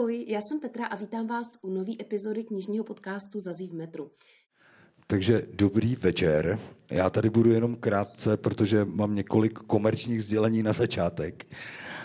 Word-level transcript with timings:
Ahoj, 0.00 0.24
já 0.28 0.40
jsem 0.40 0.60
Petra 0.60 0.86
a 0.86 0.96
vítám 0.96 1.26
vás 1.26 1.58
u 1.62 1.70
nové 1.70 1.92
epizody 2.00 2.44
knižního 2.44 2.84
podcastu 2.84 3.40
Zazí 3.40 3.68
v 3.68 3.74
metru. 3.74 4.10
Takže 5.06 5.42
dobrý 5.54 5.96
večer. 5.96 6.58
Já 6.90 7.10
tady 7.10 7.30
budu 7.30 7.50
jenom 7.50 7.76
krátce, 7.76 8.36
protože 8.36 8.84
mám 8.84 9.14
několik 9.14 9.52
komerčních 9.52 10.24
sdělení 10.24 10.62
na 10.62 10.72
začátek. 10.72 11.46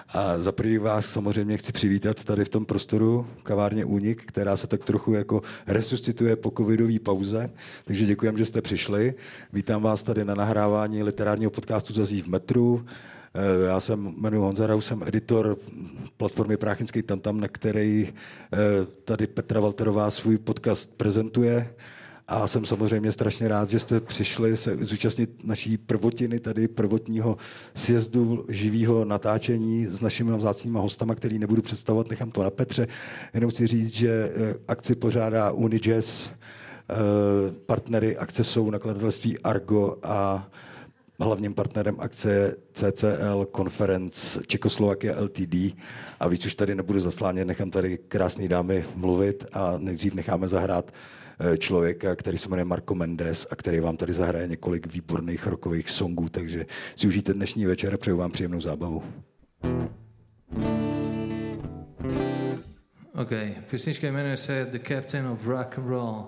A 0.07 0.39
za 0.39 0.51
první 0.51 0.77
vás 0.77 1.05
samozřejmě 1.05 1.57
chci 1.57 1.71
přivítat 1.71 2.23
tady 2.23 2.45
v 2.45 2.49
tom 2.49 2.65
prostoru 2.65 3.27
kavárně 3.43 3.85
Únik, 3.85 4.25
která 4.25 4.57
se 4.57 4.67
tak 4.67 4.83
trochu 4.83 5.13
jako 5.13 5.41
resuscituje 5.67 6.35
po 6.35 6.51
covidové 6.57 6.99
pauze. 6.99 7.49
Takže 7.85 8.05
děkujem, 8.05 8.37
že 8.37 8.45
jste 8.45 8.61
přišli. 8.61 9.13
Vítám 9.53 9.81
vás 9.81 10.03
tady 10.03 10.25
na 10.25 10.35
nahrávání 10.35 11.03
literárního 11.03 11.51
podcastu 11.51 11.93
Zazí 11.93 12.21
v 12.21 12.27
metru. 12.27 12.85
Eh, 13.35 13.65
já 13.65 13.79
jsem 13.79 14.13
jmenuji 14.17 14.41
Honza 14.41 14.67
Rau, 14.67 14.81
jsem 14.81 15.03
editor 15.05 15.57
platformy 16.17 16.57
Práchinský 16.57 17.01
Tantam, 17.01 17.39
na 17.39 17.47
který 17.47 18.09
eh, 18.09 18.57
tady 19.03 19.27
Petra 19.27 19.59
Walterová 19.59 20.11
svůj 20.11 20.37
podcast 20.37 20.97
prezentuje. 20.97 21.73
A 22.27 22.47
jsem 22.47 22.65
samozřejmě 22.65 23.11
strašně 23.11 23.47
rád, 23.47 23.69
že 23.69 23.79
jste 23.79 23.99
přišli 23.99 24.57
se 24.57 24.77
zúčastnit 24.81 25.43
naší 25.43 25.77
prvotiny, 25.77 26.39
tady 26.39 26.67
prvotního 26.67 27.37
sjezdu 27.75 28.45
živého 28.49 29.05
natáčení 29.05 29.85
s 29.85 30.01
našimi 30.01 30.37
vzácnými 30.37 30.77
hostama, 30.77 31.15
který 31.15 31.39
nebudu 31.39 31.61
představovat, 31.61 32.09
nechám 32.09 32.31
to 32.31 32.43
na 32.43 32.49
Petře. 32.49 32.87
Jenom 33.33 33.51
chci 33.51 33.67
říct, 33.67 33.93
že 33.93 34.31
eh, 34.35 34.55
akci 34.67 34.95
pořádá 34.95 35.51
Unijazz, 35.51 36.29
partnery 37.65 38.17
akce 38.17 38.43
jsou 38.43 38.69
nakladatelství 38.69 39.39
Argo 39.39 39.97
a 40.03 40.49
hlavním 41.23 41.53
partnerem 41.53 41.95
akce 41.99 42.31
je 42.31 42.55
CCL 42.73 43.47
Conference 43.55 44.41
Čekoslovakia 44.47 45.21
LTD 45.21 45.55
a 46.19 46.27
víc 46.27 46.45
už 46.45 46.55
tady 46.55 46.75
nebudu 46.75 46.99
zaslánět, 46.99 47.47
nechám 47.47 47.71
tady 47.71 47.97
krásný 47.97 48.47
dámy 48.47 48.85
mluvit 48.95 49.45
a 49.53 49.73
nejdřív 49.77 50.13
necháme 50.13 50.47
zahrát 50.47 50.91
eh, 51.39 51.57
člověka, 51.57 52.15
který 52.15 52.37
se 52.37 52.49
jmenuje 52.49 52.65
Marco 52.65 52.95
Mendes 52.95 53.47
a 53.51 53.55
který 53.55 53.79
vám 53.79 53.97
tady 53.97 54.13
zahraje 54.13 54.47
několik 54.47 54.93
výborných 54.93 55.47
rokových 55.47 55.89
songů, 55.89 56.29
takže 56.29 56.65
si 56.95 57.07
užijte 57.07 57.33
dnešní 57.33 57.65
večer 57.65 57.93
a 57.93 57.97
přeju 57.97 58.17
vám 58.17 58.31
příjemnou 58.31 58.61
zábavu. 58.61 59.03
OK, 63.15 63.31
písnička 63.71 64.07
jmenuje 64.07 64.37
se 64.37 64.67
The 64.71 64.79
Captain 64.87 65.27
of 65.27 65.47
Rock 65.47 65.77
and 65.77 65.87
Roll, 65.87 66.25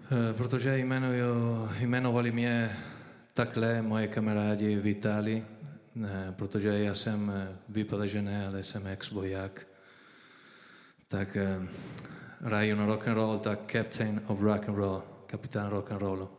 eh, 0.00 0.32
protože 0.32 0.78
jmenuju, 0.78 1.68
jmenovali 1.80 2.32
mě 2.32 2.76
takhle 3.34 3.82
moje 3.82 4.08
kamarádi 4.08 4.76
v 4.76 4.86
Itálii, 4.86 5.46
ne, 5.94 6.34
protože 6.36 6.68
já 6.68 6.94
jsem 6.94 7.32
eh, 7.34 7.56
vypadá, 7.68 8.06
že 8.06 8.22
ne, 8.22 8.46
ale 8.46 8.62
jsem 8.62 8.86
ex-voják. 8.86 9.66
Tak 11.08 11.36
eh, 11.36 12.74
na 12.74 12.86
rock 12.86 13.08
and 13.08 13.14
roll, 13.14 13.38
tak 13.38 13.72
captain 13.72 14.22
of 14.26 14.40
rock 14.40 14.68
and 14.68 14.74
roll, 14.74 15.02
kapitán 15.26 15.70
rock 15.70 15.92
and 15.92 15.98
rollu. 15.98 16.30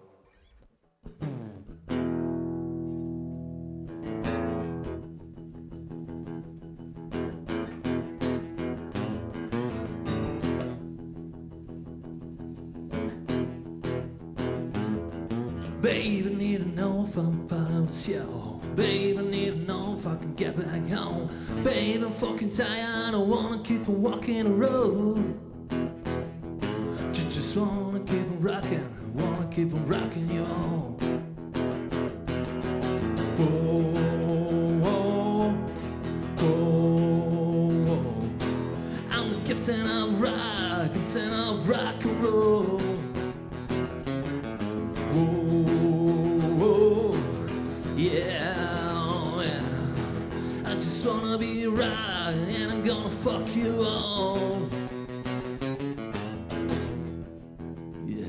I'm 17.18 17.48
part 17.48 17.70
of 17.72 17.94
show. 17.94 18.60
Baby, 18.76 19.22
need 19.22 19.46
to 19.52 19.56
know 19.58 19.96
if 19.98 20.08
I 20.08 20.16
can 20.16 20.34
get 20.36 20.56
back 20.56 20.90
home. 20.90 21.30
Baby, 21.64 22.04
I'm 22.04 22.12
fucking 22.12 22.50
tired, 22.50 23.14
I 23.14 23.18
wanna 23.18 23.62
keep 23.64 23.88
on 23.88 24.02
walking 24.02 24.44
the 24.46 24.50
road. 24.50 25.40
Ju- 27.14 27.24
Just 27.30 27.56
wanna 27.56 28.00
keep 28.02 28.22
on 28.32 28.42
rocking, 28.42 28.84
I 28.84 29.22
wanna 29.22 29.48
keep 29.52 29.74
on 29.74 29.86
rocking 29.88 30.30
you 30.30 30.44
home. 30.46 30.93
Just 50.94 51.08
wanna 51.08 51.40
be 51.40 51.66
right, 51.66 52.36
and 52.50 52.72
I'm 52.72 52.86
gonna 52.86 53.10
fuck 53.10 53.56
you 53.56 53.82
all. 53.82 54.70
Yeah. 58.06 58.28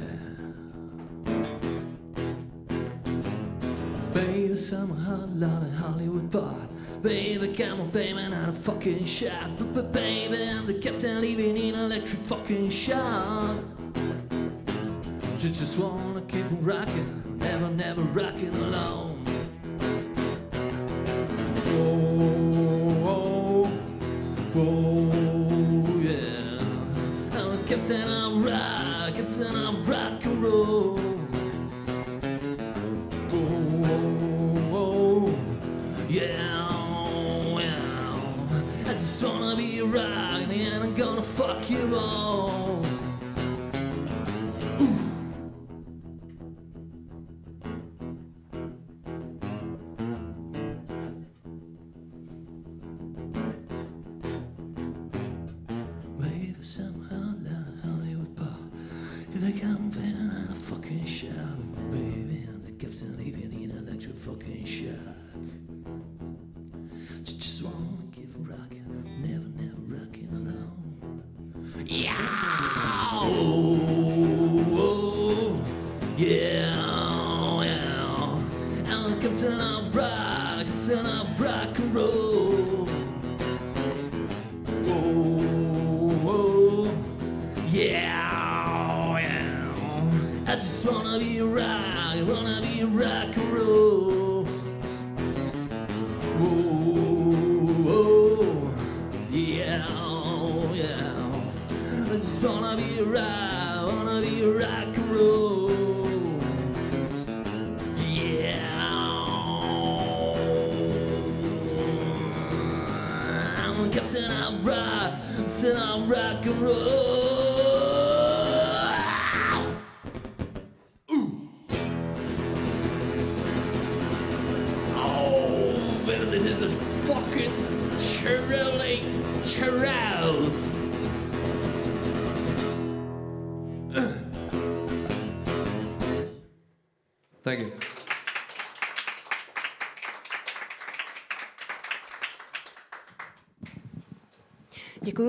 Baby, 4.15 4.57
somehow, 4.57 5.27
lot 5.27 5.63
of 5.63 5.75
Hollywood 5.75 6.33
part. 6.33 7.03
Baby, 7.03 7.53
come 7.53 7.83
on, 7.83 7.91
baby, 7.91 8.27
not 8.29 8.49
a 8.49 8.53
fucking 8.55 9.05
shot. 9.05 9.51
But, 9.59 9.75
but 9.75 9.93
baby, 9.93 10.43
I'm 10.43 10.67
the 10.67 10.81
captain 10.81 11.21
leaving 11.21 11.59
in 11.59 11.75
electric 11.75 12.23
fucking 12.23 12.71
shock. 12.71 13.59
Just, 15.37 15.57
just 15.57 15.77
wanna 15.77 16.23
keep 16.23 16.47
on 16.47 16.65
rocking, 16.65 17.37
never, 17.37 17.69
never 17.69 18.01
rocking 18.01 18.57
alone. 18.57 19.14
Yow! 71.95 73.44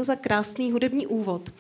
Za 0.06 0.16
krásný 0.16 0.72
hudební 0.72 1.08
úvod. 1.08 1.52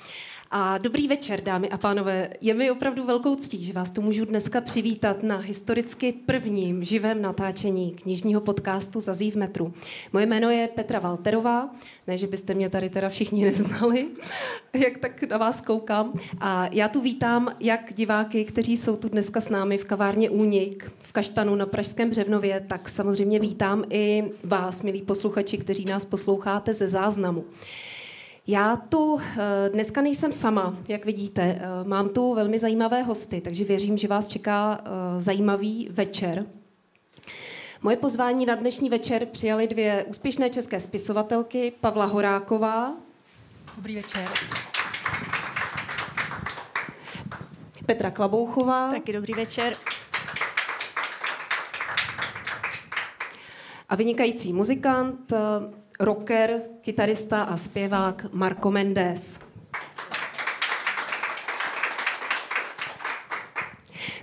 A 0.51 0.77
dobrý 0.77 1.07
večer, 1.07 1.43
dámy 1.43 1.69
a 1.69 1.77
pánové. 1.77 2.29
Je 2.41 2.53
mi 2.53 2.71
opravdu 2.71 3.05
velkou 3.05 3.35
ctí, 3.35 3.63
že 3.63 3.73
vás 3.73 3.89
tu 3.89 4.01
můžu 4.01 4.25
dneska 4.25 4.61
přivítat 4.61 5.23
na 5.23 5.37
historicky 5.37 6.11
prvním 6.11 6.83
živém 6.83 7.21
natáčení 7.21 7.91
knižního 7.91 8.41
podcastu 8.41 8.99
Zazí 8.99 9.31
v 9.31 9.35
metru. 9.35 9.73
Moje 10.13 10.25
jméno 10.25 10.49
je 10.49 10.67
Petra 10.67 10.99
Valterová, 10.99 11.69
ne, 12.07 12.17
že 12.17 12.27
byste 12.27 12.53
mě 12.53 12.69
tady 12.69 12.89
teda 12.89 13.09
všichni 13.09 13.45
neznali, 13.45 14.07
jak 14.73 14.97
tak 14.97 15.23
na 15.23 15.37
vás 15.37 15.61
koukám. 15.61 16.13
A 16.39 16.69
já 16.71 16.87
tu 16.87 17.01
vítám 17.01 17.55
jak 17.59 17.93
diváky, 17.93 18.45
kteří 18.45 18.77
jsou 18.77 18.95
tu 18.95 19.09
dneska 19.09 19.41
s 19.41 19.49
námi 19.49 19.77
v 19.77 19.85
kavárně 19.85 20.29
Únik 20.29 20.91
v 20.99 21.11
Kaštanu 21.11 21.55
na 21.55 21.65
Pražském 21.65 22.09
Břevnově, 22.09 22.65
tak 22.67 22.89
samozřejmě 22.89 23.39
vítám 23.39 23.83
i 23.89 24.23
vás, 24.43 24.81
milí 24.81 25.01
posluchači, 25.01 25.57
kteří 25.57 25.85
nás 25.85 26.05
posloucháte 26.05 26.73
ze 26.73 26.87
záznamu. 26.87 27.45
Já 28.47 28.75
tu 28.75 29.19
eh, 29.19 29.69
dneska 29.69 30.01
nejsem 30.01 30.31
sama, 30.31 30.75
jak 30.87 31.05
vidíte. 31.05 31.41
Eh, 31.41 31.83
mám 31.83 32.09
tu 32.09 32.33
velmi 32.33 32.59
zajímavé 32.59 33.03
hosty, 33.03 33.41
takže 33.41 33.63
věřím, 33.63 33.97
že 33.97 34.07
vás 34.07 34.27
čeká 34.27 34.81
eh, 34.81 35.21
zajímavý 35.21 35.87
večer. 35.91 36.45
Moje 37.81 37.97
pozvání 37.97 38.45
na 38.45 38.55
dnešní 38.55 38.89
večer 38.89 39.25
přijali 39.25 39.67
dvě 39.67 40.03
úspěšné 40.03 40.49
české 40.49 40.79
spisovatelky, 40.79 41.73
Pavla 41.81 42.05
Horáková. 42.05 42.93
Dobrý 43.75 43.95
večer. 43.95 44.29
Petra 47.85 48.11
Klabouchová. 48.11 48.89
Taky 48.89 49.13
dobrý 49.13 49.33
večer. 49.33 49.73
A 53.89 53.95
vynikající 53.95 54.53
muzikant, 54.53 55.33
rocker, 55.99 56.61
kytarista 56.81 57.43
a 57.43 57.57
zpěvák 57.57 58.25
Marco 58.31 58.71
Mendes. 58.71 59.39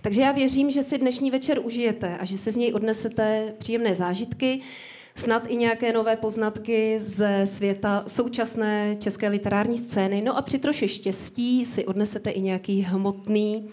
Takže 0.02 0.22
já 0.22 0.32
věřím, 0.32 0.70
že 0.70 0.82
si 0.82 0.98
dnešní 0.98 1.30
večer 1.30 1.58
užijete 1.62 2.18
a 2.18 2.24
že 2.24 2.38
se 2.38 2.52
z 2.52 2.56
něj 2.56 2.74
odnesete 2.74 3.54
příjemné 3.58 3.94
zážitky, 3.94 4.60
snad 5.14 5.42
i 5.48 5.56
nějaké 5.56 5.92
nové 5.92 6.16
poznatky 6.16 7.00
ze 7.00 7.46
světa 7.46 8.04
současné 8.06 8.96
české 8.96 9.28
literární 9.28 9.78
scény. 9.78 10.22
No 10.22 10.36
a 10.36 10.42
při 10.42 10.58
troše 10.58 10.88
štěstí 10.88 11.66
si 11.66 11.86
odnesete 11.86 12.30
i 12.30 12.40
nějaký 12.40 12.80
hmotný, 12.80 13.68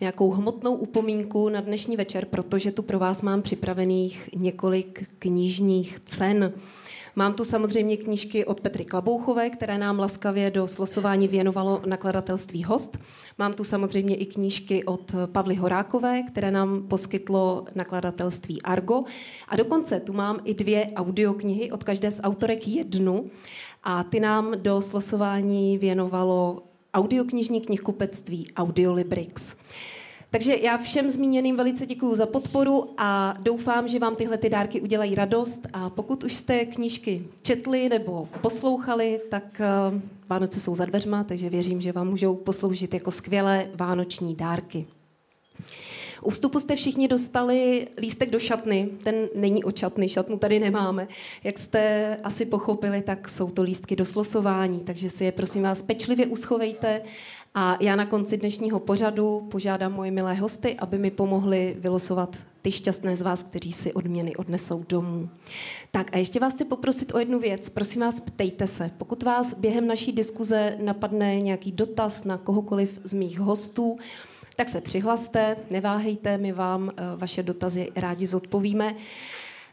nějakou 0.00 0.30
hmotnou 0.30 0.74
upomínku 0.74 1.48
na 1.48 1.60
dnešní 1.60 1.96
večer, 1.96 2.24
protože 2.24 2.72
tu 2.72 2.82
pro 2.82 2.98
vás 2.98 3.22
mám 3.22 3.42
připravených 3.42 4.30
několik 4.36 5.08
knižních 5.18 6.00
cen. 6.06 6.52
Mám 7.16 7.34
tu 7.34 7.44
samozřejmě 7.44 7.96
knížky 7.96 8.44
od 8.44 8.60
Petry 8.60 8.84
Klabouchové, 8.84 9.50
které 9.50 9.78
nám 9.78 9.98
laskavě 9.98 10.50
do 10.50 10.68
slosování 10.68 11.28
věnovalo 11.28 11.82
nakladatelství 11.86 12.64
Host. 12.64 12.98
Mám 13.38 13.52
tu 13.52 13.64
samozřejmě 13.64 14.16
i 14.16 14.26
knížky 14.26 14.84
od 14.84 15.12
Pavly 15.32 15.54
Horákové, 15.54 16.22
které 16.22 16.50
nám 16.50 16.82
poskytlo 16.88 17.64
nakladatelství 17.74 18.62
Argo. 18.62 19.04
A 19.48 19.56
dokonce 19.56 20.00
tu 20.00 20.12
mám 20.12 20.40
i 20.44 20.54
dvě 20.54 20.92
audioknihy, 20.96 21.72
od 21.72 21.84
každé 21.84 22.10
z 22.10 22.20
autorek 22.22 22.68
jednu. 22.68 23.30
A 23.84 24.04
ty 24.04 24.20
nám 24.20 24.52
do 24.56 24.82
slosování 24.82 25.78
věnovalo 25.78 26.62
audioknižní 26.94 27.60
knihkupectví 27.60 28.52
Audiolibrix. 28.56 29.56
Takže 30.32 30.56
já 30.62 30.78
všem 30.78 31.10
zmíněným 31.10 31.56
velice 31.56 31.86
děkuji 31.86 32.14
za 32.14 32.26
podporu 32.26 32.90
a 32.98 33.34
doufám, 33.40 33.88
že 33.88 33.98
vám 33.98 34.16
tyhle 34.16 34.38
ty 34.38 34.50
dárky 34.50 34.80
udělají 34.80 35.14
radost. 35.14 35.66
A 35.72 35.90
pokud 35.90 36.24
už 36.24 36.34
jste 36.34 36.64
knížky 36.64 37.24
četli 37.42 37.88
nebo 37.88 38.28
poslouchali, 38.40 39.20
tak 39.30 39.60
uh, 39.92 40.00
Vánoce 40.28 40.60
jsou 40.60 40.74
za 40.74 40.84
dveřma, 40.84 41.24
takže 41.24 41.50
věřím, 41.50 41.80
že 41.80 41.92
vám 41.92 42.08
můžou 42.08 42.36
posloužit 42.36 42.94
jako 42.94 43.10
skvělé 43.10 43.68
vánoční 43.74 44.34
dárky. 44.34 44.86
U 46.22 46.30
vstupu 46.30 46.60
jste 46.60 46.76
všichni 46.76 47.08
dostali 47.08 47.88
lístek 47.98 48.30
do 48.30 48.38
šatny. 48.38 48.88
Ten 49.04 49.14
není 49.34 49.64
o 49.64 49.72
šatny, 49.76 50.08
šatnu 50.08 50.38
tady 50.38 50.58
nemáme. 50.58 51.08
Jak 51.44 51.58
jste 51.58 52.16
asi 52.24 52.46
pochopili, 52.46 53.02
tak 53.02 53.28
jsou 53.28 53.50
to 53.50 53.62
lístky 53.62 53.96
do 53.96 54.04
slosování, 54.04 54.80
takže 54.80 55.10
si 55.10 55.24
je 55.24 55.32
prosím 55.32 55.62
vás 55.62 55.82
pečlivě 55.82 56.26
uschovejte 56.26 57.02
a 57.54 57.76
já 57.80 57.96
na 57.96 58.06
konci 58.06 58.36
dnešního 58.36 58.80
pořadu 58.80 59.48
požádám 59.50 59.92
moje 59.92 60.10
milé 60.10 60.34
hosty, 60.34 60.76
aby 60.78 60.98
mi 60.98 61.10
pomohli 61.10 61.76
vylosovat 61.78 62.36
ty 62.62 62.72
šťastné 62.72 63.16
z 63.16 63.22
vás, 63.22 63.42
kteří 63.42 63.72
si 63.72 63.92
odměny 63.92 64.36
odnesou 64.36 64.84
domů. 64.88 65.28
Tak 65.90 66.14
a 66.14 66.18
ještě 66.18 66.40
vás 66.40 66.52
chci 66.52 66.64
poprosit 66.64 67.14
o 67.14 67.18
jednu 67.18 67.38
věc. 67.38 67.68
Prosím 67.68 68.00
vás, 68.00 68.20
ptejte 68.20 68.66
se. 68.66 68.90
Pokud 68.98 69.22
vás 69.22 69.54
během 69.54 69.86
naší 69.86 70.12
diskuze 70.12 70.78
napadne 70.82 71.40
nějaký 71.40 71.72
dotaz 71.72 72.24
na 72.24 72.38
kohokoliv 72.38 73.00
z 73.04 73.12
mých 73.12 73.38
hostů, 73.38 73.98
tak 74.56 74.68
se 74.68 74.80
přihlaste, 74.80 75.56
neváhejte, 75.70 76.38
my 76.38 76.52
vám 76.52 76.90
eh, 76.90 77.02
vaše 77.16 77.42
dotazy 77.42 77.92
rádi 77.96 78.26
zodpovíme 78.26 78.94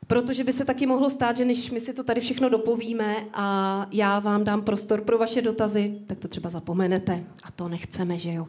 protože 0.09 0.43
by 0.43 0.53
se 0.53 0.65
taky 0.65 0.85
mohlo 0.85 1.09
stát, 1.09 1.37
že 1.37 1.45
než 1.45 1.71
my 1.71 1.79
si 1.79 1.93
to 1.93 2.03
tady 2.03 2.21
všechno 2.21 2.49
dopovíme 2.49 3.15
a 3.33 3.87
já 3.91 4.19
vám 4.19 4.43
dám 4.43 4.61
prostor 4.61 5.01
pro 5.01 5.17
vaše 5.17 5.41
dotazy, 5.41 5.99
tak 6.07 6.19
to 6.19 6.27
třeba 6.27 6.49
zapomenete 6.49 7.23
a 7.43 7.51
to 7.51 7.69
nechceme, 7.69 8.17
že 8.17 8.33
jo. 8.33 8.47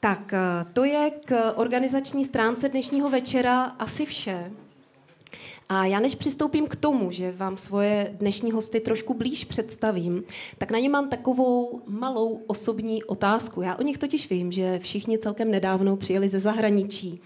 Tak 0.00 0.32
eh, 0.32 0.66
to 0.72 0.84
je 0.84 1.10
k 1.24 1.52
organizační 1.56 2.24
stránce 2.24 2.68
dnešního 2.68 3.10
večera 3.10 3.62
asi 3.62 4.06
vše. 4.06 4.52
A 5.68 5.86
já 5.86 6.00
než 6.00 6.14
přistoupím 6.14 6.66
k 6.66 6.76
tomu, 6.76 7.10
že 7.10 7.32
vám 7.32 7.56
svoje 7.56 8.14
dnešní 8.18 8.52
hosty 8.52 8.80
trošku 8.80 9.14
blíž 9.14 9.44
představím, 9.44 10.24
tak 10.58 10.70
na 10.70 10.78
ně 10.78 10.88
mám 10.88 11.08
takovou 11.08 11.82
malou 11.86 12.40
osobní 12.46 13.04
otázku. 13.04 13.62
Já 13.62 13.76
o 13.76 13.82
nich 13.82 13.98
totiž 13.98 14.30
vím, 14.30 14.52
že 14.52 14.78
všichni 14.78 15.18
celkem 15.18 15.50
nedávno 15.50 15.96
přijeli 15.96 16.28
ze 16.28 16.40
zahraničí. 16.40 17.20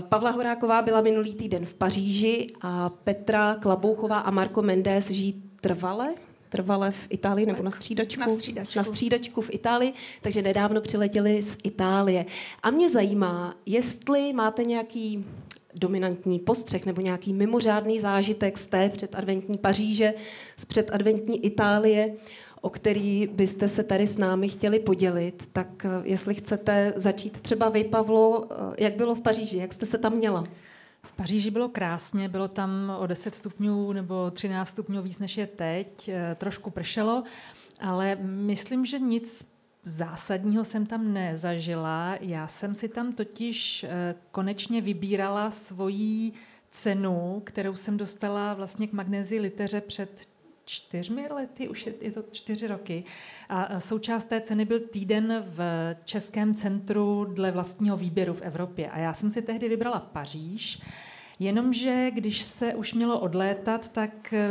Pavla 0.00 0.30
Horáková 0.30 0.82
byla 0.82 1.00
minulý 1.00 1.34
týden 1.34 1.66
v 1.66 1.74
Paříži 1.74 2.52
a 2.62 2.88
Petra 2.88 3.54
Klabouchová 3.54 4.18
a 4.18 4.30
Marko 4.30 4.62
Mendes 4.62 5.10
žijí 5.10 5.42
trvale 5.60 6.14
trvale 6.50 6.90
v 6.90 7.06
Itálii 7.10 7.46
nebo 7.46 7.62
na 7.62 7.70
střídačku? 7.70 8.20
Na 8.20 8.28
střídačku. 8.28 8.78
Na 8.78 8.84
střídačku 8.84 9.40
v 9.40 9.54
Itálii, 9.54 9.92
takže 10.22 10.42
nedávno 10.42 10.80
přiletěli 10.80 11.42
z 11.42 11.56
Itálie. 11.64 12.26
A 12.62 12.70
mě 12.70 12.90
zajímá, 12.90 13.54
jestli 13.66 14.32
máte 14.32 14.64
nějaký 14.64 15.24
dominantní 15.74 16.38
postřeh 16.38 16.86
nebo 16.86 17.00
nějaký 17.00 17.32
mimořádný 17.32 18.00
zážitek 18.00 18.58
z 18.58 18.66
té 18.66 18.88
předadventní 18.88 19.58
Paříže, 19.58 20.14
z 20.56 20.64
předadventní 20.64 21.44
Itálie, 21.44 22.14
o 22.60 22.70
který 22.70 23.26
byste 23.26 23.68
se 23.68 23.82
tady 23.82 24.06
s 24.06 24.16
námi 24.16 24.48
chtěli 24.48 24.78
podělit, 24.78 25.48
tak 25.52 25.84
eh, 25.84 25.88
jestli 26.04 26.34
chcete 26.34 26.92
začít 26.96 27.40
třeba 27.40 27.68
vy, 27.68 27.84
Pavlo, 27.84 28.46
eh, 28.50 28.54
jak 28.78 28.96
bylo 28.96 29.14
v 29.14 29.20
Paříži, 29.20 29.56
jak 29.56 29.72
jste 29.72 29.86
se 29.86 29.98
tam 29.98 30.14
měla? 30.14 30.44
V 31.02 31.12
Paříži 31.12 31.50
bylo 31.50 31.68
krásně, 31.68 32.28
bylo 32.28 32.48
tam 32.48 32.96
o 32.98 33.06
10 33.06 33.34
stupňů 33.34 33.92
nebo 33.92 34.30
13 34.30 34.68
stupňů 34.68 35.02
víc 35.02 35.18
než 35.18 35.36
je 35.36 35.46
teď, 35.46 36.08
eh, 36.08 36.36
trošku 36.38 36.70
pršelo, 36.70 37.22
ale 37.80 38.16
myslím, 38.22 38.84
že 38.84 38.98
nic 38.98 39.46
zásadního 39.82 40.64
jsem 40.64 40.86
tam 40.86 41.12
nezažila. 41.12 42.16
Já 42.20 42.48
jsem 42.48 42.74
si 42.74 42.88
tam 42.88 43.12
totiž 43.12 43.86
konečně 44.30 44.80
vybírala 44.80 45.50
svoji 45.50 46.32
cenu, 46.70 47.42
kterou 47.44 47.74
jsem 47.76 47.96
dostala 47.96 48.54
vlastně 48.54 48.86
k 48.86 48.92
magnézi 48.92 49.38
liteře 49.38 49.80
před 49.80 50.29
čtyřmi 50.70 51.28
lety, 51.28 51.68
už 51.68 51.86
je, 51.86 51.94
je 52.00 52.12
to 52.12 52.22
čtyři 52.32 52.66
roky. 52.66 53.04
A 53.48 53.80
součást 53.80 54.24
té 54.24 54.40
ceny 54.40 54.64
byl 54.64 54.80
týden 54.80 55.44
v 55.46 55.60
Českém 56.04 56.54
centru 56.54 57.24
dle 57.24 57.50
vlastního 57.50 57.96
výběru 57.96 58.34
v 58.34 58.42
Evropě. 58.42 58.90
A 58.90 58.98
já 58.98 59.14
jsem 59.14 59.30
si 59.30 59.42
tehdy 59.42 59.68
vybrala 59.68 60.00
Paříž, 60.00 60.82
Jenomže 61.42 62.10
když 62.14 62.42
se 62.42 62.74
už 62.74 62.94
mělo 62.94 63.20
odlétat, 63.20 63.88
tak 63.88 64.32
e, 64.32 64.48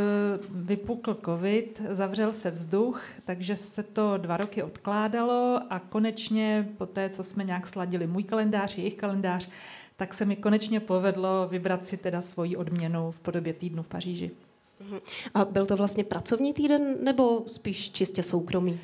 vypukl 0.50 1.18
covid, 1.24 1.82
zavřel 1.90 2.32
se 2.32 2.50
vzduch, 2.50 3.04
takže 3.24 3.56
se 3.56 3.82
to 3.82 4.16
dva 4.16 4.36
roky 4.36 4.62
odkládalo 4.62 5.60
a 5.70 5.78
konečně 5.78 6.68
po 6.78 6.86
té, 6.86 7.08
co 7.08 7.22
jsme 7.22 7.44
nějak 7.44 7.66
sladili 7.66 8.06
můj 8.06 8.24
kalendář, 8.24 8.78
jejich 8.78 8.94
kalendář, 8.94 9.48
tak 9.96 10.14
se 10.14 10.24
mi 10.24 10.36
konečně 10.36 10.80
povedlo 10.80 11.48
vybrat 11.48 11.84
si 11.84 11.96
teda 11.96 12.20
svoji 12.20 12.56
odměnu 12.56 13.10
v 13.10 13.20
podobě 13.20 13.52
týdnu 13.52 13.82
v 13.82 13.88
Paříži. 13.88 14.30
Mhm. 14.80 14.98
A 15.34 15.44
byl 15.44 15.66
to 15.66 15.76
vlastně 15.76 16.04
pracovní 16.04 16.52
týden 16.52 17.04
nebo 17.04 17.44
spíš 17.46 17.90
čistě 17.90 18.22
soukromý? 18.22 18.80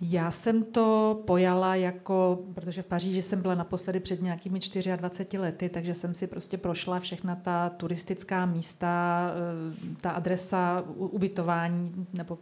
Já 0.00 0.30
jsem 0.30 0.64
to 0.64 1.20
pojala 1.26 1.74
jako, 1.74 2.38
protože 2.54 2.82
v 2.82 2.86
Paříži 2.86 3.22
jsem 3.22 3.42
byla 3.42 3.54
naposledy 3.54 4.00
před 4.00 4.22
nějakými 4.22 4.58
24 4.96 5.38
lety, 5.38 5.68
takže 5.68 5.94
jsem 5.94 6.14
si 6.14 6.26
prostě 6.26 6.58
prošla 6.58 7.00
všechna 7.00 7.36
ta 7.36 7.68
turistická 7.68 8.46
místa, 8.46 9.22
eh, 9.30 9.96
ta 10.00 10.10
adresa 10.10 10.84
ubytování 10.96 12.06
nebo 12.14 12.38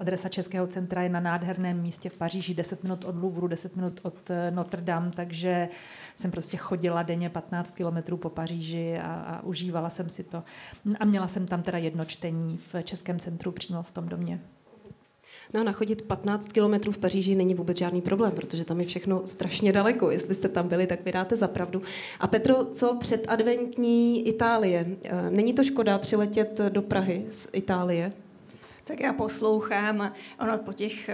adresa 0.00 0.28
Českého 0.28 0.66
centra 0.66 1.02
je 1.02 1.08
na 1.08 1.20
nádherném 1.20 1.82
místě 1.82 2.08
v 2.08 2.18
Paříži, 2.18 2.54
10 2.54 2.82
minut 2.82 3.04
od 3.04 3.16
Louvru, 3.22 3.46
10 3.46 3.76
minut 3.76 4.00
od 4.02 4.30
eh, 4.30 4.50
Notre 4.50 4.82
Dame, 4.82 5.10
takže 5.10 5.68
jsem 6.16 6.30
prostě 6.30 6.56
chodila 6.56 7.02
denně 7.02 7.30
15 7.30 7.74
kilometrů 7.74 8.16
po 8.16 8.30
Paříži 8.30 8.98
a, 9.02 9.14
a 9.14 9.42
užívala 9.42 9.90
jsem 9.90 10.08
si 10.08 10.24
to. 10.24 10.42
A 11.00 11.04
měla 11.04 11.28
jsem 11.28 11.46
tam 11.46 11.62
teda 11.62 11.78
jedno 11.78 12.04
čtení 12.04 12.56
v 12.56 12.82
Českém 12.82 13.18
centru 13.18 13.52
přímo 13.52 13.82
v 13.82 13.90
tom 13.90 14.08
domě. 14.08 14.40
No 15.54 15.60
a 15.60 15.64
nachodit 15.64 16.02
15 16.02 16.52
kilometrů 16.52 16.92
v 16.92 16.98
Paříži 16.98 17.34
není 17.34 17.54
vůbec 17.54 17.78
žádný 17.78 18.02
problém, 18.02 18.32
protože 18.32 18.64
tam 18.64 18.80
je 18.80 18.86
všechno 18.86 19.26
strašně 19.26 19.72
daleko. 19.72 20.10
Jestli 20.10 20.34
jste 20.34 20.48
tam 20.48 20.68
byli, 20.68 20.86
tak 20.86 21.04
vydáte 21.04 21.36
za 21.36 21.48
pravdu. 21.48 21.82
A 22.20 22.26
Petro, 22.26 22.64
co 22.64 22.96
předadventní 23.00 24.28
Itálie? 24.28 24.86
Eh, 25.04 25.30
není 25.30 25.52
to 25.52 25.64
škoda 25.64 25.98
přiletět 25.98 26.60
do 26.68 26.82
Prahy 26.82 27.26
z 27.30 27.48
Itálie? 27.52 28.12
Tak 28.86 29.00
já 29.00 29.12
poslouchám 29.12 30.00
a 30.00 30.12
ono 30.40 30.58
po 30.58 30.72
těch 30.72 31.10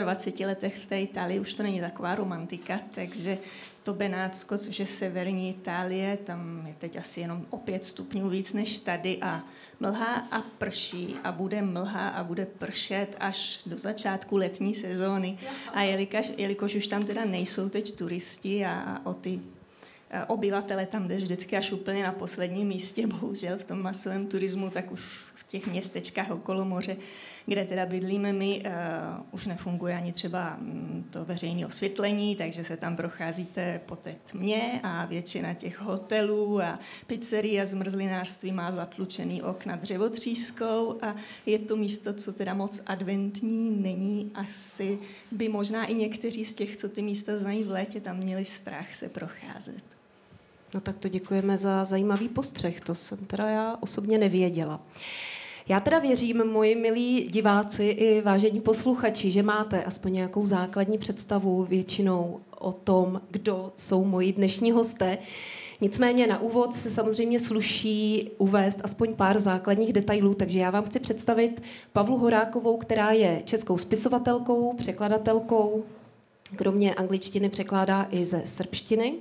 25 0.00 0.40
eh, 0.40 0.46
letech 0.46 0.78
v 0.78 0.86
té 0.86 1.00
Itálii 1.00 1.40
už 1.40 1.54
to 1.54 1.62
není 1.62 1.80
taková 1.80 2.14
romantika, 2.14 2.80
takže 2.94 3.38
to 3.82 3.94
Benátsko, 3.94 4.58
což 4.58 4.80
je 4.80 4.86
severní 4.86 5.50
Itálie, 5.50 6.16
tam 6.16 6.66
je 6.66 6.74
teď 6.78 6.96
asi 6.96 7.20
jenom 7.20 7.46
o 7.50 7.58
5 7.58 7.84
stupňů 7.84 8.28
víc 8.28 8.52
než 8.52 8.78
tady 8.78 9.18
a 9.22 9.44
mlhá 9.80 10.14
a 10.14 10.40
prší 10.40 11.16
a 11.24 11.32
bude 11.32 11.62
mlha 11.62 12.08
a 12.08 12.24
bude 12.24 12.46
pršet 12.46 13.16
až 13.20 13.60
do 13.66 13.78
začátku 13.78 14.36
letní 14.36 14.74
sezóny. 14.74 15.38
A 15.72 15.82
jelikož, 15.82 16.32
jelikož 16.36 16.74
už 16.74 16.86
tam 16.86 17.04
teda 17.04 17.24
nejsou 17.24 17.68
teď 17.68 17.96
turisti 17.96 18.64
a 18.66 19.00
o 19.04 19.14
ty 19.14 19.40
obyvatele 20.26 20.86
tam 20.86 21.08
jdeš 21.08 21.22
vždycky 21.22 21.56
až 21.56 21.72
úplně 21.72 22.02
na 22.02 22.12
posledním 22.12 22.68
místě, 22.68 23.06
bohužel 23.20 23.58
v 23.58 23.64
tom 23.64 23.82
masovém 23.82 24.26
turismu, 24.26 24.70
tak 24.70 24.92
už 24.92 25.00
v 25.34 25.44
těch 25.48 25.66
městečkách 25.66 26.30
okolo 26.30 26.64
moře, 26.64 26.96
kde 27.46 27.64
teda 27.64 27.86
bydlíme 27.86 28.32
my, 28.32 28.62
uh, 28.66 29.24
už 29.30 29.46
nefunguje 29.46 29.96
ani 29.96 30.12
třeba 30.12 30.56
mm, 30.60 31.04
to 31.10 31.24
veřejné 31.24 31.66
osvětlení, 31.66 32.36
takže 32.36 32.64
se 32.64 32.76
tam 32.76 32.96
procházíte 32.96 33.80
po 33.86 33.96
té 33.96 34.14
tmě 34.30 34.80
a 34.82 35.06
většina 35.06 35.54
těch 35.54 35.80
hotelů 35.80 36.62
a 36.62 36.78
pizzerií 37.06 37.60
a 37.60 37.66
zmrzlinářství 37.66 38.52
má 38.52 38.72
zatlučený 38.72 39.42
okna 39.42 39.76
dřevotřískou 39.76 40.98
a 41.02 41.16
je 41.46 41.58
to 41.58 41.76
místo, 41.76 42.12
co 42.12 42.32
teda 42.32 42.54
moc 42.54 42.82
adventní 42.86 43.70
není. 43.70 44.30
Asi 44.34 44.98
by 45.30 45.48
možná 45.48 45.84
i 45.84 45.94
někteří 45.94 46.44
z 46.44 46.54
těch, 46.54 46.76
co 46.76 46.88
ty 46.88 47.02
místa 47.02 47.36
znají 47.36 47.64
v 47.64 47.70
létě, 47.70 48.00
tam 48.00 48.16
měli 48.16 48.44
strach 48.44 48.94
se 48.94 49.08
procházet. 49.08 49.84
No 50.74 50.80
tak 50.80 50.98
to 50.98 51.08
děkujeme 51.08 51.58
za 51.58 51.84
zajímavý 51.84 52.28
postřeh, 52.28 52.80
to 52.80 52.94
jsem 52.94 53.18
teda 53.18 53.48
já 53.48 53.76
osobně 53.80 54.18
nevěděla. 54.18 54.80
Já 55.68 55.80
teda 55.80 55.98
věřím, 55.98 56.44
moji 56.46 56.74
milí 56.74 57.28
diváci 57.30 57.84
i 57.84 58.20
vážení 58.20 58.60
posluchači, 58.60 59.30
že 59.30 59.42
máte 59.42 59.84
aspoň 59.84 60.12
nějakou 60.12 60.46
základní 60.46 60.98
představu 60.98 61.64
většinou 61.64 62.40
o 62.58 62.72
tom, 62.72 63.20
kdo 63.30 63.72
jsou 63.76 64.04
moji 64.04 64.32
dnešní 64.32 64.72
hosté. 64.72 65.18
Nicméně 65.80 66.26
na 66.26 66.40
úvod 66.40 66.74
se 66.74 66.90
samozřejmě 66.90 67.40
sluší 67.40 68.30
uvést 68.38 68.80
aspoň 68.84 69.14
pár 69.14 69.38
základních 69.38 69.92
detailů, 69.92 70.34
takže 70.34 70.58
já 70.58 70.70
vám 70.70 70.84
chci 70.84 71.00
představit 71.00 71.62
Pavlu 71.92 72.16
Horákovou, 72.16 72.76
která 72.76 73.10
je 73.10 73.42
českou 73.44 73.78
spisovatelkou, 73.78 74.72
překladatelkou, 74.72 75.84
kromě 76.56 76.94
angličtiny 76.94 77.48
překládá 77.48 78.06
i 78.10 78.24
ze 78.24 78.42
srbštiny, 78.44 79.14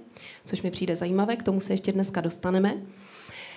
což 0.45 0.61
mi 0.61 0.71
přijde 0.71 0.95
zajímavé, 0.95 1.35
k 1.35 1.43
tomu 1.43 1.59
se 1.59 1.73
ještě 1.73 1.91
dneska 1.91 2.21
dostaneme. 2.21 2.81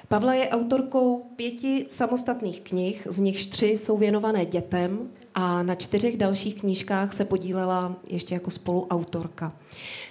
Pavla 0.08 0.34
je 0.34 0.48
autorkou 0.48 1.22
pěti 1.36 1.86
samostatných 1.88 2.60
knih, 2.60 3.06
z 3.10 3.18
nichž 3.18 3.46
tři 3.46 3.66
jsou 3.66 3.98
věnované 3.98 4.46
dětem 4.46 5.10
a 5.34 5.62
na 5.62 5.74
čtyřech 5.74 6.16
dalších 6.16 6.60
knížkách 6.60 7.12
se 7.12 7.24
podílela 7.24 7.96
ještě 8.08 8.34
jako 8.34 8.50
spoluautorka. 8.50 9.52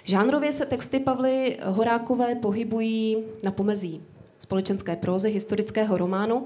Žánrově 0.04 0.52
se 0.52 0.66
texty 0.66 0.98
Pavly 0.98 1.58
Horákové 1.64 2.34
pohybují 2.34 3.16
na 3.42 3.50
pomezí 3.50 4.02
společenské 4.38 4.96
prózy, 4.96 5.30
historického 5.30 5.98
románu, 5.98 6.44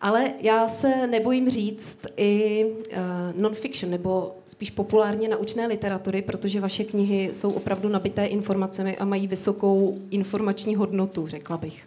ale 0.00 0.32
já 0.40 0.68
se 0.68 1.06
nebojím 1.06 1.50
říct 1.50 1.98
i 2.16 2.64
uh, 2.64 2.96
non-fiction, 3.34 3.90
nebo 3.90 4.32
spíš 4.46 4.70
populárně 4.70 5.28
naučné 5.28 5.66
literatury, 5.66 6.22
protože 6.22 6.60
vaše 6.60 6.84
knihy 6.84 7.30
jsou 7.32 7.50
opravdu 7.50 7.88
nabité 7.88 8.26
informacemi 8.26 8.96
a 8.96 9.04
mají 9.04 9.26
vysokou 9.26 9.98
informační 10.10 10.74
hodnotu, 10.74 11.26
řekla 11.26 11.56
bych. 11.56 11.84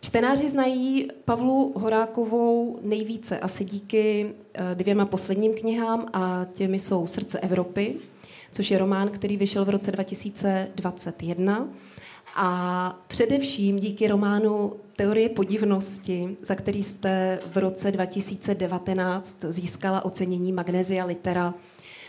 Čtenáři 0.00 0.48
znají 0.48 1.08
Pavlu 1.24 1.72
Horákovou 1.76 2.78
nejvíce 2.82 3.38
asi 3.38 3.64
díky 3.64 4.34
eh, 4.54 4.74
dvěma 4.74 5.06
posledním 5.06 5.54
knihám 5.54 6.06
a 6.12 6.46
těmi 6.52 6.78
jsou 6.78 7.06
Srdce 7.06 7.40
Evropy, 7.40 7.94
což 8.52 8.70
je 8.70 8.78
román, 8.78 9.08
který 9.08 9.36
vyšel 9.36 9.64
v 9.64 9.68
roce 9.68 9.92
2021 9.92 11.68
a 12.40 12.98
především 13.06 13.78
díky 13.78 14.08
románu 14.08 14.72
Teorie 14.96 15.28
podivnosti, 15.28 16.36
za 16.42 16.54
který 16.54 16.82
jste 16.82 17.40
v 17.52 17.56
roce 17.56 17.92
2019 17.92 19.36
získala 19.48 20.04
ocenění 20.04 20.52
Magnesia 20.52 21.04
Litera 21.04 21.54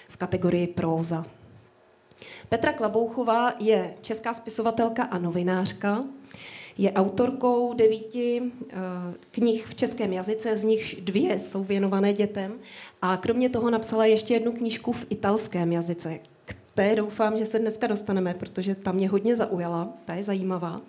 v 0.08 0.18
kategorii 0.18 0.68
próza. 0.68 1.26
Petra 2.50 2.74
Klabouchová 2.74 3.54
je 3.60 3.94
česká 4.02 4.34
spisovatelka 4.34 5.04
a 5.04 5.18
novinářka, 5.18 6.04
je 6.78 6.92
autorkou 6.92 7.74
devíti 7.74 8.42
uh, 8.42 8.50
knih 9.32 9.66
v 9.66 9.76
českém 9.76 10.14
jazyce, 10.14 10.58
z 10.58 10.64
nichž 10.64 10.96
dvě 10.96 11.40
jsou 11.40 11.64
věnované 11.64 12.14
dětem 12.14 12.60
a 13.02 13.18
kromě 13.18 13.50
toho 13.50 13.70
napsala 13.70 14.06
ještě 14.06 14.34
jednu 14.34 14.52
knížku 14.52 14.92
v 14.92 15.06
italském 15.10 15.72
jazyce. 15.72 16.20
Té 16.80 16.96
doufám, 16.96 17.38
že 17.38 17.46
se 17.46 17.60
dneska 17.60 17.88
dostaneme, 17.88 18.34
protože 18.34 18.76
ta 18.76 18.92
mě 18.92 19.10
hodně 19.10 19.36
zaujala, 19.36 19.94
ta 20.06 20.14
je 20.14 20.24
zajímavá. 20.24 20.82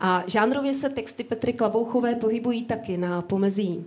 A 0.00 0.24
žánrově 0.26 0.74
se 0.74 0.88
texty 0.88 1.24
Petry 1.24 1.52
Klabouchové 1.52 2.14
pohybují 2.14 2.64
taky 2.64 2.96
na 2.96 3.22
pomezí 3.22 3.86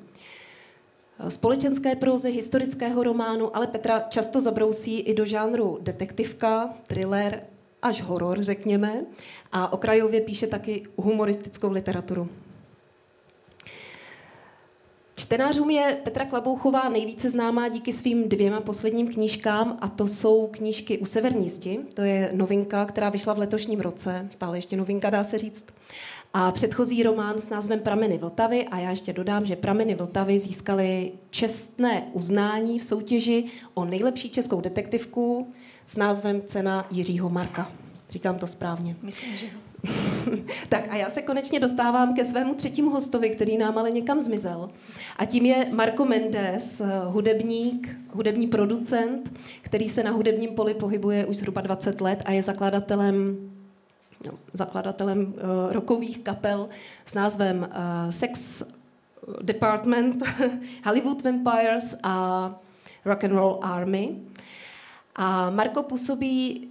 eh, 1.19 1.31
společenské 1.31 1.95
prózy, 1.95 2.31
historického 2.31 3.03
románu, 3.03 3.55
ale 3.55 3.67
Petra 3.67 3.99
často 3.99 4.41
zabrousí 4.41 4.99
i 4.99 5.13
do 5.13 5.25
žánru 5.25 5.79
detektivka, 5.81 6.73
thriller 6.87 7.43
až 7.81 8.01
horor, 8.01 8.43
řekněme 8.43 9.05
a 9.51 9.73
okrajově 9.73 10.21
píše 10.21 10.47
taky 10.47 10.83
humoristickou 10.97 11.71
literaturu. 11.71 12.29
Čtenářům 15.15 15.69
je 15.69 15.97
Petra 16.03 16.25
Klabouchová 16.25 16.89
nejvíce 16.89 17.29
známá 17.29 17.69
díky 17.69 17.93
svým 17.93 18.29
dvěma 18.29 18.61
posledním 18.61 19.07
knížkám 19.07 19.77
a 19.81 19.87
to 19.87 20.07
jsou 20.07 20.47
knížky 20.47 20.97
U 20.97 21.05
severní 21.05 21.49
zdi, 21.49 21.79
to 21.93 22.01
je 22.01 22.29
novinka, 22.33 22.85
která 22.85 23.09
vyšla 23.09 23.33
v 23.33 23.37
letošním 23.37 23.79
roce, 23.79 24.27
stále 24.31 24.57
ještě 24.57 24.77
novinka 24.77 25.09
dá 25.09 25.23
se 25.23 25.37
říct, 25.37 25.65
a 26.33 26.51
předchozí 26.51 27.03
román 27.03 27.39
s 27.39 27.49
názvem 27.49 27.79
Prameny 27.79 28.17
Vltavy 28.17 28.67
a 28.67 28.79
já 28.79 28.89
ještě 28.89 29.13
dodám, 29.13 29.45
že 29.45 29.55
Prameny 29.55 29.95
Vltavy 29.95 30.39
získaly 30.39 31.11
čestné 31.29 32.03
uznání 32.13 32.79
v 32.79 32.83
soutěži 32.83 33.45
o 33.73 33.85
nejlepší 33.85 34.29
českou 34.29 34.61
detektivku 34.61 35.53
s 35.87 35.95
názvem 35.95 36.41
Cena 36.41 36.87
Jiřího 36.91 37.29
Marka. 37.29 37.71
Říkám 38.09 38.39
to 38.39 38.47
správně. 38.47 38.95
Myslím, 39.01 39.37
že 39.37 39.45
tak 40.69 40.83
a 40.89 40.95
já 40.95 41.09
se 41.09 41.21
konečně 41.21 41.59
dostávám 41.59 42.13
ke 42.13 42.25
svému 42.25 42.53
třetímu 42.53 42.89
hostovi, 42.89 43.29
který 43.29 43.57
nám 43.57 43.77
ale 43.77 43.91
někam 43.91 44.21
zmizel. 44.21 44.69
A 45.17 45.25
tím 45.25 45.45
je 45.45 45.67
Marco 45.71 46.05
Mendes, 46.05 46.81
hudebník, 47.07 47.97
hudební 48.11 48.47
producent, 48.47 49.39
který 49.61 49.89
se 49.89 50.03
na 50.03 50.11
hudebním 50.11 50.49
poli 50.49 50.73
pohybuje 50.73 51.25
už 51.25 51.37
zhruba 51.37 51.61
20 51.61 52.01
let 52.01 52.21
a 52.25 52.31
je 52.31 52.43
zakladatelem 52.43 53.37
no, 54.25 54.31
zakladatelem 54.53 55.19
uh, 55.19 55.73
rokových 55.73 56.19
kapel 56.19 56.69
s 57.05 57.13
názvem 57.13 57.67
uh, 57.69 58.11
Sex 58.11 58.63
Department, 59.41 60.23
Hollywood 60.85 61.23
Vampires 61.23 61.95
a 62.03 62.55
Rock 63.05 63.23
and 63.23 63.31
Roll 63.31 63.59
Army. 63.61 64.15
A 65.15 65.49
Marko 65.49 65.83
působí 65.83 66.67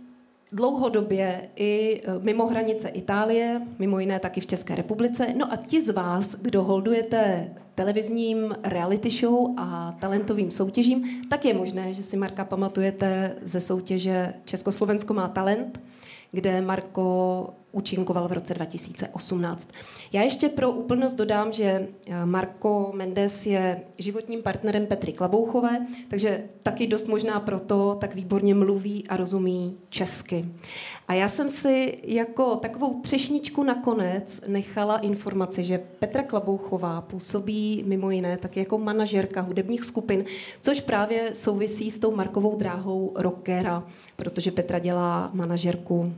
dlouhodobě 0.53 1.49
i 1.57 2.01
e, 2.05 2.19
mimo 2.19 2.47
hranice 2.47 2.89
Itálie, 2.89 3.63
mimo 3.79 3.99
jiné 3.99 4.19
taky 4.21 4.41
v 4.41 4.47
České 4.47 4.77
republice. 4.77 5.27
No 5.37 5.53
a 5.53 5.57
ti 5.57 5.83
z 5.83 5.93
vás, 5.93 6.35
kdo 6.35 6.63
holdujete 6.63 7.51
televizním 7.75 8.55
reality 8.65 9.11
show 9.11 9.55
a 9.57 9.97
talentovým 10.01 10.51
soutěžím, 10.51 11.29
tak 11.31 11.45
je 11.45 11.55
možné, 11.55 11.95
že 11.95 12.03
si 12.03 12.17
Marka 12.17 12.45
pamatujete 12.45 13.37
ze 13.43 13.61
soutěže 13.61 14.35
Československo 14.45 15.15
má 15.15 15.29
talent, 15.29 15.81
kde 16.33 16.61
Marko 16.61 17.55
účinkoval 17.73 18.29
v 18.29 18.33
roce 18.33 18.55
2018. 18.55 19.69
Já 20.13 20.23
ještě 20.23 20.49
pro 20.49 20.71
úplnost 20.71 21.13
dodám, 21.13 21.53
že 21.53 21.65
eh, 22.07 22.27
Marko 22.27 22.93
Mendes 22.95 23.47
je 23.47 23.83
životním 23.99 24.43
partnerem 24.43 24.87
Petry 24.87 25.13
Klabouchové, 25.13 25.87
takže 26.11 26.45
taky 26.63 26.87
dost 26.87 27.09
možná 27.09 27.41
proto 27.41 27.97
tak 28.01 28.15
výborně 28.15 28.55
mluví 28.55 29.09
a 29.09 29.17
rozumí 29.17 29.77
česky. 29.89 30.45
A 31.09 31.15
já 31.15 31.29
jsem 31.29 31.49
si 31.49 31.99
jako 32.03 32.57
takovou 32.57 33.01
třešničku 33.01 33.63
nakonec 33.63 34.41
nechala 34.49 34.99
informaci, 34.99 35.65
že 35.65 35.79
Petra 35.99 36.23
Klabouchová 36.23 37.01
působí 37.01 37.85
mimo 37.87 38.11
jiné 38.11 38.37
tak 38.37 38.57
jako 38.57 38.79
manažerka 38.79 39.41
hudebních 39.41 39.85
skupin, 39.85 40.25
což 40.61 40.81
právě 40.81 41.31
souvisí 41.35 41.91
s 41.91 41.99
tou 41.99 42.17
Markovou 42.17 42.57
dráhou 42.57 43.13
rockera, 43.15 43.85
protože 44.17 44.51
Petra 44.51 44.79
dělá 44.79 45.31
manažerku 45.33 46.13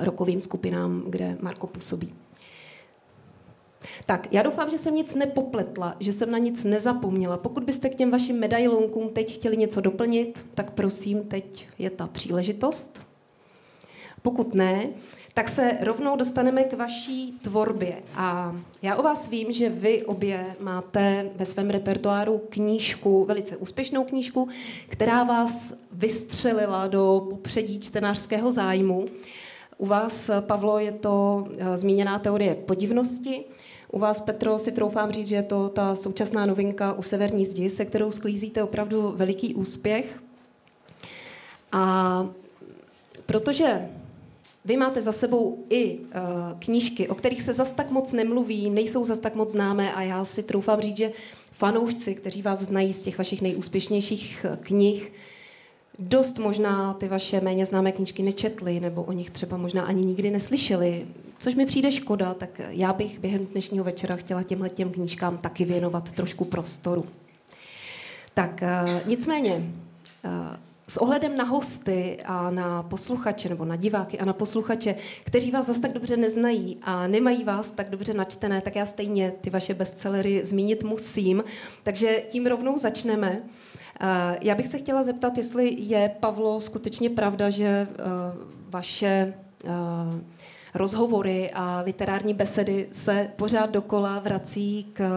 rokovým 0.00 0.40
skupinám, 0.40 1.04
kde 1.08 1.36
Marko 1.40 1.66
působí. 1.66 2.14
Tak, 4.06 4.28
já 4.32 4.42
doufám, 4.42 4.70
že 4.70 4.78
jsem 4.78 4.94
nic 4.94 5.14
nepopletla, 5.14 5.96
že 6.00 6.12
jsem 6.12 6.30
na 6.30 6.38
nic 6.38 6.64
nezapomněla. 6.64 7.36
Pokud 7.36 7.64
byste 7.64 7.88
k 7.88 7.94
těm 7.94 8.10
vašim 8.10 8.40
medailonkům 8.40 9.08
teď 9.08 9.34
chtěli 9.34 9.56
něco 9.56 9.80
doplnit, 9.80 10.46
tak 10.54 10.70
prosím, 10.70 11.24
teď 11.24 11.68
je 11.78 11.90
ta 11.90 12.06
příležitost. 12.06 13.00
Pokud 14.22 14.54
ne, 14.54 14.86
tak 15.34 15.48
se 15.48 15.78
rovnou 15.80 16.16
dostaneme 16.16 16.64
k 16.64 16.72
vaší 16.72 17.38
tvorbě. 17.42 18.02
A 18.14 18.56
já 18.82 18.96
o 18.96 19.02
vás 19.02 19.28
vím, 19.28 19.52
že 19.52 19.68
vy 19.68 20.04
obě 20.04 20.56
máte 20.60 21.30
ve 21.36 21.44
svém 21.44 21.70
repertoáru 21.70 22.40
knížku, 22.48 23.24
velice 23.24 23.56
úspěšnou 23.56 24.04
knížku, 24.04 24.48
která 24.88 25.24
vás 25.24 25.74
vystřelila 25.92 26.86
do 26.86 27.26
popředí 27.30 27.80
čtenářského 27.80 28.52
zájmu. 28.52 29.06
U 29.78 29.86
vás, 29.86 30.30
Pavlo, 30.40 30.78
je 30.78 30.92
to 30.92 31.46
eh, 31.58 31.76
zmíněná 31.76 32.18
teorie 32.18 32.54
podivnosti. 32.54 33.44
U 33.92 33.98
vás, 33.98 34.20
Petro, 34.20 34.58
si 34.58 34.72
troufám 34.72 35.12
říct, 35.12 35.28
že 35.28 35.36
je 35.36 35.42
to 35.42 35.68
ta 35.68 35.94
současná 35.94 36.46
novinka 36.46 36.92
u 36.92 37.02
Severní 37.02 37.46
zdi, 37.46 37.70
se 37.70 37.84
kterou 37.84 38.10
sklízíte 38.10 38.62
opravdu 38.62 39.14
veliký 39.16 39.54
úspěch. 39.54 40.22
A 41.72 42.26
protože 43.26 43.88
vy 44.64 44.76
máte 44.76 45.02
za 45.02 45.12
sebou 45.12 45.64
i 45.70 45.98
uh, 45.98 46.04
knížky, 46.58 47.08
o 47.08 47.14
kterých 47.14 47.42
se 47.42 47.52
zas 47.52 47.72
tak 47.72 47.90
moc 47.90 48.12
nemluví, 48.12 48.70
nejsou 48.70 49.04
zas 49.04 49.18
tak 49.18 49.34
moc 49.34 49.50
známé 49.50 49.94
a 49.94 50.02
já 50.02 50.24
si 50.24 50.42
troufám 50.42 50.80
říct, 50.80 50.96
že 50.96 51.12
fanoušci, 51.52 52.14
kteří 52.14 52.42
vás 52.42 52.60
znají 52.60 52.92
z 52.92 53.02
těch 53.02 53.18
vašich 53.18 53.42
nejúspěšnějších 53.42 54.46
eh, 54.48 54.58
knih, 54.60 55.12
dost 55.98 56.38
možná 56.38 56.94
ty 56.94 57.08
vaše 57.08 57.40
méně 57.40 57.66
známé 57.66 57.92
knížky 57.92 58.22
nečetli, 58.22 58.80
nebo 58.80 59.02
o 59.02 59.12
nich 59.12 59.30
třeba 59.30 59.56
možná 59.56 59.82
ani 59.82 60.04
nikdy 60.04 60.30
neslyšeli, 60.30 61.06
což 61.38 61.54
mi 61.54 61.66
přijde 61.66 61.90
škoda, 61.90 62.34
tak 62.34 62.60
já 62.68 62.92
bych 62.92 63.18
během 63.18 63.46
dnešního 63.46 63.84
večera 63.84 64.16
chtěla 64.16 64.42
těmhle 64.42 64.70
těm 64.70 64.90
knížkám 64.90 65.38
taky 65.38 65.64
věnovat 65.64 66.12
trošku 66.12 66.44
prostoru. 66.44 67.06
Tak 68.34 68.60
uh, 68.62 69.00
nicméně, 69.06 69.72
uh, 70.24 70.56
s 70.88 70.96
ohledem 70.96 71.36
na 71.36 71.44
hosty 71.44 72.18
a 72.24 72.50
na 72.50 72.82
posluchače, 72.82 73.48
nebo 73.48 73.64
na 73.64 73.76
diváky 73.76 74.18
a 74.18 74.24
na 74.24 74.32
posluchače, 74.32 74.94
kteří 75.24 75.50
vás 75.50 75.66
zase 75.66 75.80
tak 75.80 75.92
dobře 75.92 76.16
neznají 76.16 76.78
a 76.82 77.06
nemají 77.06 77.44
vás 77.44 77.70
tak 77.70 77.90
dobře 77.90 78.14
načtené, 78.14 78.60
tak 78.60 78.76
já 78.76 78.86
stejně 78.86 79.32
ty 79.40 79.50
vaše 79.50 79.74
bestsellery 79.74 80.44
zmínit 80.44 80.84
musím. 80.84 81.44
Takže 81.82 82.22
tím 82.28 82.46
rovnou 82.46 82.78
začneme. 82.78 83.42
Eh, 83.42 83.83
já 84.40 84.54
bych 84.54 84.68
se 84.68 84.78
chtěla 84.78 85.02
zeptat, 85.02 85.38
jestli 85.38 85.76
je, 85.78 86.10
Pavlo, 86.20 86.60
skutečně 86.60 87.10
pravda, 87.10 87.50
že 87.50 87.66
eh, 87.66 87.86
vaše 88.68 89.34
eh, 89.64 89.68
rozhovory 90.74 91.50
a 91.54 91.80
literární 91.80 92.34
besedy 92.34 92.88
se 92.92 93.30
pořád 93.36 93.70
dokola 93.70 94.18
vrací 94.18 94.86
k, 94.92 95.08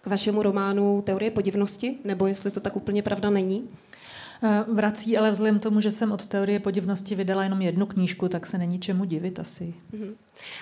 k 0.00 0.06
vašemu 0.06 0.42
románu 0.42 1.02
Teorie 1.02 1.30
podivnosti, 1.30 1.98
nebo 2.04 2.26
jestli 2.26 2.50
to 2.50 2.60
tak 2.60 2.76
úplně 2.76 3.02
pravda 3.02 3.30
není? 3.30 3.68
Eh, 4.42 4.64
vrací, 4.68 5.18
ale 5.18 5.30
vzhledem 5.30 5.58
tomu, 5.58 5.80
že 5.80 5.92
jsem 5.92 6.12
od 6.12 6.26
teorie 6.26 6.60
podivnosti 6.60 7.14
vydala 7.14 7.44
jenom 7.44 7.62
jednu 7.62 7.86
knížku, 7.86 8.28
tak 8.28 8.46
se 8.46 8.58
není 8.58 8.78
čemu 8.78 9.04
divit 9.04 9.38
asi. 9.38 9.74
Mhm. 9.92 10.14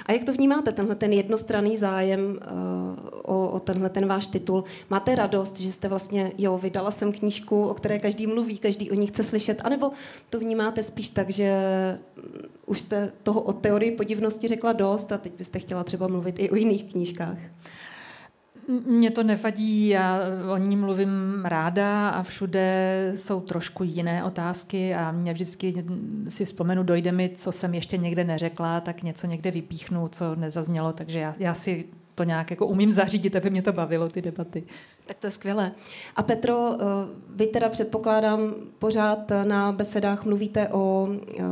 A 0.06 0.12
jak 0.12 0.24
to 0.24 0.32
vnímáte, 0.32 0.72
tenhle 0.72 0.94
ten 0.94 1.12
jednostranný 1.12 1.76
zájem 1.76 2.20
uh, 2.20 3.36
o, 3.36 3.48
o 3.48 3.58
tenhle 3.60 3.90
ten 3.90 4.06
váš 4.06 4.26
titul? 4.26 4.64
Máte 4.90 5.14
radost, 5.14 5.60
že 5.60 5.72
jste 5.72 5.88
vlastně, 5.88 6.32
jo, 6.38 6.58
vydala 6.58 6.90
jsem 6.90 7.12
knížku, 7.12 7.62
o 7.62 7.74
které 7.74 7.98
každý 7.98 8.26
mluví, 8.26 8.58
každý 8.58 8.90
o 8.90 8.94
ní 8.94 9.06
chce 9.06 9.22
slyšet, 9.22 9.60
anebo 9.64 9.92
to 10.30 10.38
vnímáte 10.38 10.82
spíš 10.82 11.10
tak, 11.10 11.30
že 11.30 11.52
mm, 12.16 12.48
už 12.66 12.80
jste 12.80 13.12
toho 13.22 13.40
o 13.40 13.52
teorii 13.52 13.90
podivnosti 13.90 14.48
řekla 14.48 14.72
dost 14.72 15.12
a 15.12 15.18
teď 15.18 15.32
byste 15.38 15.58
chtěla 15.58 15.84
třeba 15.84 16.08
mluvit 16.08 16.34
i 16.38 16.50
o 16.50 16.56
jiných 16.56 16.92
knížkách? 16.92 17.38
Mně 18.68 19.10
to 19.10 19.22
nevadí, 19.22 19.88
já 19.88 20.20
o 20.52 20.56
ní 20.56 20.76
mluvím 20.76 21.44
ráda 21.44 22.08
a 22.08 22.22
všude 22.22 23.12
jsou 23.16 23.40
trošku 23.40 23.84
jiné 23.84 24.24
otázky 24.24 24.94
a 24.94 25.12
mě 25.12 25.32
vždycky 25.32 25.84
si 26.28 26.44
vzpomenu, 26.44 26.82
dojde 26.82 27.12
mi, 27.12 27.30
co 27.34 27.52
jsem 27.52 27.74
ještě 27.74 27.96
někde 27.96 28.24
neřekla, 28.24 28.80
tak 28.80 29.02
něco 29.02 29.26
někde 29.26 29.50
vypíchnu, 29.50 30.08
co 30.08 30.34
nezaznělo, 30.34 30.92
takže 30.92 31.18
já, 31.18 31.34
já 31.38 31.54
si 31.54 31.84
to 32.14 32.24
nějak 32.24 32.50
jako 32.50 32.66
umím 32.66 32.92
zařídit, 32.92 33.36
aby 33.36 33.50
mě 33.50 33.62
to 33.62 33.72
bavilo, 33.72 34.08
ty 34.08 34.22
debaty. 34.22 34.64
Tak 35.06 35.18
to 35.18 35.26
je 35.26 35.30
skvělé. 35.30 35.72
A 36.16 36.22
Petro, 36.22 36.72
eh, 36.72 36.84
vy 37.36 37.46
teda 37.46 37.68
předpokládám, 37.68 38.40
pořád 38.78 39.32
na 39.44 39.72
besedách 39.72 40.24
mluvíte 40.24 40.68
o 40.68 41.08
eh, 41.38 41.42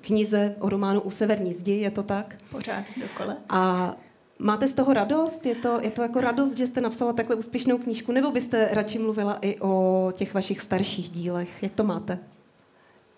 knize, 0.00 0.54
o 0.58 0.68
románu 0.68 1.00
U 1.00 1.10
severní 1.10 1.52
zdi, 1.52 1.72
je 1.72 1.90
to 1.90 2.02
tak? 2.02 2.36
Pořád 2.50 2.84
dokole. 3.00 3.36
A 3.48 3.94
Máte 4.42 4.68
z 4.68 4.74
toho 4.74 4.92
radost? 4.92 5.46
Je 5.46 5.54
to, 5.54 5.78
je 5.82 5.90
to 5.90 6.02
jako 6.02 6.20
radost, 6.20 6.56
že 6.56 6.66
jste 6.66 6.80
napsala 6.80 7.12
takhle 7.12 7.36
úspěšnou 7.36 7.78
knížku? 7.78 8.12
Nebo 8.12 8.30
byste 8.30 8.68
radši 8.72 8.98
mluvila 8.98 9.38
i 9.42 9.60
o 9.60 10.12
těch 10.16 10.34
vašich 10.34 10.60
starších 10.60 11.10
dílech? 11.10 11.62
Jak 11.62 11.72
to 11.72 11.84
máte? 11.84 12.18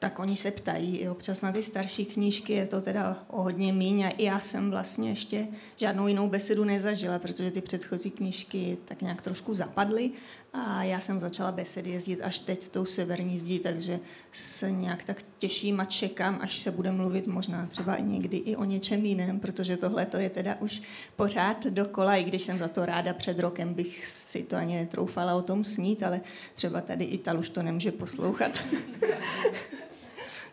tak 0.02 0.18
oni 0.18 0.37
se 0.37 0.50
ptají 0.50 0.96
i 0.96 1.08
občas 1.08 1.42
na 1.42 1.52
ty 1.52 1.62
starší 1.62 2.04
knížky, 2.06 2.52
je 2.52 2.66
to 2.66 2.80
teda 2.80 3.24
o 3.28 3.42
hodně 3.42 3.72
míň 3.72 4.02
a 4.02 4.08
i 4.08 4.24
já 4.24 4.40
jsem 4.40 4.70
vlastně 4.70 5.11
ještě 5.11 5.48
žádnou 5.76 6.06
jinou 6.06 6.28
besedu 6.28 6.64
nezažila, 6.64 7.18
protože 7.18 7.50
ty 7.50 7.61
předchozí 7.61 8.11
knížky 8.11 8.78
tak 8.85 9.02
nějak 9.02 9.22
trošku 9.22 9.54
zapadly 9.54 10.11
a 10.52 10.82
já 10.82 11.00
jsem 11.00 11.20
začala 11.20 11.52
besedy 11.52 11.90
jezdit 11.90 12.20
až 12.22 12.40
teď 12.40 12.62
s 12.62 12.68
tou 12.68 12.84
severní 12.84 13.38
zdí, 13.38 13.58
takže 13.58 14.00
se 14.32 14.70
nějak 14.70 15.04
tak 15.04 15.22
těším 15.38 15.80
a 15.80 15.84
čekám, 15.84 16.38
až 16.42 16.58
se 16.58 16.70
bude 16.70 16.92
mluvit 16.92 17.26
možná 17.26 17.66
třeba 17.66 17.98
někdy 17.98 18.36
i 18.36 18.56
o 18.56 18.64
něčem 18.64 19.04
jiném, 19.04 19.40
protože 19.40 19.76
tohle 19.76 20.06
to 20.06 20.16
je 20.16 20.30
teda 20.30 20.56
už 20.60 20.82
pořád 21.16 21.66
dokola, 21.66 22.16
i 22.16 22.24
když 22.24 22.42
jsem 22.42 22.58
za 22.58 22.68
to 22.68 22.86
ráda 22.86 23.14
před 23.14 23.38
rokem 23.38 23.74
bych 23.74 24.06
si 24.06 24.42
to 24.42 24.56
ani 24.56 24.76
netroufala 24.76 25.34
o 25.34 25.42
tom 25.42 25.64
snít, 25.64 26.02
ale 26.02 26.20
třeba 26.54 26.80
tady 26.80 27.04
Ital 27.04 27.38
už 27.38 27.50
to 27.50 27.62
nemůže 27.62 27.92
poslouchat. 27.92 28.60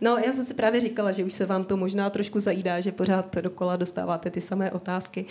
No, 0.02 0.18
já 0.18 0.34
jsem 0.34 0.46
si 0.46 0.54
právě 0.54 0.82
říkala, 0.82 1.12
že 1.12 1.24
už 1.24 1.34
se 1.34 1.46
vám 1.46 1.66
to 1.66 1.78
možná 1.78 2.10
trošku 2.10 2.40
zajídá, 2.40 2.80
že 2.80 2.92
pořád 2.92 3.36
dokola 3.36 3.76
dostáváte 3.76 4.30
ty 4.30 4.42
samé 4.42 4.72
otázky. 4.72 5.26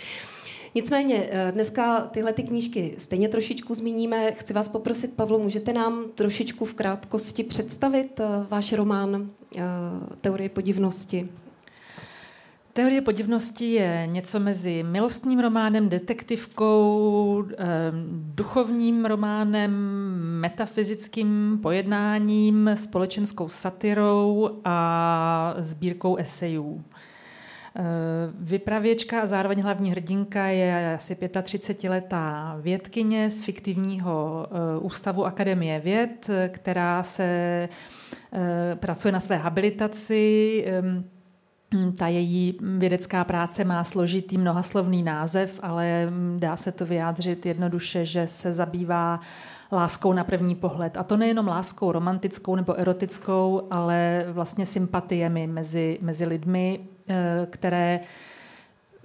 Nicméně, 0.75 1.27
eh, 1.31 1.51
dneska 1.51 1.99
tyhle 1.99 2.33
ty 2.33 2.43
knížky 2.43 2.95
stejně 2.97 3.29
trošičku 3.29 3.73
zmíníme. 3.73 4.31
Chci 4.31 4.53
vás 4.53 4.67
poprosit, 4.67 5.15
Pavlo, 5.15 5.39
můžete 5.39 5.73
nám 5.73 6.03
trošičku 6.15 6.65
v 6.65 6.73
krátkosti 6.73 7.43
představit 7.43 8.19
eh, 8.19 8.25
váš 8.49 8.73
román 8.73 9.29
eh, 9.57 9.61
Teorie 10.21 10.49
podivnosti? 10.49 11.29
Teorie 12.73 13.01
podivnosti 13.01 13.71
je 13.71 14.07
něco 14.11 14.39
mezi 14.39 14.83
milostním 14.83 15.39
románem, 15.39 15.89
detektivkou, 15.89 17.45
duchovním 18.35 19.05
románem, 19.05 19.71
metafyzickým 20.39 21.59
pojednáním, 21.63 22.69
společenskou 22.75 23.49
satirou 23.49 24.49
a 24.65 25.55
sbírkou 25.57 26.15
esejů. 26.15 26.83
Vypravěčka 28.39 29.21
a 29.21 29.25
zároveň 29.25 29.61
hlavní 29.61 29.91
hrdinka 29.91 30.45
je 30.47 30.93
asi 30.95 31.15
35-letá 31.15 32.57
vědkyně 32.61 33.29
z 33.29 33.43
fiktivního 33.43 34.47
ústavu 34.79 35.25
Akademie 35.25 35.79
věd, 35.79 36.29
která 36.47 37.03
se 37.03 37.69
pracuje 38.75 39.11
na 39.11 39.19
své 39.19 39.35
habilitaci 39.37 40.65
ta 41.97 42.07
její 42.07 42.57
vědecká 42.61 43.23
práce 43.23 43.63
má 43.63 43.83
složitý 43.83 44.37
mnohaslovný 44.37 45.03
název, 45.03 45.59
ale 45.63 46.05
mm, 46.05 46.39
dá 46.39 46.57
se 46.57 46.71
to 46.71 46.85
vyjádřit 46.85 47.45
jednoduše, 47.45 48.05
že 48.05 48.27
se 48.27 48.53
zabývá 48.53 49.19
láskou 49.71 50.13
na 50.13 50.23
první 50.23 50.55
pohled. 50.55 50.97
A 50.97 51.03
to 51.03 51.17
nejenom 51.17 51.47
láskou 51.47 51.91
romantickou 51.91 52.55
nebo 52.55 52.79
erotickou, 52.79 53.67
ale 53.71 54.25
vlastně 54.31 54.65
sympatiemi 54.65 55.47
mezi, 55.47 55.97
mezi 56.01 56.25
lidmi, 56.25 56.79
eh, 57.09 57.47
které 57.49 57.99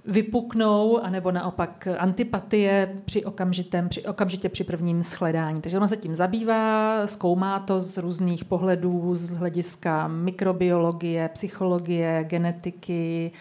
vypuknou, 0.07 0.97
anebo 0.97 1.31
naopak 1.31 1.87
antipatie 1.97 2.95
při 3.05 3.25
okamžitém, 3.25 3.89
při, 3.89 4.01
okamžitě 4.01 4.49
při 4.49 4.63
prvním 4.63 5.03
shledání. 5.03 5.61
Takže 5.61 5.77
ona 5.77 5.87
se 5.87 5.97
tím 5.97 6.15
zabývá, 6.15 7.07
zkoumá 7.07 7.59
to 7.59 7.79
z 7.79 7.97
různých 7.97 8.45
pohledů, 8.45 9.15
z 9.15 9.29
hlediska 9.29 10.07
mikrobiologie, 10.07 11.29
psychologie, 11.33 12.23
genetiky, 12.23 13.31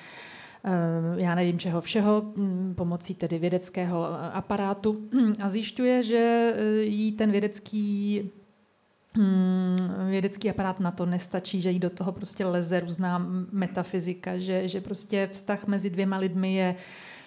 eh, 0.65 0.71
já 1.17 1.35
nevím 1.35 1.59
čeho 1.59 1.81
všeho, 1.81 2.23
hm, 2.37 2.75
pomocí 2.77 3.15
tedy 3.15 3.39
vědeckého 3.39 4.07
aparátu 4.33 5.09
a 5.41 5.49
zjišťuje, 5.49 6.03
že 6.03 6.55
eh, 6.57 6.83
jí 6.83 7.13
ten 7.13 7.31
vědecký 7.31 8.23
vědecký 10.09 10.51
aparát 10.51 10.81
na 10.81 10.91
to 10.91 11.07
nestačí, 11.07 11.61
že 11.61 11.71
jí 11.71 11.79
do 11.79 11.91
toho 11.91 12.13
prostě 12.13 12.45
leze 12.45 12.81
různá 12.81 13.27
metafyzika, 13.53 14.39
že, 14.39 14.69
že 14.69 14.81
prostě 14.81 15.29
vztah 15.33 15.67
mezi 15.67 15.91
dvěma 15.91 16.17
lidmi 16.17 16.55
je 16.55 16.77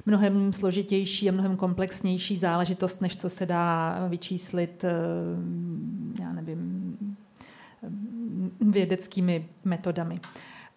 mnohem 0.06 0.54
složitější 0.54 1.30
a 1.30 1.32
mnohem 1.32 1.56
komplexnější 1.56 2.38
záležitost, 2.38 3.02
než 3.02 3.16
co 3.16 3.30
se 3.30 3.46
dá 3.46 3.98
vyčíslit, 4.08 4.84
eh, 4.84 4.92
já 6.22 6.34
nevím, 6.34 6.98
vědeckými 8.62 9.46
metodami. 9.66 10.20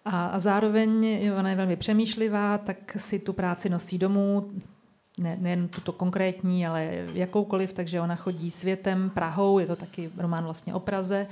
A, 0.05 0.25
a 0.25 0.39
zároveň 0.39 1.21
ona 1.39 1.49
je 1.49 1.55
velmi 1.55 1.75
přemýšlivá, 1.75 2.57
tak 2.57 2.95
si 2.97 3.19
tu 3.19 3.33
práci 3.33 3.69
nosí 3.69 3.97
domů, 3.97 4.51
ne, 5.21 5.37
nejen 5.39 5.67
tuto 5.67 5.91
konkrétní, 5.91 6.67
ale 6.67 6.89
jakoukoliv, 7.13 7.73
takže 7.73 8.01
ona 8.01 8.15
chodí 8.15 8.51
světem, 8.51 9.09
Prahou, 9.09 9.59
je 9.59 9.67
to 9.67 9.75
taky 9.75 10.09
román 10.17 10.43
vlastně 10.43 10.73
o 10.73 10.79
Praze. 10.79 11.27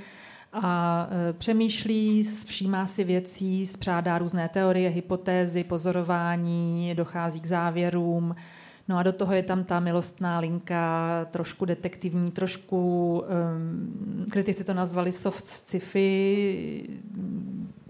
A 0.53 1.07
e, 1.29 1.33
přemýšlí, 1.33 2.23
všímá 2.23 2.85
si 2.85 3.03
věcí, 3.03 3.65
spřádá 3.65 4.17
různé 4.17 4.49
teorie, 4.49 4.89
hypotézy, 4.89 5.63
pozorování, 5.63 6.95
dochází 6.95 7.39
k 7.39 7.45
závěrům. 7.45 8.35
No 8.87 8.97
a 8.97 9.03
do 9.03 9.13
toho 9.13 9.33
je 9.33 9.43
tam 9.43 9.63
ta 9.63 9.79
milostná 9.79 10.39
linka, 10.39 11.25
trošku 11.31 11.65
detektivní, 11.65 12.31
trošku, 12.31 13.23
um, 13.55 14.25
kritici 14.31 14.63
to 14.63 14.73
nazvali 14.73 15.11
soft 15.11 15.45
sci-fi, 15.45 16.89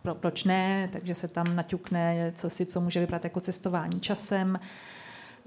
pro, 0.01 0.15
proč 0.15 0.43
ne, 0.43 0.89
takže 0.91 1.15
se 1.15 1.27
tam 1.27 1.55
naťukne 1.55 2.31
co 2.35 2.49
si, 2.49 2.65
co 2.65 2.81
může 2.81 2.99
vypadat 2.99 3.23
jako 3.23 3.39
cestování 3.39 3.99
časem 3.99 4.59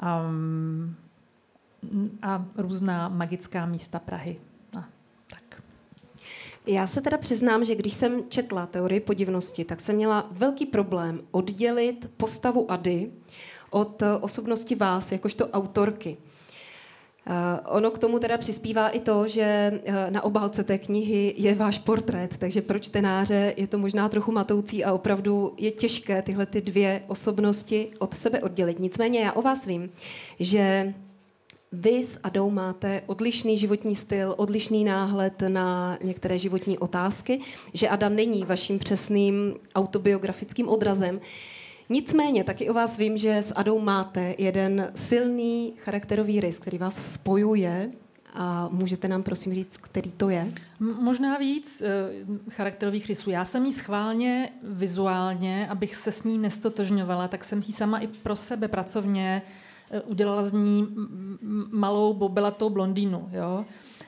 um, 0.03 0.97
a 2.23 2.47
různá 2.57 3.09
magická 3.09 3.67
místa 3.67 3.99
Prahy. 3.99 4.41
A, 4.79 4.85
tak. 5.27 5.63
Já 6.67 6.87
se 6.87 7.01
teda 7.01 7.19
přiznám, 7.19 7.65
že 7.65 7.75
když 7.75 7.95
jsem 7.95 8.29
četla 8.29 8.67
teorii 8.67 9.01
podivnosti, 9.01 9.65
tak 9.65 9.81
jsem 9.81 9.97
měla 9.97 10.29
velký 10.31 10.67
problém 10.67 11.21
oddělit 11.31 12.11
postavu 12.17 12.71
Ady 12.73 13.13
od 13.71 14.03
osobnosti 14.21 14.75
vás, 14.75 15.13
jakožto 15.13 15.49
autorky. 15.49 16.17
Uh, 17.27 17.77
ono 17.77 17.91
k 17.91 17.99
tomu 17.99 18.19
teda 18.19 18.39
přispívá 18.39 18.89
i 18.89 19.01
to, 19.01 19.29
že 19.29 19.73
uh, 19.75 19.95
na 20.11 20.25
obálce 20.25 20.65
té 20.65 20.79
knihy 20.79 21.35
je 21.37 21.55
váš 21.55 21.79
portrét, 21.79 22.37
takže 22.37 22.63
pro 22.63 22.79
čtenáře 22.79 23.55
je 23.57 23.67
to 23.67 23.79
možná 23.79 24.09
trochu 24.09 24.33
matoucí 24.33 24.85
a 24.85 24.93
opravdu 24.93 25.55
je 25.57 25.71
těžké 25.71 26.23
tyhle 26.23 26.47
ty 26.47 26.61
dvě 26.61 27.03
osobnosti 27.07 27.89
od 27.99 28.15
sebe 28.15 28.41
oddělit. 28.41 28.79
Nicméně 28.79 29.21
já 29.21 29.33
o 29.33 29.43
vás 29.43 29.67
vím, 29.67 29.91
že 30.41 30.95
vy 31.73 32.05
s 32.05 32.19
Adou 32.23 32.51
máte 32.51 33.03
odlišný 33.07 33.59
životní 33.59 33.97
styl, 33.97 34.35
odlišný 34.37 34.85
náhled 34.85 35.43
na 35.49 35.99
některé 36.05 36.39
životní 36.39 36.79
otázky, 36.79 37.41
že 37.75 37.89
Ada 37.89 38.09
není 38.09 38.45
vaším 38.45 38.79
přesným 38.79 39.55
autobiografickým 39.75 40.69
odrazem. 40.69 41.21
Nicméně 41.93 42.45
taky 42.45 42.71
o 42.71 42.75
vás 42.75 42.97
vím, 42.97 43.19
že 43.19 43.37
s 43.37 43.53
Adou 43.57 43.79
máte 43.79 44.35
jeden 44.39 44.93
silný 44.95 45.73
charakterový 45.79 46.41
rys, 46.41 46.59
který 46.59 46.79
vás 46.79 47.13
spojuje 47.13 47.91
a 48.35 48.69
můžete 48.73 49.09
nám 49.09 49.23
prosím 49.23 49.55
říct, 49.55 49.77
který 49.77 50.13
to 50.13 50.31
je? 50.31 50.53
Možná 50.81 51.39
víc 51.39 51.83
e, 51.83 51.91
charakterových 52.51 53.07
rysů. 53.07 53.31
Já 53.31 53.45
jsem 53.45 53.67
jí 53.67 53.73
schválně 53.73 54.49
vizuálně, 54.63 55.69
abych 55.69 55.97
se 55.97 56.13
s 56.13 56.23
ní 56.23 56.39
nestotožňovala, 56.39 57.29
tak 57.29 57.45
jsem 57.45 57.63
si 57.63 57.73
sama 57.73 57.99
i 57.99 58.07
pro 58.07 58.37
sebe 58.37 58.69
pracovně 58.69 59.43
e, 59.91 60.01
udělala 60.01 60.43
z 60.43 60.53
ní 60.53 60.89
malou 61.71 62.15
bobelatou 62.15 62.71
blondýnu. 62.71 63.29
Jo? 63.33 63.65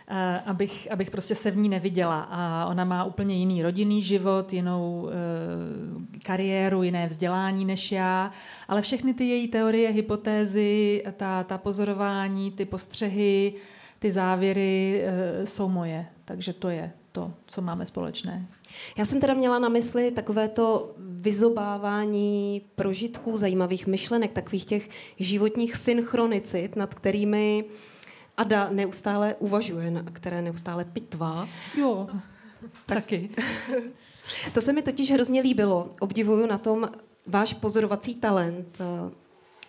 Eh, 0.08 0.40
abych, 0.46 0.88
abych 0.90 1.10
prostě 1.10 1.34
se 1.34 1.50
v 1.50 1.56
ní 1.56 1.68
neviděla. 1.68 2.28
A 2.30 2.66
ona 2.66 2.84
má 2.84 3.04
úplně 3.04 3.34
jiný 3.34 3.62
rodinný 3.62 4.02
život, 4.02 4.52
jinou 4.52 5.08
e, 5.08 6.18
kariéru, 6.18 6.82
jiné 6.82 7.06
vzdělání 7.06 7.64
než 7.64 7.92
já, 7.92 8.32
ale 8.68 8.82
všechny 8.82 9.14
ty 9.14 9.24
její 9.24 9.48
teorie, 9.48 9.90
hypotézy, 9.90 11.04
ta, 11.16 11.44
ta 11.44 11.58
pozorování, 11.58 12.50
ty 12.50 12.64
postřehy, 12.64 13.54
ty 13.98 14.10
závěry 14.10 15.02
e, 15.04 15.46
jsou 15.46 15.68
moje. 15.68 16.06
Takže 16.24 16.52
to 16.52 16.68
je 16.68 16.92
to, 17.12 17.32
co 17.46 17.62
máme 17.62 17.86
společné. 17.86 18.46
Já 18.96 19.04
jsem 19.04 19.20
teda 19.20 19.34
měla 19.34 19.58
na 19.58 19.68
mysli 19.68 20.10
takové 20.10 20.48
to 20.48 20.94
vyzobávání 20.98 22.62
prožitků, 22.74 23.36
zajímavých 23.36 23.86
myšlenek, 23.86 24.32
takových 24.32 24.64
těch 24.64 24.88
životních 25.18 25.76
synchronicit, 25.76 26.76
nad 26.76 26.94
kterými 26.94 27.64
Ada 28.36 28.68
neustále 28.70 29.34
uvažuje, 29.38 29.90
na 29.90 30.02
které 30.02 30.42
neustále 30.42 30.84
pitvá. 30.84 31.48
Jo, 31.78 32.08
tak. 32.10 32.22
taky. 32.86 33.30
to 34.52 34.60
se 34.60 34.72
mi 34.72 34.82
totiž 34.82 35.12
hrozně 35.12 35.40
líbilo. 35.40 35.88
Obdivuju 36.00 36.46
na 36.46 36.58
tom 36.58 36.88
váš 37.26 37.54
pozorovací 37.54 38.14
talent 38.14 38.76
eh, 38.80 39.10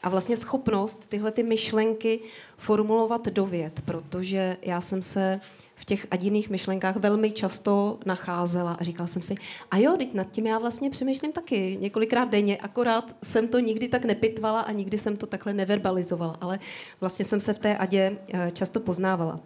a 0.03 0.09
vlastně 0.09 0.37
schopnost 0.37 1.09
tyhle 1.09 1.31
ty 1.31 1.43
myšlenky 1.43 2.19
formulovat 2.57 3.25
do 3.27 3.45
věd, 3.45 3.81
protože 3.85 4.57
já 4.61 4.81
jsem 4.81 5.01
se 5.01 5.39
v 5.75 5.85
těch 5.85 6.07
adiných 6.11 6.49
myšlenkách 6.49 6.95
velmi 6.95 7.31
často 7.31 7.99
nacházela 8.05 8.73
a 8.73 8.83
říkala 8.83 9.07
jsem 9.07 9.21
si, 9.21 9.35
a 9.71 9.77
jo, 9.77 9.95
teď 9.97 10.13
nad 10.13 10.31
tím 10.31 10.47
já 10.47 10.59
vlastně 10.59 10.89
přemýšlím 10.89 11.31
taky 11.31 11.77
několikrát 11.81 12.29
denně, 12.29 12.57
akorát 12.57 13.15
jsem 13.23 13.47
to 13.47 13.59
nikdy 13.59 13.87
tak 13.87 14.05
nepitvala 14.05 14.61
a 14.61 14.71
nikdy 14.71 14.97
jsem 14.97 15.17
to 15.17 15.25
takhle 15.25 15.53
neverbalizovala, 15.53 16.37
ale 16.41 16.59
vlastně 17.01 17.25
jsem 17.25 17.39
se 17.39 17.53
v 17.53 17.59
té 17.59 17.77
adě 17.77 18.17
eh, 18.33 18.51
často 18.51 18.79
poznávala. 18.79 19.39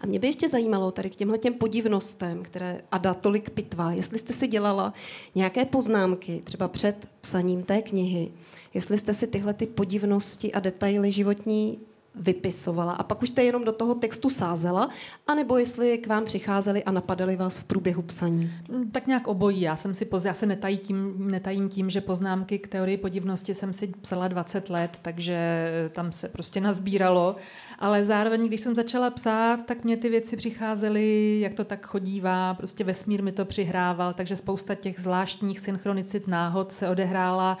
A 0.00 0.06
mě 0.06 0.18
by 0.18 0.26
ještě 0.26 0.48
zajímalo 0.48 0.90
tady 0.90 1.10
k 1.10 1.16
těmhle 1.16 1.38
těm 1.38 1.54
podivnostem, 1.54 2.42
které 2.42 2.82
Ada 2.90 3.14
tolik 3.14 3.50
pitvá, 3.50 3.92
jestli 3.92 4.18
jste 4.18 4.32
si 4.32 4.46
dělala 4.46 4.92
nějaké 5.34 5.64
poznámky, 5.64 6.40
třeba 6.44 6.68
před 6.68 7.08
psaním 7.20 7.62
té 7.62 7.82
knihy, 7.82 8.32
jestli 8.74 8.98
jste 8.98 9.14
si 9.14 9.26
tyhle 9.26 9.54
ty 9.54 9.66
podivnosti 9.66 10.52
a 10.52 10.60
detaily 10.60 11.12
životní 11.12 11.78
vypisovala 12.14 12.92
a 12.92 13.02
pak 13.02 13.22
už 13.22 13.28
jste 13.28 13.44
jenom 13.44 13.64
do 13.64 13.72
toho 13.72 13.94
textu 13.94 14.30
sázela, 14.30 14.88
anebo 15.26 15.58
jestli 15.58 15.98
k 15.98 16.06
vám 16.06 16.24
přicházeli 16.24 16.84
a 16.84 16.90
napadali 16.90 17.36
vás 17.36 17.58
v 17.58 17.64
průběhu 17.64 18.02
psaní? 18.02 18.52
Mm, 18.70 18.90
tak 18.90 19.06
nějak 19.06 19.28
obojí. 19.28 19.60
Já 19.60 19.76
jsem 19.76 19.94
si 19.94 20.04
poz... 20.04 20.24
já 20.24 20.34
se 20.34 20.46
netajím 20.46 20.78
tím, 20.78 21.28
netajím 21.30 21.68
tím, 21.68 21.90
že 21.90 22.00
poznámky 22.00 22.58
k 22.58 22.66
teorii 22.66 22.96
podivnosti 22.96 23.54
jsem 23.54 23.72
si 23.72 23.86
psala 23.86 24.28
20 24.28 24.70
let, 24.70 24.98
takže 25.02 25.68
tam 25.92 26.12
se 26.12 26.28
prostě 26.28 26.60
nazbíralo. 26.60 27.36
Ale 27.78 28.04
zároveň, 28.04 28.46
když 28.46 28.60
jsem 28.60 28.74
začala 28.74 29.10
psát, 29.10 29.66
tak 29.66 29.84
mě 29.84 29.96
ty 29.96 30.08
věci 30.08 30.36
přicházely, 30.36 31.40
jak 31.40 31.54
to 31.54 31.64
tak 31.64 31.86
chodívá, 31.86 32.54
prostě 32.54 32.84
vesmír 32.84 33.22
mi 33.22 33.32
to 33.32 33.44
přihrával, 33.44 34.12
takže 34.12 34.36
spousta 34.36 34.74
těch 34.74 35.00
zvláštních 35.00 35.60
synchronicit 35.60 36.28
náhod 36.28 36.72
se 36.72 36.88
odehrála 36.88 37.58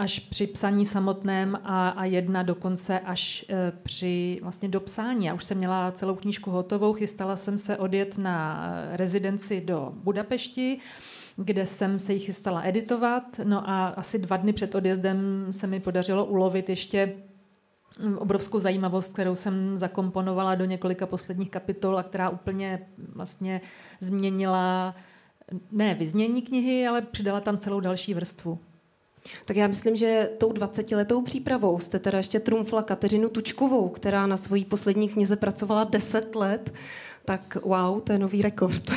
až 0.00 0.18
při 0.18 0.46
psaní 0.46 0.86
samotném 0.86 1.58
a, 1.64 1.88
a 1.88 2.04
jedna 2.04 2.42
dokonce 2.42 3.00
až 3.00 3.44
e, 3.48 3.72
při 3.82 4.38
vlastně 4.42 4.68
dopsání. 4.68 5.26
Já 5.26 5.34
už 5.34 5.44
jsem 5.44 5.58
měla 5.58 5.92
celou 5.92 6.14
knížku 6.14 6.50
hotovou, 6.50 6.92
chystala 6.92 7.36
jsem 7.36 7.58
se 7.58 7.76
odjet 7.76 8.18
na 8.18 8.66
e, 8.66 8.96
rezidenci 8.96 9.60
do 9.60 9.92
Budapešti, 9.94 10.78
kde 11.36 11.66
jsem 11.66 11.98
se 11.98 12.12
ji 12.12 12.18
chystala 12.18 12.62
editovat. 12.64 13.40
No 13.44 13.70
a 13.70 13.88
asi 13.88 14.18
dva 14.18 14.36
dny 14.36 14.52
před 14.52 14.74
odjezdem 14.74 15.46
se 15.50 15.66
mi 15.66 15.80
podařilo 15.80 16.24
ulovit 16.24 16.68
ještě 16.68 17.12
mm, 18.02 18.18
obrovskou 18.18 18.58
zajímavost, 18.58 19.12
kterou 19.12 19.34
jsem 19.34 19.76
zakomponovala 19.76 20.54
do 20.54 20.64
několika 20.64 21.06
posledních 21.06 21.50
kapitol 21.50 21.98
a 21.98 22.02
která 22.02 22.30
úplně 22.30 22.86
vlastně 23.14 23.60
změnila 24.00 24.94
ne 25.72 25.94
vyznění 25.94 26.42
knihy, 26.42 26.86
ale 26.86 27.00
přidala 27.02 27.40
tam 27.40 27.58
celou 27.58 27.80
další 27.80 28.14
vrstvu. 28.14 28.58
Tak 29.44 29.56
já 29.56 29.66
myslím, 29.66 29.96
že 29.96 30.30
tou 30.38 30.52
20-letou 30.52 31.22
přípravou 31.22 31.78
jste 31.78 31.98
teda 31.98 32.18
ještě 32.18 32.40
trumfla 32.40 32.82
Kateřinu 32.82 33.28
Tučkovou, 33.28 33.88
která 33.88 34.26
na 34.26 34.36
svojí 34.36 34.64
poslední 34.64 35.08
knize 35.08 35.36
pracovala 35.36 35.84
10 35.84 36.34
let. 36.34 36.72
Tak 37.24 37.56
wow, 37.62 38.00
to 38.00 38.12
je 38.12 38.18
nový 38.18 38.42
rekord. 38.42 38.90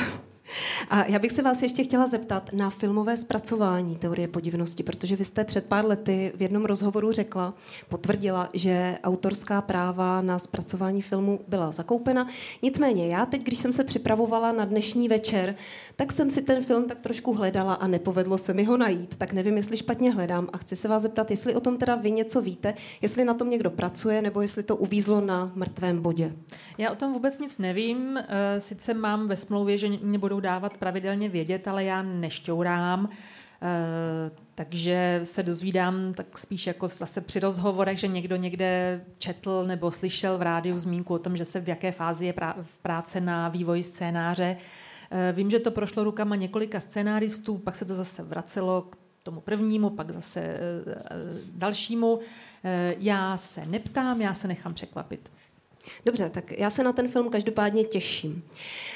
A 0.90 1.04
já 1.04 1.18
bych 1.18 1.32
se 1.32 1.42
vás 1.42 1.62
ještě 1.62 1.84
chtěla 1.84 2.06
zeptat 2.06 2.52
na 2.52 2.70
filmové 2.70 3.16
zpracování 3.16 3.96
teorie 3.96 4.28
podivnosti, 4.28 4.82
protože 4.82 5.16
vy 5.16 5.24
jste 5.24 5.44
před 5.44 5.64
pár 5.66 5.86
lety 5.86 6.32
v 6.36 6.42
jednom 6.42 6.64
rozhovoru 6.64 7.12
řekla, 7.12 7.54
potvrdila, 7.88 8.48
že 8.54 8.98
autorská 9.04 9.62
práva 9.62 10.22
na 10.22 10.38
zpracování 10.38 11.02
filmu 11.02 11.40
byla 11.48 11.72
zakoupena. 11.72 12.26
Nicméně 12.62 13.08
já 13.08 13.26
teď, 13.26 13.42
když 13.42 13.58
jsem 13.58 13.72
se 13.72 13.84
připravovala 13.84 14.52
na 14.52 14.64
dnešní 14.64 15.08
večer, 15.08 15.54
tak 15.96 16.12
jsem 16.12 16.30
si 16.30 16.42
ten 16.42 16.64
film 16.64 16.88
tak 16.88 16.98
trošku 16.98 17.32
hledala 17.32 17.74
a 17.74 17.86
nepovedlo 17.86 18.38
se 18.38 18.54
mi 18.54 18.64
ho 18.64 18.76
najít. 18.76 19.14
Tak 19.18 19.32
nevím, 19.32 19.56
jestli 19.56 19.76
špatně 19.76 20.12
hledám 20.12 20.48
a 20.52 20.58
chci 20.58 20.76
se 20.76 20.88
vás 20.88 21.02
zeptat, 21.02 21.30
jestli 21.30 21.54
o 21.54 21.60
tom 21.60 21.76
teda 21.76 21.94
vy 21.94 22.10
něco 22.10 22.40
víte, 22.40 22.74
jestli 23.02 23.24
na 23.24 23.34
tom 23.34 23.50
někdo 23.50 23.70
pracuje, 23.70 24.22
nebo 24.22 24.40
jestli 24.40 24.62
to 24.62 24.76
uvízlo 24.76 25.20
na 25.20 25.52
mrtvém 25.54 26.02
bodě. 26.02 26.32
Já 26.78 26.90
o 26.90 26.94
tom 26.94 27.12
vůbec 27.12 27.38
nic 27.38 27.58
nevím. 27.58 28.18
Eh, 28.18 28.60
sice 28.60 28.94
mám 28.94 29.28
ve 29.28 29.36
smlouvě, 29.36 29.78
že 29.78 29.88
mě 29.88 30.18
budou 30.18 30.40
dávat 30.44 30.76
pravidelně 30.76 31.28
vědět, 31.28 31.68
ale 31.68 31.84
já 31.84 32.02
nešťourám. 32.02 33.04
Uh, 33.04 33.10
takže 34.54 35.20
se 35.22 35.42
dozvídám 35.42 36.14
tak 36.14 36.38
spíš 36.38 36.66
jako 36.66 36.88
zase 36.88 37.20
při 37.20 37.40
rozhovorech, 37.40 37.98
že 37.98 38.08
někdo 38.08 38.36
někde 38.36 39.00
četl 39.18 39.64
nebo 39.66 39.90
slyšel 39.90 40.38
v 40.38 40.42
rádiu 40.42 40.78
zmínku 40.78 41.14
o 41.14 41.18
tom, 41.18 41.36
že 41.36 41.44
se 41.44 41.60
v 41.60 41.68
jaké 41.68 41.92
fázi 41.92 42.26
je 42.26 42.32
prá- 42.32 42.54
v 42.62 42.78
práce 42.78 43.20
na 43.20 43.48
vývoji 43.48 43.82
scénáře. 43.82 44.56
Uh, 44.56 45.36
vím, 45.36 45.50
že 45.50 45.58
to 45.58 45.70
prošlo 45.70 46.04
rukama 46.04 46.36
několika 46.36 46.80
scénáristů, 46.80 47.58
pak 47.58 47.74
se 47.76 47.84
to 47.84 47.94
zase 47.94 48.22
vracelo 48.22 48.82
k 48.82 48.96
tomu 49.22 49.40
prvnímu, 49.40 49.90
pak 49.90 50.10
zase 50.10 50.40
uh, 50.40 50.92
dalšímu. 51.54 52.20
Já 52.98 53.36
se 53.36 53.66
neptám, 53.66 54.22
já 54.22 54.34
se 54.34 54.48
nechám 54.48 54.74
překvapit. 54.74 55.30
Dobře, 56.04 56.30
tak 56.30 56.58
já 56.58 56.70
se 56.70 56.82
na 56.82 56.92
ten 56.92 57.08
film 57.08 57.30
každopádně 57.30 57.84
těším. 57.84 58.44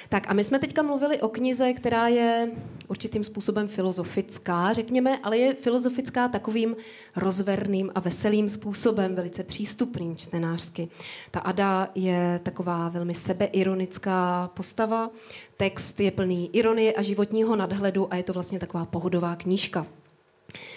Tak 0.09 0.31
a 0.31 0.35
my 0.35 0.45
jsme 0.45 0.59
teďka 0.59 0.83
mluvili 0.83 1.21
o 1.21 1.29
knize, 1.29 1.73
která 1.73 2.09
je 2.09 2.51
určitým 2.89 3.25
způsobem 3.25 3.69
filozofická, 3.69 4.73
řekněme, 4.73 5.19
ale 5.23 5.39
je 5.39 5.55
filozofická 5.55 6.29
takovým 6.29 6.77
rozverným 7.17 7.91
a 7.95 8.01
veselým 8.01 8.49
způsobem, 8.49 9.15
velice 9.15 9.45
přístupným 9.45 10.17
čtenářsky. 10.17 10.89
Ta 11.31 11.41
Ada 11.41 11.91
je 11.95 12.41
taková 12.43 12.89
velmi 12.89 13.15
sebeironická 13.15 14.51
postava, 14.55 15.11
text 15.57 16.01
je 16.01 16.11
plný 16.11 16.51
ironie 16.53 16.93
a 16.93 17.03
životního 17.03 17.57
nadhledu 17.57 18.13
a 18.13 18.17
je 18.17 18.23
to 18.23 18.33
vlastně 18.33 18.59
taková 18.59 18.87
pohodová 18.87 19.37
knížka. 19.37 19.87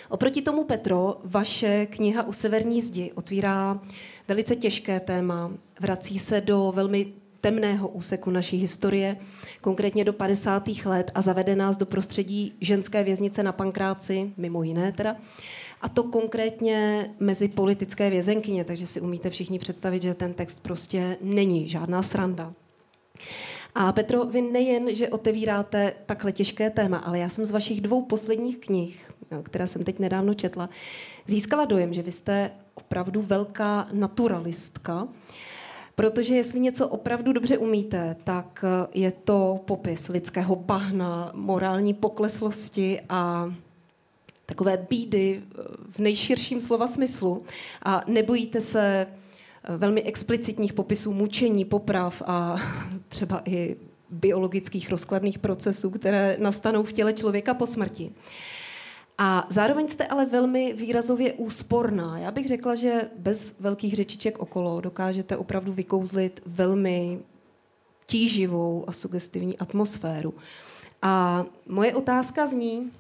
Oproti 0.10 0.42
tomu, 0.42 0.64
Petro, 0.64 1.18
vaše 1.24 1.86
kniha 1.86 2.24
u 2.24 2.34
severní 2.34 2.82
zdi 2.82 3.12
otvírá 3.16 3.80
velice 4.28 4.56
těžké 4.56 5.00
téma, 5.00 5.52
vrací 5.80 6.20
se 6.20 6.42
do 6.42 6.74
velmi 6.76 7.14
temného 7.42 7.88
úseku 7.88 8.30
naší 8.30 8.58
historie, 8.58 9.18
konkrétně 9.62 10.06
do 10.06 10.14
50. 10.14 10.68
let 10.86 11.12
a 11.16 11.22
zavede 11.22 11.56
nás 11.56 11.78
do 11.78 11.86
prostředí 11.86 12.54
ženské 12.62 13.04
věznice 13.04 13.44
na 13.44 13.52
Pankráci, 13.52 14.32
mimo 14.38 14.64
jiné 14.64 14.92
teda, 14.92 15.16
a 15.82 15.90
to 15.90 16.04
konkrétně 16.04 17.10
mezi 17.20 17.48
politické 17.48 18.10
vězenkyně, 18.10 18.64
takže 18.64 18.88
si 18.88 19.02
umíte 19.02 19.30
všichni 19.30 19.60
představit, 19.60 20.02
že 20.02 20.14
ten 20.14 20.34
text 20.34 20.64
prostě 20.64 21.18
není 21.22 21.70
žádná 21.70 22.04
sranda. 22.04 22.54
A 23.76 23.92
Petro, 23.92 24.26
vy 24.26 24.42
nejen, 24.42 24.96
že 24.96 25.10
otevíráte 25.10 25.94
takhle 26.06 26.32
těžké 26.32 26.70
téma, 26.70 26.98
ale 26.98 27.20
já 27.20 27.30
jsem 27.30 27.46
z 27.46 27.52
vašich 27.52 27.82
dvou 27.82 28.02
posledních 28.02 28.58
knih, 28.58 29.12
které 29.44 29.68
jsem 29.68 29.84
teď 29.84 30.00
nedávno 30.00 30.34
četla, 30.34 30.70
získala 31.28 31.66
dojem, 31.66 31.94
že 31.94 32.02
vy 32.02 32.12
jste 32.12 32.52
opravdu 32.82 33.22
velká 33.22 33.88
naturalistka, 33.92 35.08
Protože 35.96 36.36
jestli 36.36 36.60
něco 36.60 36.88
opravdu 36.88 37.34
dobře 37.34 37.58
umíte, 37.58 38.16
tak 38.24 38.66
je 38.94 39.12
to 39.12 39.60
popis 39.66 40.08
lidského 40.08 40.56
bahna, 40.56 41.32
morální 41.36 41.94
pokleslosti 41.94 43.02
a 43.10 43.54
takové 44.46 44.86
bídy 44.90 45.42
v 45.92 46.00
nejširším 46.00 46.62
slova 46.62 46.88
smyslu. 46.88 47.44
A 47.84 48.04
nebojíte 48.08 48.62
se 48.62 49.08
velmi 49.78 50.04
explicitních 50.04 50.74
popisů 50.74 51.14
mučení, 51.14 51.66
poprav 51.66 52.22
a 52.26 52.58
třeba 53.10 53.42
i 53.46 53.76
biologických 54.10 54.90
rozkladných 54.90 55.40
procesů, 55.40 55.90
které 55.90 56.38
nastanou 56.40 56.84
v 56.84 56.94
těle 56.94 57.14
člověka 57.14 57.54
po 57.54 57.68
smrti. 57.68 58.12
A 59.24 59.48
zároveň 59.50 59.88
jste 59.88 60.08
ale 60.08 60.26
velmi 60.26 60.74
výrazově 60.74 61.34
úsporná. 61.34 62.18
Já 62.20 62.32
bych 62.32 62.48
řekla, 62.48 62.76
že 62.76 63.10
bez 63.18 63.56
velkých 63.60 63.96
řečiček 63.96 64.40
okolo 64.40 64.82
dokážete 64.82 65.38
opravdu 65.38 65.74
vykouzlit 65.74 66.42
velmi 66.46 67.20
tíživou 68.06 68.84
a 68.88 68.92
sugestivní 68.92 69.58
atmosféru. 69.58 70.34
A 71.02 71.46
moje 71.68 71.96
otázka 71.96 72.48
zní, 72.48 72.92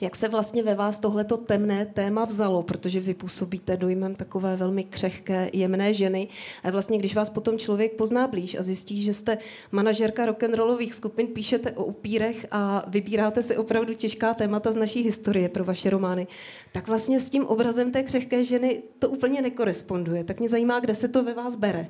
jak 0.00 0.16
se 0.16 0.28
vlastně 0.28 0.62
ve 0.62 0.74
vás 0.74 0.98
tohleto 0.98 1.36
temné 1.36 1.86
téma 1.86 2.24
vzalo, 2.24 2.62
protože 2.62 3.00
vy 3.00 3.14
působíte 3.14 3.76
dojmem 3.76 4.14
takové 4.14 4.56
velmi 4.56 4.84
křehké, 4.84 5.50
jemné 5.52 5.94
ženy. 5.94 6.28
A 6.62 6.70
vlastně, 6.70 6.98
když 6.98 7.14
vás 7.14 7.30
potom 7.30 7.58
člověk 7.58 7.92
pozná 7.92 8.26
blíž 8.26 8.54
a 8.54 8.62
zjistí, 8.62 9.02
že 9.02 9.14
jste 9.14 9.38
manažerka 9.72 10.26
rock'n'rollových 10.26 10.94
skupin, 10.94 11.26
píšete 11.26 11.72
o 11.72 11.84
upírech 11.84 12.46
a 12.50 12.84
vybíráte 12.86 13.42
si 13.42 13.56
opravdu 13.56 13.94
těžká 13.94 14.34
témata 14.34 14.72
z 14.72 14.76
naší 14.76 15.02
historie 15.02 15.48
pro 15.48 15.64
vaše 15.64 15.90
romány, 15.90 16.26
tak 16.72 16.88
vlastně 16.88 17.20
s 17.20 17.30
tím 17.30 17.46
obrazem 17.46 17.92
té 17.92 18.02
křehké 18.02 18.44
ženy 18.44 18.82
to 18.98 19.10
úplně 19.10 19.42
nekoresponduje. 19.42 20.24
Tak 20.24 20.40
mě 20.40 20.48
zajímá, 20.48 20.80
kde 20.80 20.94
se 20.94 21.08
to 21.08 21.22
ve 21.22 21.34
vás 21.34 21.56
bere. 21.56 21.88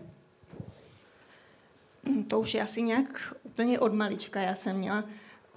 To 2.29 2.41
už 2.41 2.55
je 2.55 2.63
asi 2.63 2.83
nějak 2.83 3.35
úplně 3.43 3.79
od 3.79 3.95
malička. 3.95 4.41
Já 4.41 4.55
jsem 4.55 4.77
měla 4.77 5.05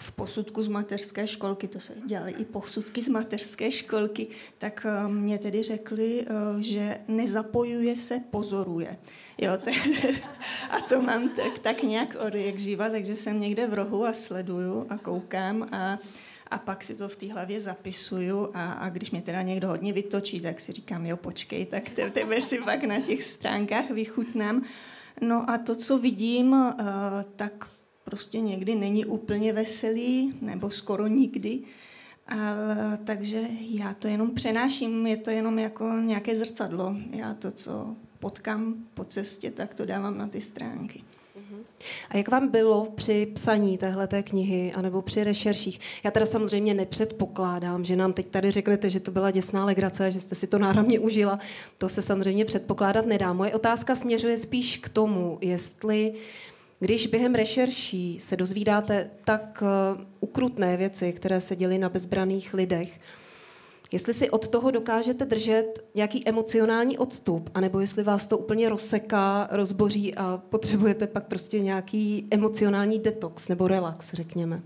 v 0.02 0.12
posudku 0.12 0.64
z 0.64 0.68
mateřské 0.68 1.28
školky, 1.28 1.68
to 1.68 1.80
se 1.80 1.94
dělaly 2.06 2.32
i 2.32 2.46
posudky 2.46 3.02
z 3.02 3.10
mateřské 3.10 3.72
školky, 3.72 4.28
tak 4.58 4.86
eh, 4.90 5.08
mě 5.08 5.38
tedy 5.38 5.64
řekli, 5.64 6.26
eh, 6.28 6.64
že 6.64 6.98
nezapojuje 7.08 7.98
se, 7.98 8.22
pozoruje. 8.30 8.98
Jo, 9.38 9.58
a 10.70 10.80
to 10.90 11.02
mám 11.02 11.30
tak, 11.30 11.60
tak 11.60 11.84
nějak 11.84 12.16
od 12.28 12.36
jak 12.36 12.60
živa, 12.60 12.90
takže 12.90 13.16
jsem 13.16 13.40
někde 13.40 13.68
v 13.68 13.74
rohu 13.74 14.06
a 14.06 14.14
sleduju 14.14 14.86
a 14.90 14.98
koukám 14.98 15.68
a, 15.72 16.00
a 16.48 16.58
pak 16.58 16.84
si 16.84 16.96
to 16.96 17.10
v 17.10 17.16
té 17.16 17.34
hlavě 17.34 17.60
zapisuju 17.60 18.50
a, 18.54 18.72
a 18.72 18.90
když 18.90 19.12
mě 19.12 19.22
teda 19.22 19.42
někdo 19.42 19.68
hodně 19.68 19.94
vytočí, 19.94 20.42
tak 20.42 20.60
si 20.60 20.72
říkám, 20.72 21.06
jo, 21.06 21.18
počkej, 21.18 21.66
tak 21.66 21.90
te, 21.90 22.10
tebe 22.10 22.42
si 22.42 22.58
pak 22.58 22.84
na 22.84 23.00
těch 23.00 23.24
stránkách 23.24 23.90
vychutnám. 23.90 24.64
No 25.22 25.50
a 25.50 25.58
to, 25.58 25.76
co 25.76 25.98
vidím, 25.98 26.52
uh, 26.52 26.72
tak 27.36 27.68
prostě 28.04 28.40
někdy 28.40 28.76
není 28.76 29.06
úplně 29.06 29.54
veselý, 29.54 30.34
nebo 30.42 30.70
skoro 30.70 31.08
nikdy. 31.08 31.60
Ale, 32.28 33.00
takže 33.04 33.42
já 33.70 33.94
to 33.94 34.08
jenom 34.08 34.32
přenáším, 34.32 35.08
je 35.08 35.18
to 35.18 35.30
jenom 35.30 35.60
jako 35.60 35.92
nějaké 36.06 36.36
zrcadlo. 36.36 36.96
Já 37.12 37.34
to, 37.34 37.52
co 37.52 37.96
potkám 38.20 38.76
po 38.94 39.04
cestě, 39.04 39.52
tak 39.52 39.76
to 39.76 39.86
dávám 39.86 40.18
na 40.18 40.28
ty 40.28 40.42
stránky. 40.42 41.04
A 42.10 42.18
jak 42.18 42.30
vám 42.30 42.48
bylo 42.48 42.86
při 42.96 43.26
psaní 43.34 43.78
téhle 43.78 44.08
knihy 44.24 44.74
anebo 44.74 45.02
při 45.02 45.24
rešerších? 45.24 45.80
Já 46.04 46.12
teda 46.12 46.26
samozřejmě 46.26 46.74
nepředpokládám, 46.74 47.84
že 47.84 47.96
nám 47.96 48.14
teď 48.14 48.28
tady 48.28 48.52
řeknete, 48.52 48.90
že 48.90 49.00
to 49.00 49.12
byla 49.12 49.32
děsná 49.32 49.66
legrace, 49.66 50.12
že 50.12 50.22
jste 50.22 50.36
si 50.36 50.48
to 50.48 50.60
náramně 50.60 51.00
užila. 51.00 51.40
To 51.78 51.90
se 51.90 52.02
samozřejmě 52.02 52.46
předpokládat 52.46 53.06
nedá. 53.06 53.34
Moje 53.34 53.54
otázka 53.54 53.96
směřuje 53.96 54.38
spíš 54.38 54.78
k 54.78 54.90
tomu, 54.90 55.38
jestli 55.42 56.14
když 56.84 57.08
během 57.08 57.36
rešerší 57.36 58.20
se 58.20 58.38
dozvídáte 58.38 59.10
tak 59.24 59.64
uh, 59.96 60.02
ukrutné 60.20 60.78
věci, 60.78 61.14
které 61.14 61.42
se 61.42 61.56
děly 61.56 61.78
na 61.78 61.90
bezbraných 61.90 62.54
lidech, 62.54 63.00
jestli 63.92 64.14
si 64.14 64.30
od 64.30 64.48
toho 64.48 64.72
dokážete 64.72 65.26
držet 65.26 65.86
nějaký 65.96 66.28
emocionální 66.28 66.98
odstup, 66.98 67.50
anebo 67.54 67.80
jestli 67.80 68.04
vás 68.04 68.28
to 68.28 68.38
úplně 68.38 68.70
rozseká, 68.70 69.48
rozboří 69.52 70.16
a 70.16 70.42
potřebujete 70.50 71.08
pak 71.08 71.28
prostě 71.28 71.60
nějaký 71.60 72.28
emocionální 72.32 73.00
detox 73.00 73.48
nebo 73.48 73.68
relax, 73.68 74.14
řekněme. 74.14 74.62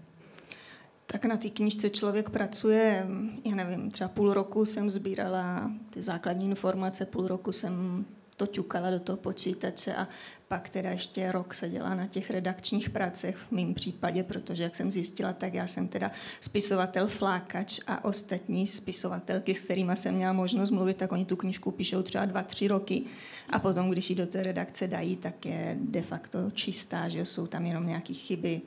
Tak 1.06 1.25
na 1.25 1.38
té 1.38 1.49
knižce 1.49 1.89
člověk 1.89 2.30
pracuje, 2.30 3.08
já 3.45 3.56
nevím, 3.56 3.91
třeba 3.91 4.08
půl 4.08 4.34
roku 4.34 4.65
jsem 4.65 4.89
sbírala 4.89 5.71
ty 5.89 6.01
základní 6.01 6.45
informace, 6.45 7.06
půl 7.06 7.28
roku 7.28 7.51
jsem 7.51 8.06
to 8.38 8.47
ťukala 8.47 8.89
do 8.89 8.99
toho 8.99 9.17
počítače 9.17 9.93
a 9.93 10.08
pak 10.47 10.69
teda 10.69 10.91
ještě 10.91 11.31
rok 11.31 11.53
se 11.53 11.69
dělá 11.69 11.95
na 11.95 12.08
těch 12.08 12.29
redakčních 12.29 12.89
pracech 12.89 13.38
v 13.38 13.51
mém 13.51 13.73
případě, 13.73 14.23
protože 14.23 14.63
jak 14.63 14.75
jsem 14.75 14.91
zjistila, 14.91 15.34
tak 15.34 15.53
já 15.53 15.67
jsem 15.67 15.88
teda 15.88 16.12
spisovatel 16.41 17.08
flákač 17.08 17.79
a 17.88 18.05
ostatní 18.05 18.67
spisovatelky, 18.67 19.53
s 19.53 19.60
kterými 19.60 19.97
jsem 19.97 20.15
měla 20.15 20.34
možnost 20.34 20.71
mluvit, 20.71 20.97
tak 20.97 21.12
oni 21.12 21.25
tu 21.25 21.36
knižku 21.36 21.71
píšou 21.71 22.01
třeba 22.01 22.25
dva, 22.25 22.43
tři 22.43 22.67
roky. 22.67 23.03
A 23.49 23.60
potom, 23.60 23.89
když 23.89 24.10
ji 24.10 24.15
do 24.15 24.27
té 24.27 24.43
redakce 24.43 24.88
dají, 24.88 25.15
tak 25.15 25.45
je 25.45 25.77
de 25.79 26.01
facto 26.01 26.51
čistá, 26.51 27.10
že 27.10 27.25
jsou 27.25 27.47
tam 27.47 27.65
jenom 27.65 27.88
nějaké 27.88 28.13
chyby, 28.13 28.62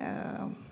eh, 0.00 0.69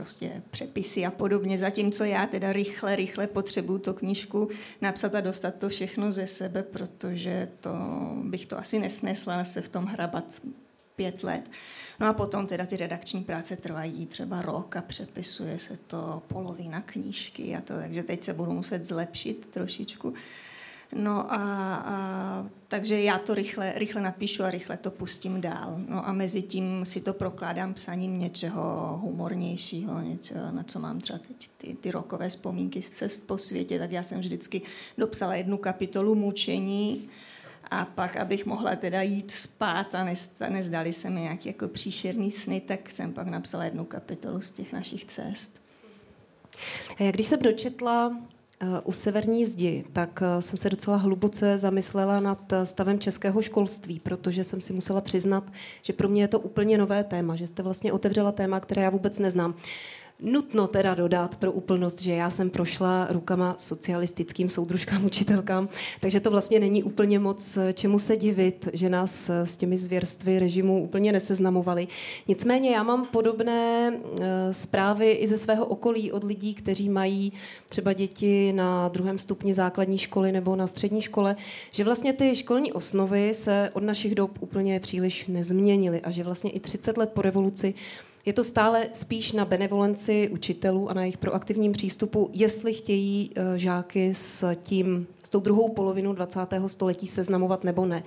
prostě 0.00 0.42
přepisy 0.50 1.06
a 1.06 1.10
podobně, 1.10 1.58
zatímco 1.58 2.04
já 2.04 2.26
teda 2.26 2.52
rychle, 2.52 2.96
rychle 2.96 3.26
potřebuju 3.26 3.78
to 3.78 3.94
knížku 3.94 4.48
napsat 4.80 5.14
a 5.14 5.20
dostat 5.20 5.54
to 5.54 5.68
všechno 5.68 6.12
ze 6.12 6.26
sebe, 6.26 6.62
protože 6.62 7.48
to 7.60 7.70
bych 8.22 8.46
to 8.46 8.58
asi 8.58 8.78
nesnesla 8.78 9.44
se 9.44 9.60
v 9.60 9.68
tom 9.68 9.84
hrabat 9.84 10.24
pět 10.96 11.22
let. 11.22 11.50
No 12.00 12.06
a 12.06 12.12
potom 12.12 12.46
teda 12.46 12.66
ty 12.66 12.76
redakční 12.76 13.24
práce 13.24 13.56
trvají 13.56 14.06
třeba 14.06 14.42
rok 14.42 14.76
a 14.76 14.82
přepisuje 14.82 15.58
se 15.58 15.76
to 15.76 16.22
polovina 16.26 16.80
knížky 16.80 17.56
a 17.56 17.60
to, 17.60 17.74
takže 17.74 18.02
teď 18.02 18.24
se 18.24 18.34
budu 18.34 18.52
muset 18.52 18.86
zlepšit 18.86 19.46
trošičku. 19.50 20.14
No 20.92 21.32
a, 21.32 21.36
a 21.74 22.46
takže 22.68 23.00
já 23.00 23.18
to 23.18 23.34
rychle, 23.34 23.72
rychle 23.76 24.02
napíšu 24.02 24.44
a 24.44 24.50
rychle 24.50 24.76
to 24.76 24.90
pustím 24.90 25.40
dál. 25.40 25.80
No 25.88 26.08
a 26.08 26.12
mezi 26.12 26.42
tím 26.42 26.84
si 26.84 27.00
to 27.00 27.12
prokládám 27.12 27.74
psaním 27.74 28.18
něčeho 28.18 28.98
humornějšího, 29.02 30.00
něčeho, 30.00 30.52
na 30.52 30.62
co 30.62 30.78
mám 30.78 31.00
třeba 31.00 31.18
teď 31.18 31.50
ty, 31.58 31.74
ty 31.74 31.90
rokové 31.90 32.28
vzpomínky 32.28 32.82
z 32.82 32.90
cest 32.90 33.26
po 33.26 33.38
světě, 33.38 33.78
tak 33.78 33.92
já 33.92 34.02
jsem 34.02 34.20
vždycky 34.20 34.62
dopsala 34.98 35.34
jednu 35.34 35.58
kapitolu 35.58 36.14
mučení 36.14 37.08
a 37.70 37.84
pak, 37.84 38.16
abych 38.16 38.46
mohla 38.46 38.76
teda 38.76 39.02
jít 39.02 39.30
spát 39.30 39.94
a 39.94 40.06
nezdali 40.48 40.92
se 40.92 41.10
mi 41.10 41.20
nějaký 41.20 41.48
jako 41.48 41.68
příšerný 41.68 42.30
sny, 42.30 42.60
tak 42.60 42.90
jsem 42.90 43.12
pak 43.12 43.26
napsala 43.26 43.64
jednu 43.64 43.84
kapitolu 43.84 44.40
z 44.40 44.50
těch 44.50 44.72
našich 44.72 45.04
cest. 45.04 45.62
Jak 46.98 47.14
když 47.14 47.26
jsem 47.26 47.40
dočetla 47.40 48.16
u 48.84 48.92
severní 48.92 49.46
zdi, 49.46 49.84
tak 49.92 50.22
eh, 50.22 50.42
jsem 50.42 50.58
se 50.58 50.70
docela 50.70 50.96
hluboce 50.96 51.58
zamyslela 51.58 52.20
nad 52.20 52.52
eh, 52.52 52.66
stavem 52.66 52.98
českého 52.98 53.42
školství, 53.42 54.00
protože 54.00 54.44
jsem 54.44 54.60
si 54.60 54.72
musela 54.72 55.00
přiznat, 55.00 55.44
že 55.82 55.92
pro 55.92 56.08
mě 56.08 56.22
je 56.22 56.28
to 56.28 56.40
úplně 56.40 56.78
nové 56.78 57.04
téma, 57.04 57.36
že 57.36 57.46
jste 57.46 57.62
vlastně 57.62 57.92
otevřela 57.92 58.32
téma, 58.32 58.60
které 58.60 58.82
já 58.82 58.90
vůbec 58.90 59.18
neznám. 59.18 59.54
Nutno 60.22 60.66
teda 60.66 60.94
dodat 60.94 61.36
pro 61.36 61.52
úplnost, 61.52 62.02
že 62.02 62.12
já 62.12 62.30
jsem 62.30 62.50
prošla 62.50 63.06
rukama 63.10 63.54
socialistickým 63.58 64.48
soudružkám, 64.48 65.04
učitelkám, 65.04 65.68
takže 66.00 66.20
to 66.20 66.30
vlastně 66.30 66.60
není 66.60 66.82
úplně 66.82 67.18
moc 67.18 67.58
čemu 67.74 67.98
se 67.98 68.16
divit, 68.16 68.68
že 68.72 68.88
nás 68.88 69.30
s 69.30 69.56
těmi 69.56 69.78
zvěrstvy 69.78 70.38
režimu 70.38 70.82
úplně 70.82 71.12
neseznamovali. 71.12 71.88
Nicméně 72.28 72.70
já 72.70 72.82
mám 72.82 73.06
podobné 73.06 73.92
eh, 73.92 74.52
zprávy 74.52 75.10
i 75.10 75.28
ze 75.28 75.36
svého 75.36 75.66
okolí 75.66 76.12
od 76.12 76.24
lidí, 76.24 76.54
kteří 76.54 76.88
mají 76.88 77.32
třeba 77.68 77.92
děti 77.92 78.52
na 78.52 78.88
druhém 78.88 79.18
stupni 79.18 79.54
základní 79.54 79.98
školy 79.98 80.32
nebo 80.32 80.56
na 80.56 80.66
střední 80.66 81.02
škole, 81.02 81.36
že 81.72 81.84
vlastně 81.84 82.12
ty 82.12 82.36
školní 82.36 82.72
osnovy 82.72 83.34
se 83.34 83.70
od 83.72 83.82
našich 83.82 84.14
dob 84.14 84.38
úplně 84.40 84.80
příliš 84.80 85.26
nezměnily 85.26 86.00
a 86.00 86.10
že 86.10 86.24
vlastně 86.24 86.50
i 86.50 86.60
30 86.60 86.96
let 86.96 87.10
po 87.14 87.22
revoluci 87.22 87.74
je 88.26 88.32
to 88.32 88.44
stále 88.44 88.88
spíš 88.92 89.32
na 89.32 89.44
benevolenci 89.44 90.28
učitelů 90.28 90.90
a 90.90 90.94
na 90.94 91.02
jejich 91.02 91.18
proaktivním 91.18 91.72
přístupu, 91.72 92.30
jestli 92.32 92.74
chtějí 92.74 93.30
eh, 93.34 93.58
žáky 93.58 94.14
s 94.14 94.54
tím, 94.54 95.06
s 95.22 95.28
tou 95.28 95.40
druhou 95.40 95.68
polovinou 95.68 96.12
20. 96.12 96.40
století 96.66 97.06
seznamovat 97.06 97.64
nebo 97.64 97.86
ne. 97.86 98.02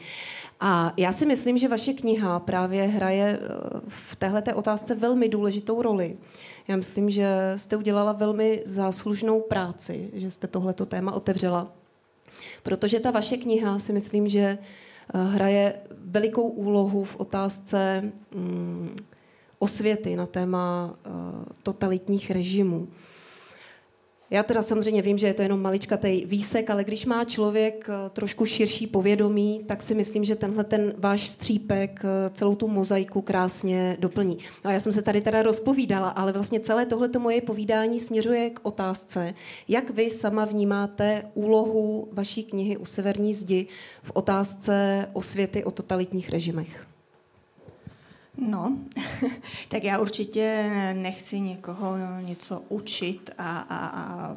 A 0.59 0.93
já 0.97 1.11
si 1.11 1.25
myslím, 1.25 1.57
že 1.57 1.67
vaše 1.67 1.93
kniha 1.93 2.39
právě 2.39 2.83
hraje 2.83 3.39
eh, 3.41 3.47
v 3.87 4.15
téhle 4.15 4.43
otázce 4.53 4.95
velmi 4.95 5.29
důležitou 5.29 5.81
roli. 5.81 6.17
Já 6.67 6.75
myslím, 6.75 7.09
že 7.09 7.53
jste 7.55 7.77
udělala 7.77 8.11
velmi 8.11 8.63
záslužnou 8.65 9.41
práci, 9.41 10.09
že 10.13 10.31
jste 10.31 10.47
tohleto 10.47 10.85
téma 10.85 11.11
otevřela. 11.11 11.71
Protože 12.63 12.99
ta 12.99 13.11
vaše 13.11 13.37
kniha 13.37 13.79
si 13.79 13.93
myslím, 13.93 14.29
že 14.29 14.57
eh, 15.13 15.23
hraje 15.23 15.73
velikou 16.05 16.47
úlohu 16.47 17.03
v 17.03 17.15
otázce 17.15 18.11
mm, 18.35 18.95
osvěty 19.63 20.15
na 20.15 20.25
téma 20.25 20.95
uh, 21.05 21.13
totalitních 21.63 22.31
režimů. 22.31 22.87
Já 24.29 24.43
teda 24.43 24.61
samozřejmě 24.61 25.01
vím, 25.01 25.17
že 25.17 25.27
je 25.27 25.33
to 25.33 25.41
jenom 25.41 25.61
maličkatý 25.61 26.25
výsek, 26.25 26.69
ale 26.69 26.83
když 26.83 27.05
má 27.05 27.23
člověk 27.23 27.87
uh, 27.87 28.09
trošku 28.09 28.45
širší 28.45 28.87
povědomí, 28.87 29.63
tak 29.67 29.83
si 29.83 29.95
myslím, 29.95 30.23
že 30.23 30.35
tenhle 30.35 30.63
ten 30.63 30.93
váš 30.97 31.29
střípek 31.29 32.01
uh, 32.03 32.09
celou 32.33 32.55
tu 32.55 32.67
mozaiku 32.67 33.21
krásně 33.21 33.97
doplní. 33.99 34.37
No 34.65 34.69
a 34.69 34.73
já 34.73 34.79
jsem 34.79 34.91
se 34.91 35.01
tady 35.01 35.21
teda 35.21 35.43
rozpovídala, 35.43 36.09
ale 36.09 36.31
vlastně 36.31 36.59
celé 36.59 36.85
tohleto 36.85 37.19
moje 37.19 37.41
povídání 37.41 37.99
směřuje 37.99 38.49
k 38.49 38.59
otázce, 38.63 39.33
jak 39.67 39.89
vy 39.89 40.09
sama 40.09 40.45
vnímáte 40.45 41.23
úlohu 41.33 42.07
vaší 42.11 42.43
knihy 42.43 42.77
u 42.77 42.85
Severní 42.85 43.33
zdi 43.33 43.67
v 44.03 44.11
otázce 44.13 45.07
osvěty 45.13 45.63
o 45.63 45.71
totalitních 45.71 46.29
režimech. 46.29 46.92
No, 48.47 48.77
tak 49.67 49.83
já 49.83 49.99
určitě 49.99 50.69
nechci 50.93 51.39
někoho 51.39 51.95
něco 52.21 52.63
učit 52.69 53.29
a, 53.37 53.59
a, 53.59 53.87
a 53.87 54.35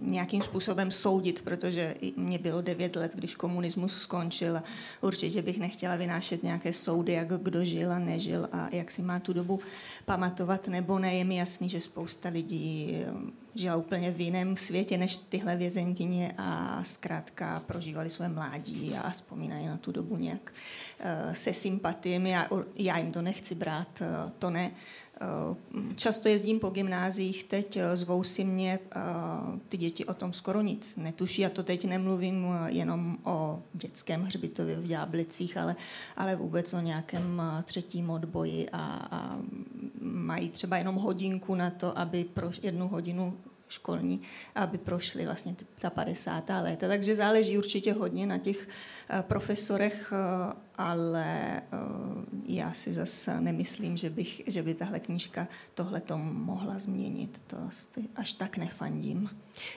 nějakým 0.00 0.42
způsobem 0.42 0.90
soudit, 0.90 1.42
protože 1.42 1.94
mě 2.16 2.38
bylo 2.38 2.62
devět 2.62 2.96
let, 2.96 3.12
když 3.14 3.34
komunismus 3.34 3.98
skončil. 3.98 4.62
Určitě 5.00 5.42
bych 5.42 5.58
nechtěla 5.58 5.96
vynášet 5.96 6.42
nějaké 6.42 6.72
soudy, 6.72 7.12
jak 7.12 7.28
kdo 7.28 7.64
žil 7.64 7.92
a 7.92 7.98
nežil 7.98 8.48
a 8.52 8.68
jak 8.72 8.90
si 8.90 9.02
má 9.02 9.20
tu 9.20 9.32
dobu 9.32 9.60
pamatovat 10.06 10.68
nebo 10.68 10.98
ne. 10.98 11.14
Je 11.14 11.24
mi 11.24 11.36
jasný, 11.36 11.68
že 11.68 11.80
spousta 11.80 12.28
lidí 12.28 12.96
žila 13.54 13.76
úplně 13.76 14.10
v 14.10 14.20
jiném 14.20 14.56
světě 14.56 14.98
než 14.98 15.16
tyhle 15.18 15.56
vězenkyně 15.56 16.34
a 16.38 16.80
zkrátka 16.84 17.62
prožívali 17.66 18.10
své 18.10 18.28
mládí 18.28 18.94
a 19.02 19.10
vzpomínají 19.10 19.66
na 19.66 19.76
tu 19.76 19.92
dobu 19.92 20.16
nějak 20.16 20.52
eh, 21.00 21.34
se 21.34 21.54
sympatiemi. 21.54 22.30
Já, 22.30 22.48
já 22.76 22.98
jim 22.98 23.12
to 23.12 23.22
nechci 23.22 23.54
brát, 23.54 24.02
eh, 24.02 24.30
to 24.38 24.50
ne. 24.50 24.70
Eh, 25.20 25.94
často 25.94 26.28
jezdím 26.28 26.60
po 26.60 26.70
gymnáziích, 26.70 27.44
teď 27.44 27.78
zvou 27.94 28.22
si 28.22 28.44
mě, 28.44 28.78
ty 29.68 29.76
děti 29.76 30.04
o 30.04 30.14
tom 30.14 30.32
skoro 30.32 30.62
nic 30.62 30.96
netuší. 30.96 31.46
A 31.46 31.50
to 31.50 31.62
teď 31.62 31.84
nemluvím 31.84 32.46
jenom 32.66 33.18
o 33.24 33.62
dětském 33.72 34.22
hřbitově 34.22 34.76
v 34.76 34.86
Ďáblicích, 34.86 35.56
ale, 35.56 35.76
ale 36.16 36.36
vůbec 36.36 36.74
o 36.74 36.80
nějakém 36.80 37.42
třetím 37.64 38.10
odboji 38.10 38.70
a, 38.70 39.08
a 39.10 39.38
mají 40.00 40.48
třeba 40.48 40.76
jenom 40.76 40.94
hodinku 40.94 41.54
na 41.54 41.70
to, 41.70 41.98
aby 41.98 42.24
pro 42.24 42.50
jednu 42.62 42.88
hodinu 42.88 43.36
školní, 43.68 44.22
aby 44.54 44.78
prošli 44.78 45.24
vlastně 45.24 45.56
ta 45.80 45.90
50. 45.90 46.48
léta. 46.48 46.88
Takže 46.88 47.14
záleží 47.14 47.58
určitě 47.58 47.92
hodně 47.92 48.26
na 48.26 48.38
těch 48.38 48.68
eh, 49.10 49.22
profesorech, 49.22 50.12
eh, 50.12 50.52
ale 50.78 51.56
eh, 51.56 51.62
já 52.46 52.72
si 52.72 52.92
zase 52.92 53.40
nemyslím, 53.40 53.96
že, 53.96 54.10
bych, 54.10 54.42
že 54.46 54.62
by 54.62 54.74
tahle 54.74 55.00
knížka 55.00 55.48
tohle 55.74 56.00
to 56.00 56.18
mohla 56.18 56.78
změnit. 56.78 57.42
To 57.46 57.56
až 58.16 58.32
tak 58.32 58.56
nefandím. 58.56 59.30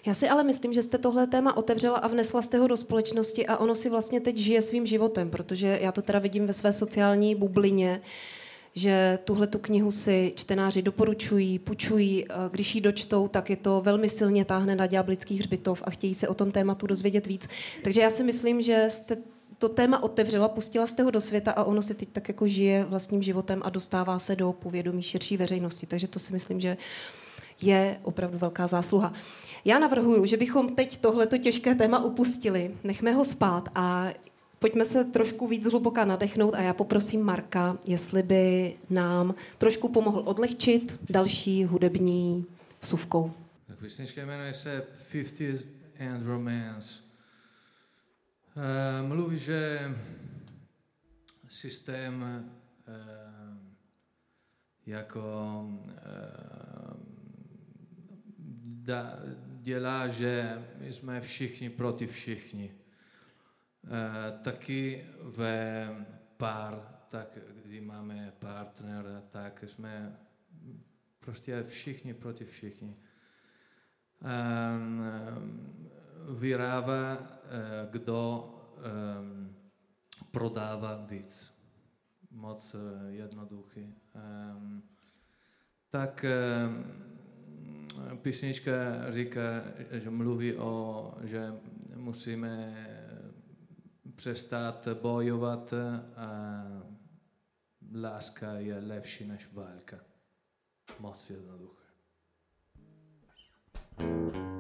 Já 0.06 0.14
si 0.14 0.30
ale 0.30 0.44
myslím, 0.44 0.74
že 0.74 0.84
jste 0.84 0.98
tohle 0.98 1.28
téma 1.28 1.58
otevřela 1.58 1.98
a 1.98 2.08
vnesla 2.08 2.42
jste 2.42 2.58
ho 2.58 2.68
do 2.68 2.78
společnosti 2.78 3.48
a 3.48 3.58
ono 3.58 3.76
si 3.76 3.90
vlastně 3.90 4.22
teď 4.22 4.38
žije 4.38 4.62
svým 4.62 4.86
životem, 4.86 5.30
protože 5.30 5.80
já 5.82 5.92
to 5.92 6.02
teda 6.02 6.20
vidím 6.20 6.46
ve 6.46 6.54
své 6.54 6.74
sociální 6.74 7.36
bublině, 7.36 8.02
že 8.80 9.20
tuhle 9.24 9.48
tu 9.48 9.60
knihu 9.60 9.92
si 9.92 10.34
čtenáři 10.36 10.82
doporučují, 10.82 11.60
půjčují, 11.60 12.26
když 12.52 12.76
ji 12.76 12.82
dočtou, 12.82 13.28
tak 13.28 13.50
je 13.50 13.56
to 13.56 13.82
velmi 13.82 14.10
silně 14.10 14.46
táhne 14.46 14.76
na 14.76 14.88
ďáblický 14.88 15.38
hřbitov 15.38 15.84
a 15.86 15.90
chtějí 15.90 16.16
se 16.16 16.28
o 16.28 16.34
tom 16.34 16.52
tématu 16.52 16.88
dozvědět 16.88 17.28
víc. 17.28 17.48
Takže 17.84 18.02
já 18.02 18.10
si 18.10 18.24
myslím, 18.24 18.62
že 18.62 18.86
jste 18.90 19.18
to 19.58 19.70
téma 19.70 20.04
otevřela, 20.04 20.48
pustila 20.48 20.88
jste 20.88 21.04
ho 21.04 21.12
do 21.12 21.22
světa 21.22 21.52
a 21.52 21.64
ono 21.64 21.82
si 21.82 21.96
teď 21.96 22.10
tak 22.12 22.28
jako 22.28 22.48
žije 22.48 22.86
vlastním 22.86 23.24
životem 23.24 23.62
a 23.66 23.70
dostává 23.70 24.20
se 24.20 24.36
do 24.36 24.54
povědomí 24.54 25.04
širší 25.04 25.38
veřejnosti. 25.38 25.86
Takže 25.86 26.08
to 26.08 26.20
si 26.20 26.34
myslím, 26.34 26.60
že 26.60 26.78
je 27.62 28.00
opravdu 28.04 28.38
velká 28.38 28.68
zásluha. 28.68 29.14
Já 29.66 29.80
navrhuju, 29.80 30.26
že 30.26 30.38
bychom 30.38 30.76
teď 30.76 30.98
tohleto 30.98 31.38
těžké 31.38 31.76
téma 31.76 32.04
upustili, 32.04 32.72
nechme 32.84 33.14
ho 33.14 33.26
spát 33.26 33.70
a 33.76 34.08
Pojďme 34.60 34.86
se 34.86 35.04
trošku 35.04 35.48
víc 35.48 35.64
zhluboka 35.64 36.06
nadechnout 36.06 36.54
a 36.54 36.62
já 36.62 36.74
poprosím 36.74 37.24
Marka, 37.24 37.78
jestli 37.86 38.24
by 38.24 38.74
nám 38.90 39.36
trošku 39.58 39.90
pomohl 39.90 40.20
odlehčit 40.26 41.00
další 41.10 41.66
hudební 41.66 42.46
vsuvkou. 42.80 43.34
Tak 43.68 43.80
písnička 43.80 44.26
jmenuje 44.26 44.54
se 44.54 44.88
50 45.12 45.66
and 46.00 46.26
Romance. 46.26 47.02
Uh, 48.56 49.08
mluví, 49.08 49.38
že 49.38 49.80
systém 51.50 52.46
uh, 52.88 52.94
jako 54.86 55.22
da, 58.66 59.20
dělá, 59.62 60.08
že 60.08 60.64
my 60.78 60.94
jsme 60.94 61.22
všichni 61.22 61.70
proti 61.70 62.08
všichni. 62.08 62.79
Eh, 63.88 64.32
taky 64.44 65.06
ve 65.24 65.90
pár, 66.38 66.82
tak 67.08 67.38
kdy 67.64 67.82
máme 67.82 68.34
partnera, 68.40 69.22
tak 69.30 69.64
jsme 69.64 70.20
prostě 71.20 71.64
všichni 71.64 72.14
proti 72.14 72.46
všichni. 72.46 72.96
Um, 74.20 75.04
vyrává, 76.40 77.18
uh, 77.18 77.92
kdo 77.92 78.46
prodává 80.32 81.06
víc. 81.10 81.54
Moc 82.32 82.76
jednoduchý. 83.10 83.96
Tak 85.90 86.26
písnička 88.22 88.72
říká, 89.10 89.64
že 89.92 90.10
mluví 90.10 90.54
o, 90.56 91.14
že 91.24 91.52
musíme 91.96 92.74
přestat 94.20 94.88
bojovat 95.02 95.74
a 96.16 96.30
láska 97.96 98.54
je 98.54 98.80
lepší 98.80 99.28
než 99.28 99.54
válka. 99.54 100.00
Moc 101.00 101.30
jednoduché. 101.30 101.84
Baby 103.98 104.59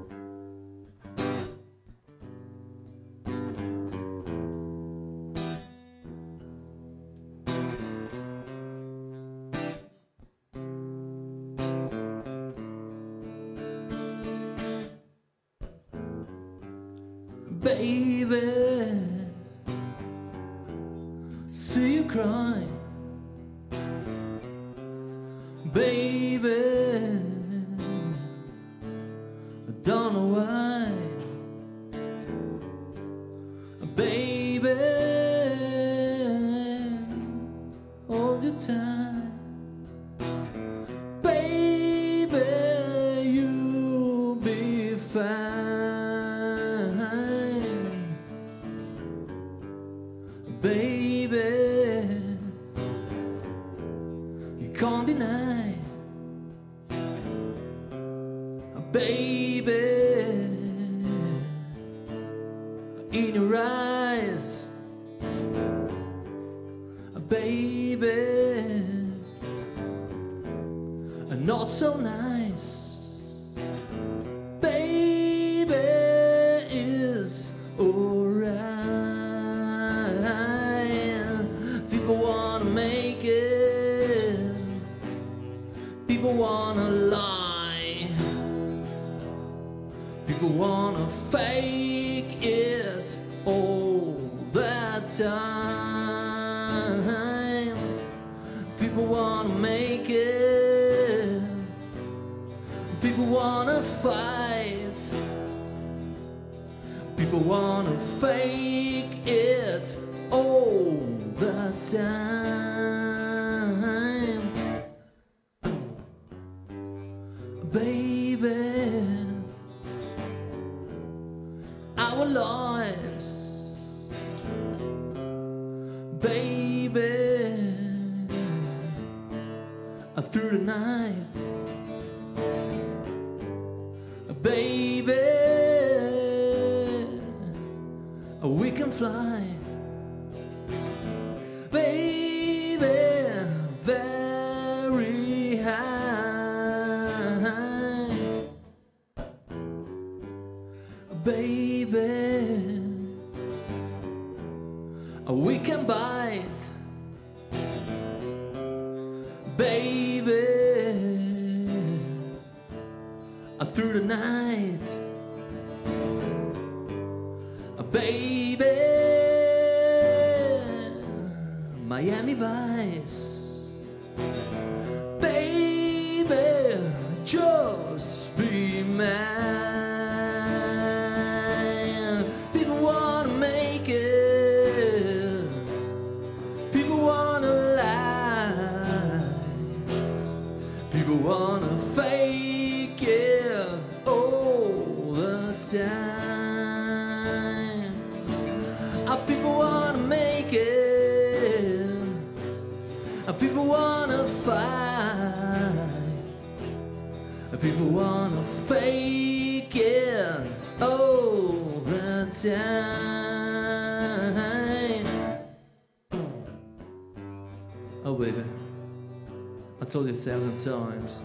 thousand 220.29 220.63
times. 220.63 221.21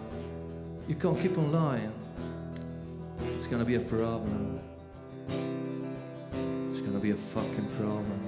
You 0.88 0.94
can't 0.94 1.20
keep 1.20 1.36
on 1.36 1.52
lying. 1.52 1.92
It's 3.36 3.46
gonna 3.46 3.64
be 3.66 3.74
a 3.74 3.80
problem. 3.80 4.60
It's 6.70 6.80
gonna 6.80 7.00
be 7.00 7.10
a 7.10 7.16
fucking 7.16 7.68
problem. 7.76 8.20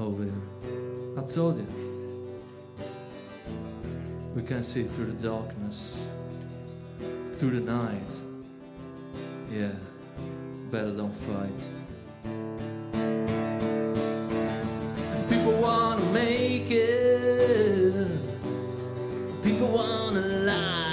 Over. 0.00 0.32
I 1.20 1.22
told 1.30 1.58
you. 1.58 1.66
We 4.34 4.42
can 4.44 4.62
see 4.64 4.84
through 4.84 5.12
the 5.12 5.22
darkness, 5.28 5.98
through 7.36 7.50
the 7.50 7.60
night. 7.60 8.12
Yeah, 9.52 9.72
better 10.70 10.92
don't 10.92 11.14
fight. 11.14 11.87
People 15.28 15.56
wanna 15.60 16.04
make 16.06 16.70
it. 16.70 18.08
People 19.42 19.68
wanna 19.68 20.20
lie. 20.20 20.87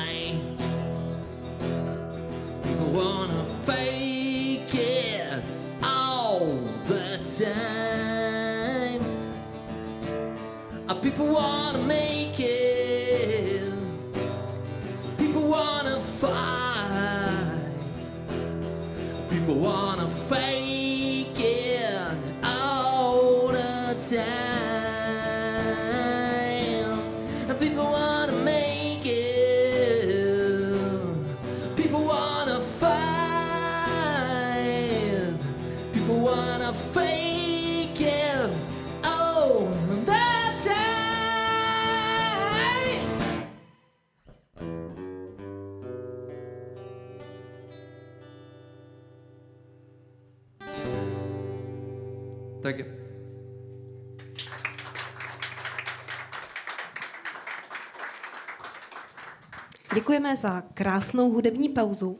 Za 60.36 60.62
krásnou 60.74 61.32
hudební 61.32 61.70
pauzu. 61.70 62.18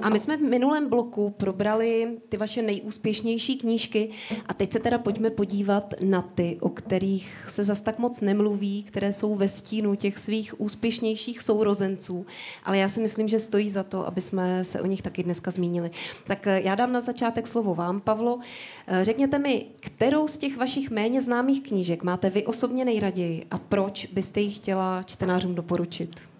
A 0.00 0.08
my 0.08 0.18
jsme 0.18 0.36
v 0.36 0.42
minulém 0.42 0.88
bloku 0.88 1.30
probrali 1.30 2.18
ty 2.28 2.36
vaše 2.36 2.62
nejúspěšnější 2.62 3.56
knížky 3.56 4.10
a 4.46 4.54
teď 4.54 4.72
se 4.72 4.78
teda 4.78 4.98
pojďme 4.98 5.30
podívat 5.30 5.94
na 6.00 6.22
ty, 6.22 6.58
o 6.60 6.68
kterých 6.68 7.46
se 7.48 7.64
zas 7.64 7.80
tak 7.80 7.98
moc 7.98 8.20
nemluví, 8.20 8.82
které 8.82 9.12
jsou 9.12 9.34
ve 9.34 9.48
stínu 9.48 9.94
těch 9.94 10.18
svých 10.18 10.60
úspěšnějších 10.60 11.42
sourozenců. 11.42 12.26
Ale 12.64 12.78
já 12.78 12.88
si 12.88 13.00
myslím, 13.00 13.28
že 13.28 13.38
stojí 13.38 13.70
za 13.70 13.84
to, 13.84 14.06
aby 14.06 14.20
jsme 14.20 14.64
se 14.64 14.80
o 14.80 14.86
nich 14.86 15.02
taky 15.02 15.22
dneska 15.22 15.50
zmínili. 15.50 15.90
Tak 16.24 16.46
eh, 16.46 16.60
já 16.64 16.74
dám 16.74 16.92
na 16.92 17.00
začátek 17.00 17.46
slovo 17.46 17.74
vám, 17.74 18.00
Pavlo. 18.00 18.38
Eh, 18.86 19.04
Řekněte 19.04 19.38
mi, 19.38 19.66
kterou 19.80 20.28
z 20.28 20.36
těch 20.36 20.56
vašich 20.56 20.90
méně 20.90 21.22
známých 21.22 21.62
knížek 21.62 22.02
máte 22.02 22.30
vy 22.30 22.46
osobně 22.46 22.84
nejraději 22.84 23.46
a 23.50 23.58
proč 23.58 24.06
byste 24.06 24.40
ji 24.40 24.50
chtěla 24.50 25.02
čtenářům 25.02 25.54
doporučit? 25.54 26.31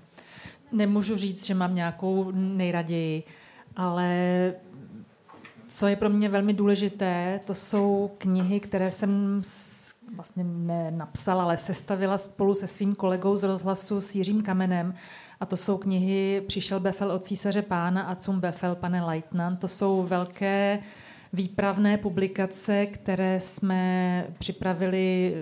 Nemůžu 0.73 1.17
říct, 1.17 1.47
že 1.47 1.55
mám 1.55 1.75
nějakou 1.75 2.31
nejraději, 2.35 3.23
ale 3.77 4.53
co 5.69 5.87
je 5.87 5.97
pro 5.97 6.09
mě 6.09 6.29
velmi 6.29 6.53
důležité, 6.53 7.41
to 7.45 7.55
jsou 7.55 8.11
knihy, 8.19 8.61
které 8.61 8.91
jsem 8.91 9.43
vlastně 10.17 10.45
ne 10.45 10.91
napsal, 10.91 11.41
ale 11.41 11.59
sestavila 11.59 12.19
spolu 12.19 12.55
se 12.55 12.67
svým 12.67 12.95
kolegou 12.95 13.37
z 13.37 13.43
rozhlasu 13.43 14.01
s 14.01 14.15
Jiřím 14.15 14.43
Kamenem. 14.43 14.95
A 15.41 15.47
to 15.47 15.57
jsou 15.57 15.79
knihy 15.79 16.43
Přišel 16.47 16.81
Befel 16.81 17.11
od 17.13 17.25
císaře 17.25 17.63
pána 17.63 18.03
a 18.03 18.15
Cum 18.15 18.41
Befel, 18.41 18.75
pane 18.75 19.05
Leitnan. 19.05 19.57
To 19.57 19.69
jsou 19.69 20.03
velké 20.03 20.79
výpravné 21.33 21.99
publikace, 21.99 22.87
které 22.87 23.41
jsme 23.41 24.27
připravili 24.39 25.35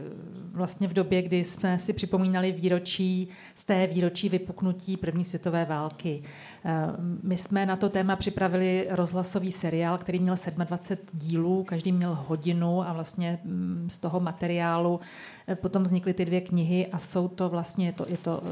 vlastně 0.52 0.88
v 0.88 0.92
době, 0.92 1.22
kdy 1.22 1.44
jsme 1.44 1.78
si 1.78 1.92
připomínali 1.92 2.52
výročí 2.52 3.28
z 3.54 3.64
té 3.64 3.86
výročí 3.86 4.28
vypuknutí 4.28 4.96
první 4.96 5.24
světové 5.24 5.64
války. 5.64 6.22
Eh, 6.64 6.86
my 7.22 7.36
jsme 7.36 7.66
na 7.66 7.76
to 7.76 7.88
téma 7.88 8.16
připravili 8.16 8.86
rozhlasový 8.90 9.52
seriál, 9.52 9.98
který 9.98 10.18
měl 10.18 10.34
27 10.56 11.08
dílů, 11.12 11.64
každý 11.64 11.92
měl 11.92 12.18
hodinu 12.28 12.82
a 12.88 12.92
vlastně 12.92 13.38
mm, 13.44 13.88
z 13.90 13.98
toho 13.98 14.20
materiálu 14.20 15.00
eh, 15.48 15.56
potom 15.56 15.82
vznikly 15.82 16.14
ty 16.14 16.24
dvě 16.24 16.40
knihy 16.40 16.86
a 16.86 16.98
jsou 16.98 17.28
to 17.28 17.48
vlastně, 17.48 17.86
je 17.86 17.92
to, 17.92 18.06
je 18.08 18.16
to 18.16 18.42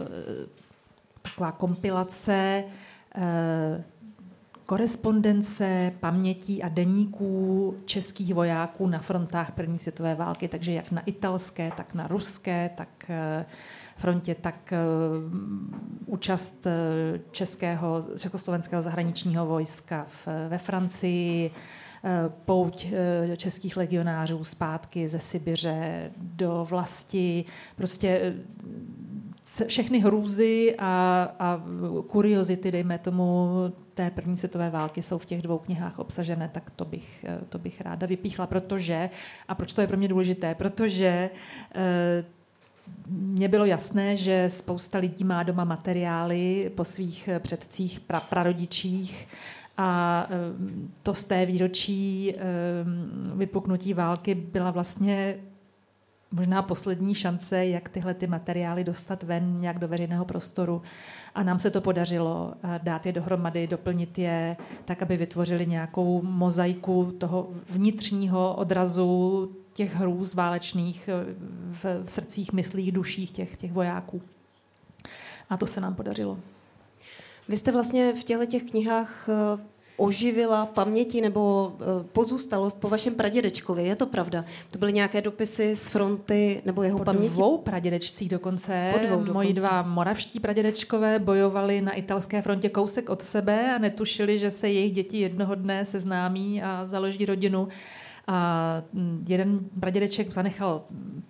taková 1.22 1.52
kompilace 1.52 2.64
korespondence, 4.68 5.92
pamětí 6.00 6.62
a 6.62 6.68
deníků 6.68 7.74
českých 7.84 8.34
vojáků 8.34 8.86
na 8.86 8.98
frontách 8.98 9.52
první 9.52 9.78
světové 9.78 10.14
války, 10.14 10.48
takže 10.48 10.72
jak 10.72 10.92
na 10.92 11.02
italské, 11.06 11.72
tak 11.76 11.94
na 11.94 12.06
ruské, 12.06 12.70
tak 12.76 12.88
eh, 13.08 13.46
frontě, 13.96 14.34
tak 14.34 14.72
eh, 14.72 14.78
účast 16.06 16.66
eh, 16.66 17.20
českého, 17.30 18.00
československého 18.18 18.82
zahraničního 18.82 19.46
vojska 19.46 20.06
ve 20.48 20.58
Francii, 20.58 21.50
pouť 22.44 22.86
českých 23.36 23.76
legionářů 23.76 24.44
zpátky 24.44 25.08
ze 25.08 25.18
Sibiře 25.18 26.10
do 26.16 26.66
vlasti, 26.70 27.44
prostě 27.76 28.34
všechny 29.66 29.98
hrůzy 29.98 30.74
a, 30.78 31.22
a 31.38 31.62
kuriozity, 32.06 32.70
dejme 32.70 32.98
tomu, 32.98 33.52
té 33.98 34.10
první 34.10 34.36
světové 34.36 34.70
války 34.70 35.02
jsou 35.02 35.18
v 35.18 35.24
těch 35.24 35.42
dvou 35.42 35.58
knihách 35.58 35.98
obsažené, 35.98 36.48
tak 36.48 36.70
to 36.70 36.84
bych, 36.84 37.24
eh, 37.28 37.38
to 37.48 37.58
bych 37.58 37.80
ráda 37.80 38.06
vypíchla, 38.06 38.46
protože, 38.46 39.10
a 39.48 39.54
proč 39.54 39.74
to 39.74 39.80
je 39.80 39.86
pro 39.86 39.96
mě 39.96 40.08
důležité, 40.08 40.54
protože 40.54 41.30
eh, 41.74 42.24
mně 43.06 43.48
bylo 43.48 43.64
jasné, 43.64 44.16
že 44.16 44.44
spousta 44.50 44.98
lidí 44.98 45.24
má 45.24 45.42
doma 45.42 45.64
materiály 45.64 46.70
po 46.74 46.84
svých 46.84 47.28
eh, 47.28 47.40
předcích, 47.40 48.00
pra, 48.00 48.20
prarodičích 48.20 49.28
a 49.76 50.26
to 51.02 51.14
z 51.14 51.24
té 51.24 51.46
výročí 51.46 52.32
vypuknutí 53.34 53.94
války 53.94 54.34
byla 54.34 54.70
vlastně 54.70 55.38
možná 56.32 56.62
poslední 56.62 57.14
šance, 57.14 57.66
jak 57.66 57.88
tyhle 57.88 58.14
ty 58.14 58.26
materiály 58.26 58.84
dostat 58.84 59.22
ven 59.22 59.60
nějak 59.60 59.78
do 59.78 59.88
veřejného 59.88 60.24
prostoru. 60.24 60.82
A 61.34 61.42
nám 61.42 61.60
se 61.60 61.70
to 61.70 61.80
podařilo 61.80 62.54
dát 62.82 63.06
je 63.06 63.12
dohromady, 63.12 63.66
doplnit 63.66 64.18
je, 64.18 64.56
tak, 64.84 65.02
aby 65.02 65.16
vytvořili 65.16 65.66
nějakou 65.66 66.22
mozaiku 66.22 67.12
toho 67.18 67.48
vnitřního 67.70 68.54
odrazu 68.54 69.50
těch 69.72 69.94
hrůz 69.94 70.34
válečných 70.34 71.08
eh, 71.08 71.34
v, 71.70 72.04
v 72.04 72.10
srdcích, 72.10 72.52
myslích, 72.52 72.92
duších 72.92 73.30
těch, 73.30 73.56
těch 73.56 73.72
vojáků. 73.72 74.22
A 75.50 75.56
to 75.56 75.66
se 75.66 75.80
nám 75.80 75.94
podařilo. 75.94 76.38
Vy 77.48 77.56
jste 77.56 77.72
vlastně 77.72 78.12
v 78.12 78.24
těchto 78.24 78.46
těch 78.46 78.62
knihách 78.62 79.28
eh, 79.28 79.62
oživila 79.98 80.66
paměti 80.66 81.20
nebo 81.20 81.72
eh, 81.80 81.84
pozůstalost 82.12 82.80
po 82.80 82.88
vašem 82.88 83.14
pradědečkovi. 83.14 83.84
Je 83.84 83.96
to 83.96 84.06
pravda? 84.06 84.44
To 84.72 84.78
byly 84.78 84.92
nějaké 84.92 85.20
dopisy 85.20 85.76
z 85.76 85.88
fronty 85.88 86.62
nebo 86.64 86.82
jeho 86.82 86.98
po 86.98 87.04
paměti? 87.04 87.34
dvou 87.34 87.58
pradědečcích 87.58 88.28
dokonce. 88.28 88.90
Po 88.92 88.98
dvou 88.98 89.10
dokonce. 89.10 89.32
Moji 89.32 89.52
dva 89.52 89.82
moravští 89.82 90.40
pradědečkové 90.40 91.18
bojovali 91.18 91.80
na 91.80 91.92
italské 91.92 92.42
frontě 92.42 92.68
kousek 92.68 93.10
od 93.10 93.22
sebe 93.22 93.74
a 93.74 93.78
netušili, 93.78 94.38
že 94.38 94.50
se 94.50 94.68
jejich 94.68 94.92
děti 94.92 95.18
jednoho 95.18 95.54
dne 95.54 95.84
seznámí 95.84 96.62
a 96.62 96.86
založí 96.86 97.26
rodinu. 97.26 97.68
A 98.30 98.82
mm, 98.92 99.24
jeden 99.28 99.60
pradědeček 99.80 100.32
zanechal 100.32 100.82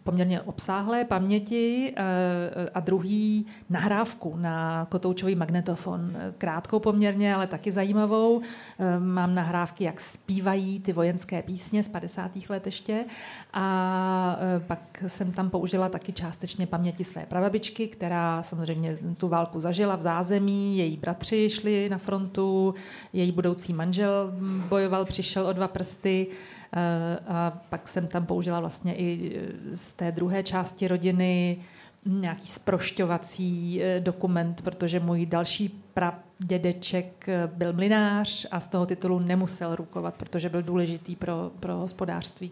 poměrně 0.05 0.41
obsáhlé 0.41 1.05
paměti 1.05 1.93
eh, 1.97 2.71
a 2.75 2.81
druhý 2.81 3.47
nahrávku 3.71 4.37
na 4.37 4.87
kotoučový 4.89 5.35
magnetofon. 5.35 6.17
Krátkou 6.39 6.79
poměrně, 6.79 7.35
ale 7.35 7.47
taky 7.47 7.73
zajímavou. 7.73 8.41
Eh, 8.41 8.99
mám 9.01 9.35
nahrávky, 9.35 9.85
jak 9.85 10.01
zpívají 10.01 10.81
ty 10.81 10.93
vojenské 10.93 11.43
písně 11.43 11.83
z 11.83 11.89
50. 11.89 12.31
let 12.49 12.67
ještě. 12.67 13.05
A 13.53 14.39
eh, 14.41 14.61
pak 14.61 15.05
jsem 15.07 15.33
tam 15.33 15.51
použila 15.51 15.89
taky 15.89 16.13
částečně 16.13 16.67
paměti 16.67 17.05
své 17.05 17.27
prababičky, 17.27 17.89
která 17.89 18.43
samozřejmě 18.43 18.99
tu 19.17 19.29
válku 19.29 19.61
zažila 19.61 19.97
v 19.97 20.01
zázemí. 20.01 20.79
Její 20.79 20.97
bratři 20.97 21.49
šli 21.49 21.89
na 21.89 21.99
frontu, 21.99 22.75
její 23.13 23.33
budoucí 23.33 23.73
manžel 23.73 24.33
bojoval, 24.69 25.05
přišel 25.05 25.47
o 25.47 25.53
dva 25.53 25.69
prsty. 25.69 26.27
Eh, 26.73 27.19
a 27.27 27.63
pak 27.69 27.89
jsem 27.89 28.07
tam 28.07 28.27
použila 28.27 28.61
vlastně 28.61 28.95
i 28.95 29.37
eh, 29.37 29.77
z 29.77 29.93
té 29.93 30.13
druhé 30.13 30.43
části 30.43 30.89
rodiny 30.89 31.59
nějaký 32.07 32.47
sprošťovací 32.47 33.83
eh, 33.83 34.01
dokument, 34.01 34.63
protože 34.63 35.01
můj 35.01 35.27
další 35.27 35.83
pradědeček 35.95 37.27
byl 37.47 37.73
mlinář 37.73 38.47
a 38.51 38.61
z 38.61 38.67
toho 38.67 38.87
titulu 38.87 39.19
nemusel 39.19 39.77
rukovat, 39.77 40.15
protože 40.15 40.49
byl 40.49 40.63
důležitý 40.63 41.17
pro, 41.17 41.51
pro 41.61 41.77
hospodářství. 41.77 42.51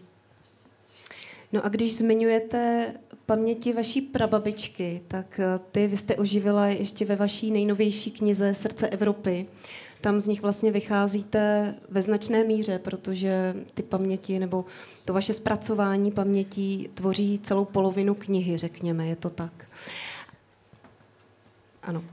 No 1.53 1.65
a 1.65 1.69
když 1.69 1.97
zmiňujete 1.97 2.93
paměti 3.25 3.73
vaší 3.73 4.01
prababičky, 4.01 5.01
tak 5.07 5.39
ty 5.71 5.87
vy 5.87 5.97
jste 5.97 6.15
oživila 6.15 6.65
ještě 6.65 7.05
ve 7.05 7.15
vaší 7.15 7.51
nejnovější 7.51 8.11
knize 8.11 8.53
Srdce 8.53 8.87
Evropy 8.87 9.47
tam 10.07 10.19
z 10.19 10.27
nich 10.27 10.41
vlastně 10.41 10.71
vycházíte 10.71 11.73
ve 11.89 12.01
značné 12.01 12.43
míře, 12.43 12.79
protože 12.79 13.55
ty 13.73 13.83
paměti 13.83 14.39
nebo 14.39 14.65
to 15.05 15.13
vaše 15.13 15.33
zpracování 15.33 16.11
pamětí 16.11 16.89
tvoří 16.93 17.39
celou 17.39 17.65
polovinu 17.65 18.15
knihy, 18.15 18.57
řekněme, 18.57 19.07
je 19.07 19.15
to 19.15 19.29
tak. 19.29 19.67
Ano. 21.83 22.03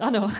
Ano, 0.00 0.32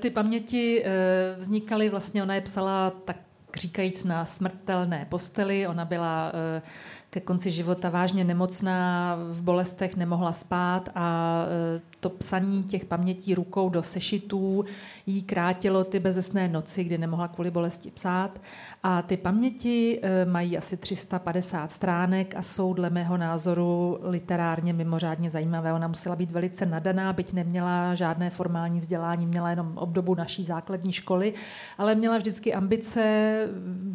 ty 0.00 0.10
paměti 0.10 0.82
eh, 0.84 0.90
vznikaly 1.38 1.88
vlastně, 1.88 2.22
ona 2.22 2.34
je 2.34 2.40
psala 2.40 2.90
tak 2.90 3.16
říkajíc 3.56 4.04
na 4.04 4.24
smrtelné 4.24 5.06
posteli, 5.08 5.66
ona 5.66 5.84
byla 5.84 6.32
eh, 6.56 6.62
ke 7.10 7.20
konci 7.20 7.50
života 7.50 7.90
vážně 7.90 8.24
nemocná, 8.24 9.16
v 9.30 9.42
bolestech 9.42 9.96
nemohla 9.96 10.32
spát 10.32 10.88
a 10.94 11.44
e, 11.76 11.80
to 12.00 12.10
psaní 12.10 12.62
těch 12.62 12.84
pamětí 12.84 13.34
rukou 13.34 13.68
do 13.68 13.82
sešitů 13.82 14.64
jí 15.06 15.22
krátilo 15.22 15.84
ty 15.84 16.00
bezesné 16.00 16.48
noci, 16.48 16.84
kdy 16.84 16.98
nemohla 16.98 17.28
kvůli 17.28 17.50
bolesti 17.50 17.90
psát. 17.90 18.40
A 18.82 19.02
ty 19.02 19.16
paměti 19.16 20.00
e, 20.02 20.24
mají 20.24 20.58
asi 20.58 20.76
350 20.76 21.70
stránek 21.70 22.34
a 22.36 22.42
jsou 22.42 22.74
dle 22.74 22.90
mého 22.90 23.16
názoru 23.16 23.98
literárně 24.02 24.72
mimořádně 24.72 25.30
zajímavé. 25.30 25.72
Ona 25.72 25.88
musela 25.88 26.16
být 26.16 26.30
velice 26.30 26.66
nadaná, 26.66 27.12
byť 27.12 27.32
neměla 27.32 27.94
žádné 27.94 28.30
formální 28.30 28.80
vzdělání, 28.80 29.26
měla 29.26 29.50
jenom 29.50 29.72
obdobu 29.78 30.14
naší 30.14 30.44
základní 30.44 30.92
školy, 30.92 31.34
ale 31.78 31.94
měla 31.94 32.16
vždycky 32.16 32.54
ambice 32.54 33.00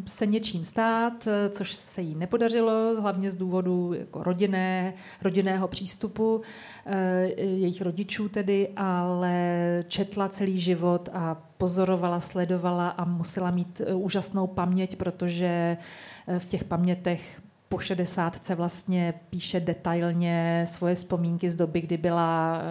se 0.06 0.26
něčím 0.26 0.64
stát, 0.64 1.26
e, 1.26 1.48
což 1.48 1.74
se 1.74 2.02
jí 2.02 2.14
nepodařilo 2.14 3.05
hlavně 3.06 3.30
z 3.30 3.34
důvodu 3.34 3.92
jako 3.92 4.22
rodinné, 4.22 4.94
rodinného 5.22 5.68
přístupu 5.68 6.42
eh, 6.86 7.22
jejich 7.38 7.82
rodičů 7.82 8.28
tedy, 8.28 8.68
ale 8.76 9.84
četla 9.88 10.28
celý 10.28 10.60
život 10.60 11.08
a 11.12 11.34
pozorovala, 11.56 12.20
sledovala 12.20 12.88
a 12.88 13.04
musela 13.04 13.50
mít 13.50 13.80
eh, 13.80 13.94
úžasnou 13.94 14.46
paměť, 14.46 14.96
protože 14.96 15.76
eh, 16.26 16.38
v 16.38 16.44
těch 16.44 16.64
pamětech 16.64 17.40
po 17.68 17.78
šedesátce 17.78 18.54
vlastně 18.54 19.14
píše 19.30 19.60
detailně 19.60 20.64
svoje 20.68 20.94
vzpomínky 20.94 21.50
z 21.50 21.56
doby, 21.56 21.80
kdy 21.80 21.96
byla 21.96 22.62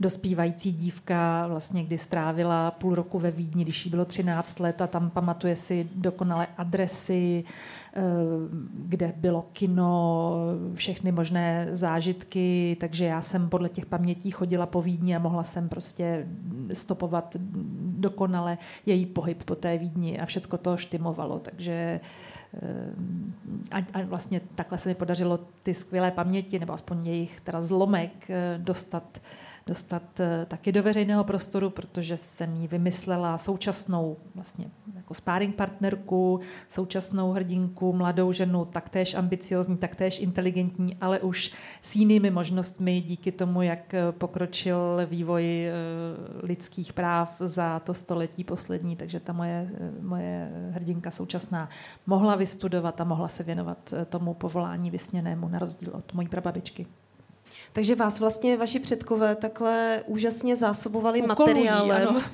dospívající 0.00 0.72
dívka, 0.72 1.46
vlastně 1.46 1.84
kdy 1.84 1.98
strávila 1.98 2.70
půl 2.70 2.94
roku 2.94 3.18
ve 3.18 3.30
Vídni, 3.30 3.64
když 3.64 3.84
jí 3.84 3.90
bylo 3.90 4.04
13 4.04 4.60
let 4.60 4.80
a 4.80 4.86
tam 4.86 5.10
pamatuje 5.10 5.56
si 5.56 5.88
dokonale 5.94 6.46
adresy, 6.56 7.44
Eh, 7.96 8.02
kde 8.74 9.12
bylo 9.16 9.46
kino, 9.52 10.32
všechny 10.74 11.12
možné 11.12 11.68
zážitky, 11.70 12.76
takže 12.80 13.04
já 13.04 13.22
jsem 13.22 13.48
podle 13.48 13.68
těch 13.68 13.86
pamětí 13.86 14.30
chodila 14.30 14.66
po 14.66 14.82
Vídni 14.82 15.16
a 15.16 15.18
mohla 15.18 15.44
jsem 15.44 15.68
prostě 15.68 16.26
stopovat 16.72 17.36
dokonale 17.98 18.58
její 18.86 19.06
pohyb 19.06 19.44
po 19.44 19.54
té 19.54 19.78
Vídni 19.78 20.20
a 20.20 20.26
všecko 20.26 20.58
to 20.58 20.76
štimovalo, 20.76 21.38
takže 21.38 21.72
eh, 21.72 22.00
a, 23.70 23.78
a 23.78 24.02
vlastně 24.04 24.40
takhle 24.54 24.78
se 24.78 24.88
mi 24.88 24.94
podařilo 24.94 25.38
ty 25.62 25.74
skvělé 25.74 26.10
paměti, 26.10 26.58
nebo 26.58 26.72
aspoň 26.72 27.06
jejich 27.06 27.40
teda 27.40 27.62
zlomek 27.62 28.30
eh, 28.30 28.58
dostat 28.58 29.20
dostat 29.66 30.20
eh, 30.20 30.46
taky 30.48 30.72
do 30.72 30.82
veřejného 30.82 31.24
prostoru, 31.24 31.70
protože 31.70 32.16
jsem 32.16 32.56
jí 32.56 32.68
vymyslela 32.68 33.38
současnou 33.38 34.16
vlastně 34.34 34.66
jako 34.96 35.14
sparring 35.14 35.54
partnerku, 35.54 36.40
současnou 36.68 37.32
hrdinku 37.32 37.92
mladou 37.92 38.32
ženu, 38.32 38.64
taktéž 38.64 39.14
ambiciozní, 39.14 39.76
taktéž 39.76 40.18
inteligentní, 40.18 40.96
ale 41.00 41.20
už 41.20 41.52
s 41.82 41.96
jinými 41.96 42.30
možnostmi 42.30 43.00
díky 43.00 43.32
tomu, 43.32 43.62
jak 43.62 43.94
pokročil 44.10 45.00
vývoj 45.06 45.44
lidských 46.42 46.92
práv 46.92 47.36
za 47.40 47.80
to 47.80 47.94
století 47.94 48.44
poslední. 48.44 48.96
Takže 48.96 49.20
ta 49.20 49.32
moje, 49.32 49.70
moje 50.00 50.50
hrdinka 50.70 51.10
současná 51.10 51.68
mohla 52.06 52.36
vystudovat 52.36 53.00
a 53.00 53.04
mohla 53.04 53.28
se 53.28 53.42
věnovat 53.42 53.94
tomu 54.08 54.34
povolání 54.34 54.90
vysněnému, 54.90 55.48
na 55.48 55.58
rozdíl 55.58 55.90
od 55.94 56.14
mojí 56.14 56.28
prababičky. 56.28 56.86
Takže 57.74 57.94
vás 57.94 58.20
vlastně 58.20 58.56
vaši 58.56 58.78
předkové 58.78 59.34
takhle 59.34 60.02
úžasně 60.06 60.56
zásobovali 60.56 61.22
Ukolují, 61.22 61.54
materiálem, 61.54 62.24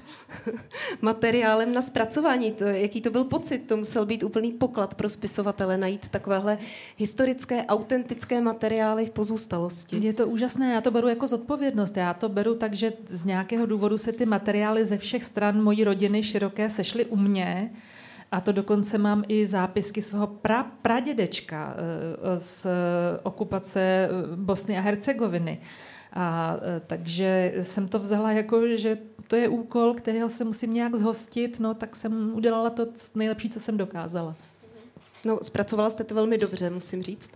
materiálem 1.02 1.74
na 1.74 1.82
zpracování. 1.82 2.52
To, 2.52 2.64
jaký 2.64 3.00
to 3.00 3.10
byl 3.10 3.24
pocit? 3.24 3.58
To 3.58 3.76
musel 3.76 4.06
být 4.06 4.22
úplný 4.22 4.52
poklad 4.52 4.94
pro 4.94 5.08
spisovatele 5.08 5.76
najít 5.76 6.08
takovéhle 6.08 6.58
historické, 6.96 7.66
autentické 7.66 8.40
materiály 8.40 9.06
v 9.06 9.10
pozůstalosti. 9.10 9.96
Je 9.96 10.12
to 10.12 10.26
úžasné, 10.26 10.72
já 10.72 10.80
to 10.80 10.90
beru 10.90 11.08
jako 11.08 11.26
zodpovědnost. 11.26 11.96
Já 11.96 12.14
to 12.14 12.28
beru 12.28 12.54
tak, 12.54 12.74
že 12.74 12.92
z 13.06 13.24
nějakého 13.24 13.66
důvodu 13.66 13.98
se 13.98 14.12
ty 14.12 14.26
materiály 14.26 14.84
ze 14.84 14.98
všech 14.98 15.24
stran 15.24 15.62
mojí 15.62 15.84
rodiny 15.84 16.22
široké 16.22 16.70
sešly 16.70 17.06
u 17.06 17.16
mě 17.16 17.70
a 18.32 18.40
to 18.40 18.52
dokonce 18.52 18.98
mám 18.98 19.24
i 19.28 19.46
zápisky 19.46 20.02
svého 20.02 20.26
pra, 20.26 20.62
pradědečka 20.62 21.74
eh, 21.76 22.40
z 22.40 22.66
okupace 23.22 23.80
eh, 23.80 24.36
Bosny 24.36 24.78
a 24.78 24.80
Hercegoviny. 24.80 25.60
A, 26.12 26.56
eh, 26.62 26.80
takže 26.86 27.54
jsem 27.62 27.88
to 27.88 27.98
vzala 27.98 28.32
jako, 28.32 28.76
že 28.76 28.98
to 29.28 29.36
je 29.36 29.48
úkol, 29.48 29.94
kterého 29.94 30.30
se 30.30 30.44
musím 30.44 30.74
nějak 30.74 30.94
zhostit, 30.94 31.60
no 31.60 31.74
tak 31.74 31.96
jsem 31.96 32.34
udělala 32.34 32.70
to 32.70 32.86
nejlepší, 33.14 33.50
co 33.50 33.60
jsem 33.60 33.76
dokázala. 33.76 34.34
No, 35.24 35.38
zpracovala 35.42 35.90
jste 35.90 36.04
to 36.04 36.14
velmi 36.14 36.38
dobře, 36.38 36.70
musím 36.70 37.02
říct. 37.02 37.30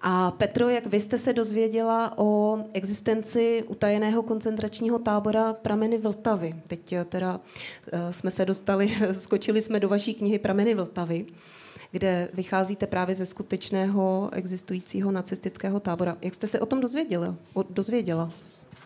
A 0.00 0.30
Petro, 0.30 0.68
jak 0.68 0.86
vy 0.86 1.00
jste 1.00 1.18
se 1.18 1.32
dozvěděla 1.32 2.18
o 2.18 2.58
existenci 2.72 3.64
utajeného 3.66 4.22
koncentračního 4.22 4.98
tábora 4.98 5.52
Prameny 5.52 5.98
Vltavy? 5.98 6.54
Teď 6.68 6.92
eh, 6.92 7.04
teda 7.04 7.40
eh, 7.92 8.12
jsme 8.12 8.30
se 8.30 8.44
dostali, 8.44 8.96
skočili 9.12 9.62
jsme 9.62 9.80
do 9.80 9.88
vaší 9.88 10.14
knihy 10.14 10.38
Prameny 10.38 10.74
Vltavy, 10.74 11.26
kde 11.90 12.28
vycházíte 12.34 12.86
právě 12.86 13.14
ze 13.14 13.26
skutečného 13.26 14.30
existujícího 14.32 15.10
nacistického 15.10 15.80
tábora. 15.80 16.16
Jak 16.22 16.34
jste 16.34 16.46
se 16.46 16.60
o 16.60 16.66
tom 16.66 16.80
dozvěděla? 16.80 17.34
O, 17.54 17.62
dozvěděla? 17.62 18.30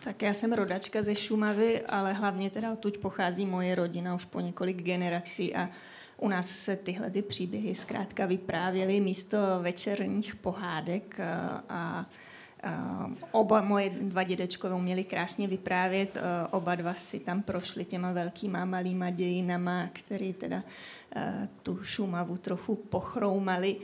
Tak 0.03 0.21
já 0.21 0.33
jsem 0.33 0.53
rodačka 0.53 1.03
ze 1.03 1.15
Šumavy, 1.15 1.81
ale 1.81 2.13
hlavně 2.13 2.49
teda 2.49 2.71
odtud 2.71 2.97
pochází 2.97 3.45
moje 3.45 3.75
rodina 3.75 4.15
už 4.15 4.25
po 4.25 4.39
několik 4.39 4.81
generací 4.81 5.55
a 5.55 5.69
u 6.23 6.27
nás 6.29 6.49
se 6.49 6.75
tyhle 6.75 7.09
ty 7.09 7.21
příběhy 7.21 7.75
zkrátka 7.75 8.25
vyprávěly 8.25 8.99
místo 8.99 9.37
večerních 9.61 10.35
pohádek 10.35 11.19
a, 11.19 12.05
a 12.63 13.11
oba 13.31 13.61
moje 13.61 13.89
dva 13.89 14.23
dědečkové 14.23 14.75
uměli 14.75 15.03
krásně 15.03 15.47
vyprávět, 15.47 16.17
oba 16.51 16.75
dva 16.75 16.93
si 16.93 17.19
tam 17.19 17.41
prošli 17.41 17.85
těma 17.85 18.11
velkýma 18.11 18.65
malýma 18.65 19.09
dějinama, 19.09 19.89
který 19.93 20.33
teda 20.33 20.63
tu 21.63 21.83
Šumavu 21.83 22.37
trochu 22.37 22.75
pochroumali. 22.75 23.75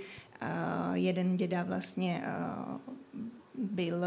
Jeden 0.93 1.37
děda 1.37 1.63
vlastně 1.63 2.23
byl 3.60 4.05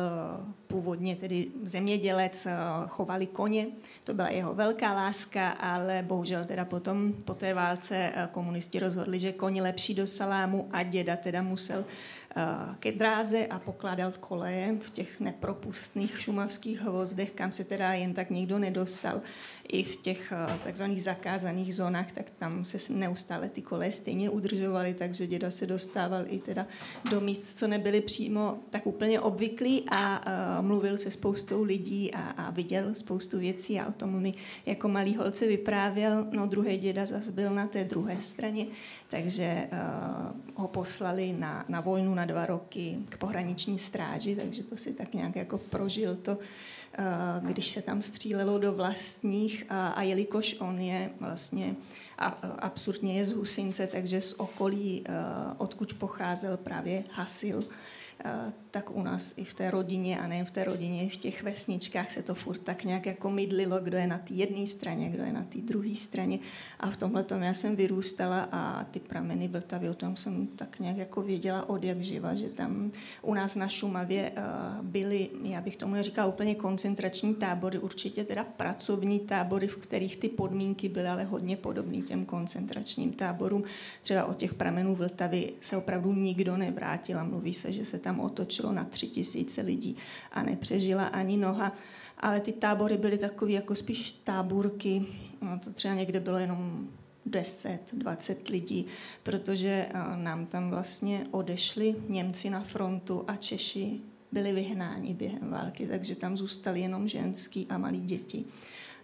původně 0.67 1.17
tedy 1.17 1.47
zemědělec, 1.65 2.47
chovali 2.89 3.27
koně, 3.27 3.67
to 4.05 4.15
byla 4.15 4.29
jeho 4.29 4.55
velká 4.55 4.93
láska, 4.93 5.51
ale 5.51 6.05
bohužel 6.07 6.45
teda 6.45 6.65
potom 6.65 7.13
po 7.13 7.35
té 7.35 7.55
válce 7.55 8.13
komunisti 8.33 8.79
rozhodli, 8.79 9.19
že 9.19 9.33
koně 9.33 9.63
lepší 9.63 9.95
do 9.95 10.07
salámu 10.07 10.69
a 10.73 10.83
děda 10.83 11.17
teda 11.17 11.43
musel 11.43 11.85
ke 12.79 12.93
dráze 12.93 13.47
a 13.47 13.59
pokládal 13.59 14.13
koleje 14.21 14.77
v 14.81 14.91
těch 14.91 15.21
nepropustných 15.21 16.21
šumavských 16.21 16.81
hvozdech, 16.81 17.31
kam 17.33 17.53
se 17.53 17.65
teda 17.65 17.93
jen 17.93 18.15
tak 18.15 18.31
nikdo 18.31 18.59
nedostal. 18.59 19.21
I 19.69 19.83
v 19.83 19.97
těch 19.97 20.33
takzvaných 20.65 21.03
zakázaných 21.03 21.75
zónách, 21.75 22.13
tak 22.13 22.31
tam 22.31 22.65
se 22.65 22.93
neustále 22.93 23.49
ty 23.49 23.63
koleje 23.63 23.93
stejně 23.93 24.31
udržovaly, 24.31 24.95
takže 24.95 25.27
děda 25.27 25.51
se 25.51 25.67
dostával 25.67 26.25
i 26.27 26.39
teda 26.39 26.67
do 27.11 27.21
míst, 27.21 27.59
co 27.59 27.67
nebyly 27.67 28.01
přímo 28.01 28.59
tak 28.71 28.87
úplně 28.87 29.21
obvyklí 29.21 29.85
a 29.91 30.25
mluvil 30.61 30.99
se 30.99 31.11
spoustou 31.11 31.63
lidí 31.63 32.15
a, 32.15 32.21
a 32.21 32.51
viděl 32.51 32.95
spoustu 32.95 33.39
věcí 33.39 33.81
a 33.81 33.89
o 33.89 33.93
tom 33.93 34.21
mi 34.21 34.35
jako 34.67 34.89
malý 34.89 35.17
holce 35.17 35.47
vyprávěl. 35.47 36.27
No 36.33 36.47
druhý 36.47 36.79
děda 36.79 37.07
zase 37.07 37.33
byl 37.33 37.55
na 37.55 37.67
té 37.67 37.85
druhé 37.85 38.21
straně, 38.21 38.67
takže 39.13 39.69
uh, 39.73 40.41
ho 40.55 40.69
poslali 40.69 41.37
na, 41.37 41.65
na 41.69 41.81
vojnu 41.81 42.15
na 42.15 42.25
dva 42.25 42.47
roky 42.47 42.99
k 43.09 43.17
pohraniční 43.17 43.79
stráži, 43.79 44.37
takže 44.37 44.65
to 44.65 44.77
si 44.77 44.95
tak 44.95 45.15
nějak 45.15 45.37
jako 45.37 45.59
prožil 45.59 46.17
to, 46.17 46.33
uh, 46.33 47.47
když 47.47 47.69
se 47.69 47.83
tam 47.83 48.03
střílelo 48.03 48.59
do 48.59 48.73
vlastních 48.73 49.65
a, 49.69 49.89
a 49.89 50.03
jelikož 50.03 50.57
on 50.61 50.81
je 50.81 51.11
vlastně 51.21 51.77
a, 52.19 52.27
absurdně 52.59 53.19
je 53.19 53.25
z 53.25 53.33
Husince, 53.33 53.87
takže 53.87 54.21
z 54.21 54.33
okolí, 54.33 55.05
uh, 55.09 55.15
odkud 55.59 55.95
pocházel, 55.95 56.57
právě 56.57 57.05
hasil 57.11 57.65
tak 58.73 58.97
u 58.97 59.03
nás 59.03 59.35
i 59.37 59.45
v 59.45 59.55
té 59.55 59.71
rodině, 59.71 60.21
a 60.21 60.27
nejen 60.27 60.47
v 60.47 60.51
té 60.51 60.65
rodině, 60.65 61.09
v 61.09 61.17
těch 61.17 61.43
vesničkách 61.43 62.11
se 62.11 62.23
to 62.23 62.35
furt 62.35 62.59
tak 62.59 62.85
nějak 62.85 63.07
jako 63.07 63.31
mydlilo, 63.31 63.81
kdo 63.81 63.97
je 63.97 64.07
na 64.07 64.19
té 64.19 64.35
jedné 64.35 64.67
straně, 64.67 65.11
kdo 65.11 65.23
je 65.23 65.33
na 65.33 65.43
té 65.43 65.59
druhé 65.59 65.95
straně. 65.97 66.39
A 66.81 66.91
v 66.91 66.97
tomhle 66.97 67.25
tom 67.25 67.43
já 67.43 67.55
jsem 67.55 67.77
vyrůstala 67.77 68.49
a 68.53 68.85
ty 68.85 69.01
prameny 69.01 69.49
Vltavy, 69.49 69.89
o 69.89 69.95
tom 69.95 70.17
jsem 70.17 70.47
tak 70.47 70.81
nějak 70.81 70.97
jako 70.97 71.23
věděla 71.23 71.69
od 71.69 71.85
jak 71.85 72.01
živa, 72.01 72.35
že 72.35 72.49
tam 72.49 72.93
u 73.23 73.35
nás 73.35 73.57
na 73.57 73.69
Šumavě 73.69 74.33
byly, 74.83 75.31
já 75.43 75.61
bych 75.61 75.77
tomu 75.77 75.95
neříkala 75.95 76.29
úplně 76.29 76.55
koncentrační 76.55 77.35
tábory, 77.35 77.79
určitě 77.79 78.25
teda 78.25 78.45
pracovní 78.45 79.21
tábory, 79.21 79.67
v 79.67 79.77
kterých 79.77 80.17
ty 80.17 80.29
podmínky 80.29 80.89
byly 80.89 81.09
ale 81.09 81.25
hodně 81.25 81.57
podobné 81.57 81.99
těm 81.99 82.25
koncentračním 82.25 83.13
táborům. 83.13 83.65
Třeba 84.03 84.25
od 84.25 84.37
těch 84.37 84.55
pramenů 84.55 84.95
Vltavy 84.95 85.53
se 85.61 85.77
opravdu 85.77 86.13
nikdo 86.13 86.57
nevrátil 86.57 87.19
a 87.19 87.25
mluví 87.25 87.55
se, 87.55 87.73
že 87.73 87.85
se 87.85 87.99
tam 87.99 88.21
otočilo 88.63 88.73
na 88.73 88.85
tři 88.85 89.09
tisíce 89.09 89.61
lidí 89.61 89.97
a 90.33 90.43
nepřežila 90.43 91.07
ani 91.07 91.37
noha. 91.37 91.73
Ale 92.19 92.41
ty 92.41 92.53
tábory 92.53 92.97
byly 92.97 93.19
takové 93.19 93.53
jako 93.53 93.75
spíš 93.75 94.13
táborky, 94.13 95.07
no 95.43 95.59
to 95.59 95.73
třeba 95.73 95.95
někde 95.95 96.21
bylo 96.21 96.39
jenom 96.39 96.89
10, 97.27 97.79
20 97.93 98.49
lidí, 98.49 98.87
protože 99.23 99.89
nám 100.17 100.47
tam 100.47 100.71
vlastně 100.71 101.27
odešli 101.31 101.97
Němci 102.09 102.51
na 102.51 102.61
frontu 102.61 103.25
a 103.27 103.37
Češi 103.37 104.01
byli 104.33 104.53
vyhnáni 104.53 105.15
během 105.15 105.51
války, 105.51 105.87
takže 105.87 106.17
tam 106.17 106.37
zůstali 106.37 106.81
jenom 106.81 107.09
ženský 107.09 107.67
a 107.69 107.79
malí 107.79 108.01
děti 108.01 108.45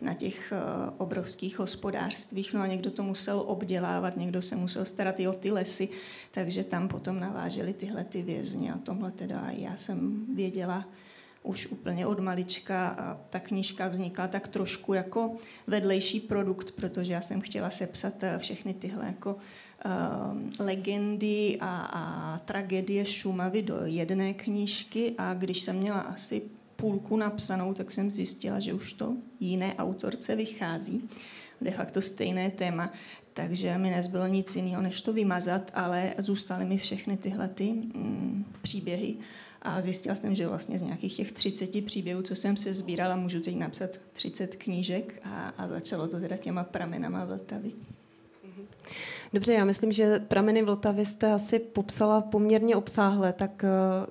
na 0.00 0.14
těch 0.14 0.52
uh, 0.52 0.94
obrovských 0.98 1.58
hospodářstvích. 1.58 2.54
No 2.54 2.60
a 2.60 2.66
někdo 2.66 2.90
to 2.90 3.02
musel 3.02 3.44
obdělávat, 3.46 4.16
někdo 4.16 4.42
se 4.42 4.56
musel 4.56 4.84
starat 4.84 5.20
i 5.20 5.28
o 5.28 5.32
ty 5.32 5.50
lesy, 5.50 5.88
takže 6.30 6.64
tam 6.64 6.88
potom 6.88 7.20
naváželi 7.20 7.72
tyhle 7.72 8.04
ty 8.04 8.22
vězně. 8.22 8.72
A 8.72 8.78
tomhle 8.78 9.10
teda 9.10 9.46
já 9.50 9.76
jsem 9.76 10.26
věděla 10.34 10.84
už 11.42 11.66
úplně 11.66 12.06
od 12.06 12.18
malička 12.18 12.88
a 12.88 13.14
ta 13.30 13.40
knížka 13.40 13.88
vznikla 13.88 14.28
tak 14.28 14.48
trošku 14.48 14.94
jako 14.94 15.36
vedlejší 15.66 16.20
produkt, 16.20 16.72
protože 16.72 17.12
já 17.12 17.20
jsem 17.20 17.40
chtěla 17.40 17.70
sepsat 17.70 18.22
eh, 18.22 18.38
všechny 18.38 18.74
tyhle 18.74 19.06
jako 19.06 19.34
uh, 19.34 19.40
legendy 20.66 21.58
a, 21.60 21.80
a 21.80 22.38
tragédie 22.38 23.04
Šumavy 23.04 23.62
do 23.62 23.78
jedné 23.84 24.34
knížky 24.34 25.14
a 25.18 25.34
když 25.34 25.60
jsem 25.60 25.76
měla 25.76 26.00
asi 26.00 26.42
půlku 26.80 27.16
napsanou, 27.16 27.74
tak 27.74 27.90
jsem 27.90 28.10
zjistila, 28.10 28.58
že 28.58 28.72
už 28.72 28.92
to 28.92 29.16
jiné 29.40 29.74
autorce 29.74 30.36
vychází. 30.36 31.08
De 31.60 31.70
facto 31.70 32.02
stejné 32.02 32.50
téma. 32.50 32.92
Takže 33.34 33.78
mi 33.78 33.90
nezbylo 33.90 34.26
nic 34.26 34.56
jiného, 34.56 34.82
než 34.82 35.02
to 35.02 35.12
vymazat, 35.12 35.70
ale 35.74 36.14
zůstaly 36.18 36.64
mi 36.64 36.78
všechny 36.78 37.16
tyhle 37.16 37.48
ty, 37.48 37.72
mm, 37.72 38.44
příběhy. 38.62 39.16
A 39.62 39.80
zjistila 39.80 40.14
jsem, 40.14 40.34
že 40.34 40.48
vlastně 40.48 40.78
z 40.78 40.82
nějakých 40.82 41.16
těch 41.16 41.32
30 41.32 41.84
příběhů, 41.84 42.22
co 42.22 42.34
jsem 42.34 42.56
se 42.56 42.74
sbírala, 42.74 43.16
můžu 43.16 43.40
teď 43.40 43.56
napsat 43.56 43.90
30 44.12 44.56
knížek 44.56 45.20
a, 45.24 45.48
a 45.48 45.68
začalo 45.68 46.08
to 46.08 46.20
teda 46.20 46.36
těma 46.36 46.64
pramenama 46.64 47.24
Vltavy. 47.24 47.72
Dobře, 49.32 49.52
já 49.52 49.64
myslím, 49.64 49.92
že 49.92 50.18
prameny 50.18 50.62
Vltavy 50.62 51.06
jste 51.06 51.32
asi 51.32 51.58
popsala 51.58 52.20
poměrně 52.20 52.76
obsáhle, 52.76 53.32
tak 53.32 53.64
eh, 53.64 53.68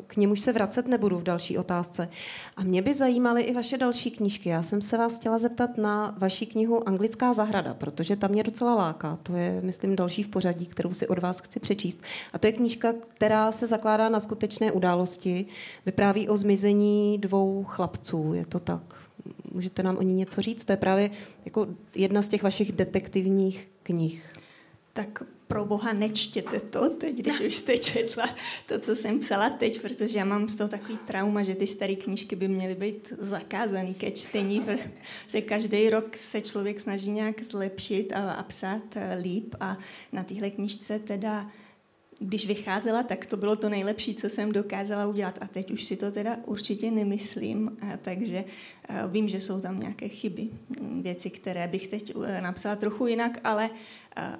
k 0.08 0.18
němuž 0.18 0.40
se 0.40 0.54
vracet 0.54 0.88
nebudu 0.88 1.18
v 1.18 1.24
další 1.24 1.58
otázce. 1.58 2.10
A 2.58 2.64
mě 2.64 2.82
by 2.82 2.94
zajímaly 2.94 3.42
i 3.42 3.54
vaše 3.54 3.78
další 3.78 4.12
knížky. 4.12 4.50
Já 4.50 4.64
jsem 4.64 4.82
se 4.82 4.98
vás 4.98 5.16
chtěla 5.16 5.40
zeptat 5.40 5.78
na 5.78 6.16
vaši 6.18 6.46
knihu 6.46 6.88
Anglická 6.88 7.34
zahrada, 7.34 7.74
protože 7.74 8.16
tam 8.16 8.32
mě 8.32 8.44
docela 8.44 8.76
láká. 8.76 9.18
To 9.24 9.36
je, 9.36 9.62
myslím, 9.62 9.96
další 9.96 10.24
v 10.24 10.28
pořadí, 10.28 10.66
kterou 10.66 10.94
si 10.94 11.08
od 11.08 11.20
vás 11.20 11.40
chci 11.40 11.60
přečíst. 11.60 12.02
A 12.34 12.38
to 12.38 12.48
je 12.48 12.54
knížka, 12.54 12.94
která 13.14 13.52
se 13.52 13.68
zakládá 13.68 14.10
na 14.10 14.20
skutečné 14.20 14.72
události. 14.72 15.46
Vypráví 15.86 16.30
o 16.30 16.38
zmizení 16.38 17.18
dvou 17.18 17.64
chlapců, 17.64 18.34
je 18.34 18.46
to 18.46 18.60
tak? 18.60 18.82
Můžete 19.54 19.84
nám 19.84 19.98
o 19.98 20.02
ní 20.02 20.14
něco 20.14 20.42
říct? 20.42 20.66
To 20.66 20.74
je 20.74 20.78
právě 20.78 21.10
jako 21.46 21.68
jedna 21.96 22.22
z 22.22 22.30
těch 22.30 22.44
vašich 22.44 22.72
detektivních 22.72 23.68
knih. 23.84 24.37
Tak 24.98 25.24
pro 25.48 25.66
boha 25.66 25.94
nečtěte 25.94 26.60
to 26.60 26.90
teď, 26.90 27.18
když 27.18 27.40
už 27.40 27.56
jste 27.56 27.78
četla 27.78 28.36
to, 28.66 28.80
co 28.80 28.96
jsem 28.96 29.20
psala 29.20 29.50
teď, 29.50 29.82
protože 29.82 30.18
já 30.18 30.26
mám 30.26 30.50
z 30.50 30.56
toho 30.56 30.68
takový 30.68 30.98
trauma, 31.08 31.44
že 31.44 31.56
ty 31.56 31.68
staré 31.68 31.96
knížky 31.96 32.36
by 32.36 32.48
měly 32.48 32.76
být 32.76 33.14
zakázané 33.20 33.94
ke 33.94 34.12
čtení, 34.12 34.62
protože 34.62 35.42
každý 35.42 35.90
rok 35.90 36.18
se 36.18 36.42
člověk 36.42 36.80
snaží 36.80 37.12
nějak 37.12 37.44
zlepšit 37.44 38.14
a, 38.14 38.32
a 38.32 38.44
psát 38.44 38.82
eh, 38.96 39.20
líp 39.22 39.56
a 39.60 39.78
na 40.12 40.24
téhle 40.24 40.50
knížce 40.50 41.00
teda 41.00 41.52
když 42.20 42.48
vycházela, 42.48 43.04
tak 43.04 43.26
to 43.26 43.38
bylo 43.38 43.56
to 43.56 43.70
nejlepší, 43.70 44.16
co 44.16 44.30
jsem 44.30 44.52
dokázala 44.52 45.08
udělat. 45.08 45.38
A 45.42 45.48
teď 45.48 45.72
už 45.72 45.84
si 45.84 45.96
to 45.96 46.12
teda 46.12 46.38
určitě 46.46 46.92
nemyslím, 46.92 47.78
a 47.82 47.98
takže 47.98 48.44
a 48.90 49.06
vím, 49.06 49.28
že 49.28 49.42
jsou 49.42 49.62
tam 49.62 49.80
nějaké 49.80 50.08
chyby, 50.08 50.50
věci, 51.02 51.30
které 51.30 51.68
bych 51.68 51.88
teď 51.88 52.14
e, 52.26 52.42
napsala 52.42 52.76
trochu 52.76 53.08
jinak, 53.08 53.40
ale 53.44 53.70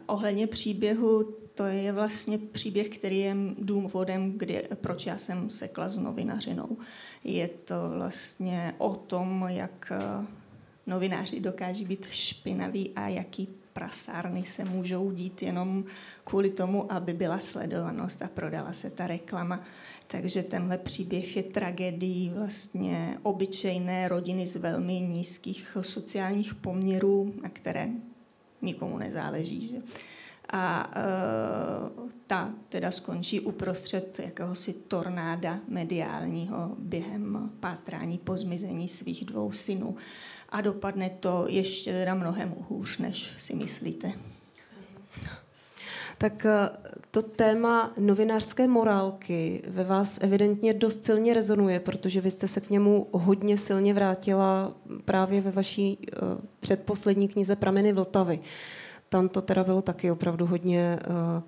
ohledně 0.06 0.48
příběhu, 0.48 1.36
to 1.54 1.66
je 1.66 1.92
vlastně 1.92 2.38
příběh, 2.38 2.90
který 2.90 3.20
je 3.20 3.36
důvodem, 3.58 4.38
kdy, 4.38 4.68
proč 4.76 5.06
já 5.06 5.18
jsem 5.18 5.50
sekla 5.50 5.90
s 5.90 5.98
novinařinou. 5.98 6.78
Je 7.24 7.48
to 7.48 7.76
vlastně 7.96 8.76
o 8.78 8.96
tom, 8.96 9.46
jak 9.50 9.92
e, 9.92 10.26
novináři 10.88 11.40
dokáží 11.40 11.86
být 11.86 12.06
špinaví 12.10 12.92
a 12.96 13.08
jaký 13.08 13.50
prasárny 13.74 14.46
se 14.46 14.66
můžou 14.66 15.12
dít 15.12 15.42
jenom 15.42 15.84
kvůli 16.24 16.50
tomu, 16.50 16.92
aby 16.92 17.14
byla 17.14 17.40
sledovanost 17.40 18.22
a 18.22 18.28
prodala 18.28 18.74
se 18.74 18.90
ta 18.90 19.08
reklama. 19.08 19.64
Takže 20.08 20.44
tenhle 20.44 20.78
příběh 20.78 21.38
je 21.38 21.44
tragédií 21.44 22.30
vlastně 22.30 23.18
obyčejné 23.24 24.08
rodiny 24.08 24.48
z 24.48 24.56
velmi 24.56 24.94
nízkých 25.02 25.78
sociálních 25.82 26.56
poměrů, 26.56 27.34
na 27.42 27.50
které 27.50 27.90
nikomu 28.62 28.98
nezáleží. 28.98 29.68
Že? 29.68 29.78
A 30.50 30.92
e, 30.96 31.02
ta 32.28 32.54
teda 32.70 32.92
skončí 32.92 33.40
uprostřed 33.40 34.20
jakéhosi 34.20 34.74
tornáda 34.74 35.60
mediálního 35.68 36.76
během 36.80 37.52
pátrání 37.60 38.18
po 38.18 38.38
zmizení 38.38 38.88
svých 38.88 39.26
dvou 39.26 39.52
synů 39.52 39.96
a 40.50 40.62
dopadne 40.62 41.10
to 41.10 41.46
ještě 41.50 41.92
teda 41.92 42.16
mnohem 42.16 42.56
hůř, 42.70 42.98
než 42.98 43.34
si 43.38 43.56
myslíte. 43.56 44.14
Tak 46.18 46.46
eh, 46.46 46.70
to 47.12 47.22
téma 47.22 47.94
novinářské 47.98 48.68
morálky 48.68 49.62
ve 49.68 49.84
vás 49.84 50.20
evidentně 50.22 50.74
dost 50.74 51.06
silně 51.06 51.34
rezonuje, 51.34 51.80
protože 51.80 52.22
vy 52.22 52.32
jste 52.32 52.48
se 52.48 52.62
k 52.62 52.70
němu 52.70 53.08
hodně 53.12 53.58
silně 53.58 53.94
vrátila 53.94 54.74
právě 55.06 55.42
ve 55.42 55.52
vaší 55.52 55.98
uh, 55.98 56.28
předposlední 56.60 57.28
knize 57.28 57.56
Prameny 57.56 57.94
Vltavy. 57.94 58.40
Tam 59.10 59.30
to 59.30 59.42
teda 59.42 59.64
bylo 59.64 59.82
taky 59.82 60.12
opravdu 60.12 60.46
hodně 60.46 61.00
uh, 61.08 61.44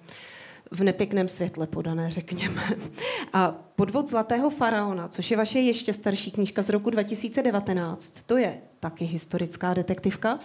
v 0.72 0.84
nepěkném 0.84 1.28
světle 1.28 1.68
podané, 1.68 2.12
řekněme. 2.12 2.70
A 3.34 3.52
Podvod 3.76 4.10
Zlatého 4.10 4.50
faraona, 4.50 5.08
což 5.08 5.32
je 5.32 5.38
vaše 5.38 5.60
ještě 5.60 5.94
starší 5.94 6.32
knížka 6.32 6.62
z 6.64 6.70
roku 6.70 6.90
2019, 6.90 8.14
to 8.26 8.38
je 8.38 8.58
taky 8.80 9.06
historická 9.06 9.74
detektivka. 9.74 10.40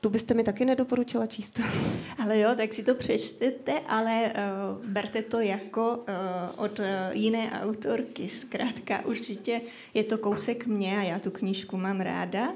Tu 0.00 0.10
byste 0.10 0.34
mi 0.34 0.44
taky 0.44 0.64
nedoporučila 0.64 1.26
číst. 1.26 1.60
Ale 2.22 2.38
jo, 2.38 2.50
tak 2.56 2.74
si 2.74 2.84
to 2.84 2.94
přečtete, 2.94 3.80
ale 3.80 4.32
uh, 4.32 4.86
berte 4.86 5.22
to 5.22 5.40
jako 5.40 5.96
uh, 5.96 6.64
od 6.64 6.78
uh, 6.78 6.84
jiné 7.12 7.50
autorky. 7.62 8.28
Zkrátka 8.28 9.04
určitě 9.04 9.60
je 9.94 10.04
to 10.04 10.18
kousek 10.18 10.66
mě 10.66 10.98
a 10.98 11.02
já 11.02 11.18
tu 11.18 11.30
knížku 11.30 11.76
mám 11.76 12.00
ráda 12.00 12.52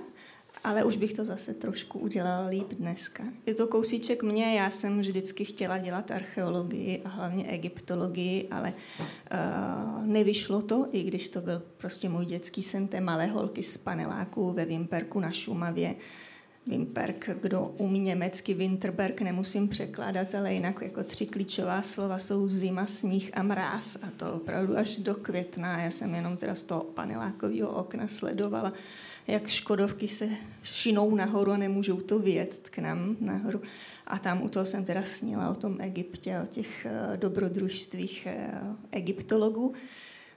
ale 0.65 0.85
už 0.85 0.97
bych 0.97 1.13
to 1.13 1.25
zase 1.25 1.55
trošku 1.55 1.99
udělala 1.99 2.47
líp 2.47 2.73
dneska. 2.73 3.25
Je 3.47 3.55
to 3.55 3.67
kousíček 3.67 4.23
mě, 4.23 4.55
já 4.55 4.71
jsem 4.71 5.01
vždycky 5.01 5.45
chtěla 5.45 5.79
dělat 5.79 6.11
archeologii 6.11 7.03
a 7.05 7.09
hlavně 7.09 7.49
egyptologii, 7.49 8.49
ale 8.51 8.73
uh, 8.73 10.07
nevyšlo 10.07 10.63
to, 10.63 10.87
i 10.93 11.03
když 11.03 11.29
to 11.29 11.41
byl 11.41 11.63
prostě 11.77 12.09
můj 12.09 12.27
dětský 12.27 12.63
sen 12.63 12.89
té 12.89 13.01
malé 13.01 13.27
holky 13.27 13.63
z 13.63 13.77
paneláku 13.79 14.53
ve 14.53 14.65
Vimperku 14.65 15.21
na 15.21 15.33
Šumavě. 15.33 15.95
Vimperk, 16.67 17.31
kdo 17.43 17.75
umí 17.79 18.01
německy, 18.01 18.55
Winterberg 18.55 19.21
nemusím 19.21 19.69
překládat, 19.69 20.35
ale 20.35 20.55
jinak 20.55 20.83
jako 20.83 21.05
tři 21.05 21.27
klíčová 21.27 21.83
slova 21.83 22.19
jsou 22.19 22.49
zima, 22.49 22.87
sníh 22.87 23.31
a 23.35 23.43
mráz 23.43 23.97
a 24.03 24.11
to 24.17 24.33
opravdu 24.33 24.77
až 24.77 24.97
do 24.97 25.15
května. 25.15 25.81
Já 25.81 25.91
jsem 25.91 26.15
jenom 26.15 26.37
teda 26.37 26.55
z 26.55 26.63
toho 26.63 26.85
panelákového 26.85 27.71
okna 27.71 28.09
sledovala 28.09 28.73
jak 29.27 29.49
Škodovky 29.49 30.09
se 30.09 30.29
šinou 30.63 31.15
nahoru 31.15 31.53
a 31.53 31.57
nemůžou 31.57 32.01
to 32.01 32.19
vyjet 32.19 32.69
k 32.71 32.79
nám 32.79 33.17
nahoru. 33.21 33.63
A 34.07 34.19
tam 34.19 34.43
u 34.43 34.49
toho 34.49 34.67
jsem 34.67 34.85
teda 34.85 35.05
snila 35.05 35.51
o 35.51 35.55
tom 35.55 35.81
Egyptě, 35.81 36.41
o 36.45 36.47
těch 36.47 36.87
uh, 36.87 37.17
dobrodružstvích 37.17 38.29
uh, 38.31 38.77
egyptologů. 38.93 39.75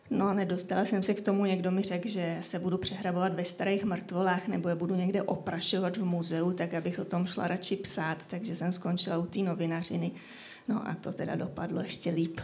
No 0.10 0.28
a 0.28 0.34
nedostala 0.34 0.86
jsem 0.86 1.04
se 1.04 1.14
k 1.14 1.22
tomu, 1.22 1.46
někdo 1.46 1.72
mi 1.72 1.82
řekl, 1.82 2.08
že 2.08 2.38
se 2.42 2.60
budu 2.60 2.78
přehrabovat 2.78 3.34
ve 3.34 3.46
starých 3.46 3.84
mrtvolách 3.84 4.48
nebo 4.48 4.70
je 4.70 4.76
budu 4.76 4.96
někde 4.96 5.22
oprašovat 5.22 5.98
v 5.98 6.06
muzeu, 6.06 6.52
tak 6.52 6.74
abych 6.74 7.00
o 7.00 7.06
tom 7.06 7.26
šla 7.26 7.48
radši 7.48 7.76
psát, 7.76 8.18
takže 8.28 8.56
jsem 8.56 8.74
skončila 8.74 9.18
u 9.18 9.26
té 9.26 9.40
novinařiny. 9.40 10.12
No 10.68 10.88
a 10.88 10.94
to 10.94 11.14
teda 11.14 11.36
dopadlo 11.36 11.82
ještě 11.82 12.12
líp. 12.12 12.40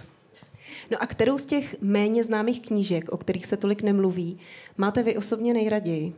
No 0.92 1.04
a 1.04 1.08
kterou 1.08 1.38
z 1.38 1.46
těch 1.46 1.82
méně 1.82 2.24
známých 2.24 2.62
knížek, 2.62 3.10
o 3.10 3.18
kterých 3.18 3.46
se 3.46 3.58
tolik 3.58 3.82
nemluví, 3.82 4.40
máte 4.78 5.04
vy 5.04 5.18
osobně 5.18 5.54
nejraději? 5.54 6.14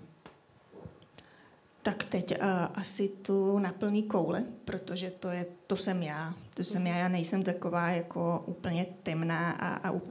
Tak 1.86 2.04
teď 2.04 2.32
uh, 2.42 2.48
asi 2.74 3.08
tu 3.08 3.60
na 3.60 3.72
plný 3.72 4.04
koule, 4.04 4.44
protože 4.66 5.12
to, 5.20 5.30
je, 5.30 5.46
to 5.68 5.78
jsem 5.78 6.04
já. 6.04 6.34
To 6.54 6.64
jsem 6.64 6.88
já, 6.88 6.98
já 6.98 7.08
nejsem 7.08 7.44
taková 7.44 7.90
jako 7.90 8.44
úplně 8.46 8.86
temná 9.04 9.52
a, 9.52 9.68
a 9.68 9.92
uh, 9.92 10.02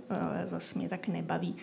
zase 0.45 0.79
mě 0.79 0.89
tak 0.89 1.09
nebaví. 1.09 1.57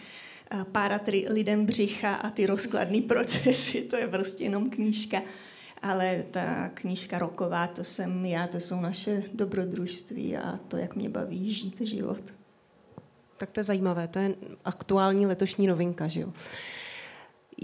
Uh, 0.54 0.64
párat 0.64 1.02
lidem 1.28 1.66
břicha 1.66 2.16
a 2.16 2.30
ty 2.30 2.46
rozkladné 2.46 3.02
procesy, 3.08 3.82
to 3.82 3.96
je 3.96 4.08
prostě 4.08 4.44
jenom 4.44 4.70
knížka. 4.70 5.22
Ale 5.82 6.24
ta 6.32 6.70
knížka 6.74 7.20
roková, 7.20 7.68
to 7.68 7.84
jsem 7.84 8.26
já, 8.26 8.48
to 8.48 8.60
jsou 8.60 8.82
naše 8.82 9.24
dobrodružství 9.34 10.38
a 10.38 10.60
to, 10.68 10.78
jak 10.78 10.96
mě 10.96 11.10
baví 11.10 11.54
žít 11.54 11.82
život. 11.82 12.24
Tak 13.38 13.52
to 13.52 13.60
je 13.60 13.64
zajímavé, 13.64 14.08
to 14.08 14.20
je 14.20 14.36
aktuální 14.66 15.26
letošní 15.26 15.68
novinka, 15.68 16.08
že 16.08 16.22
jo? 16.22 16.34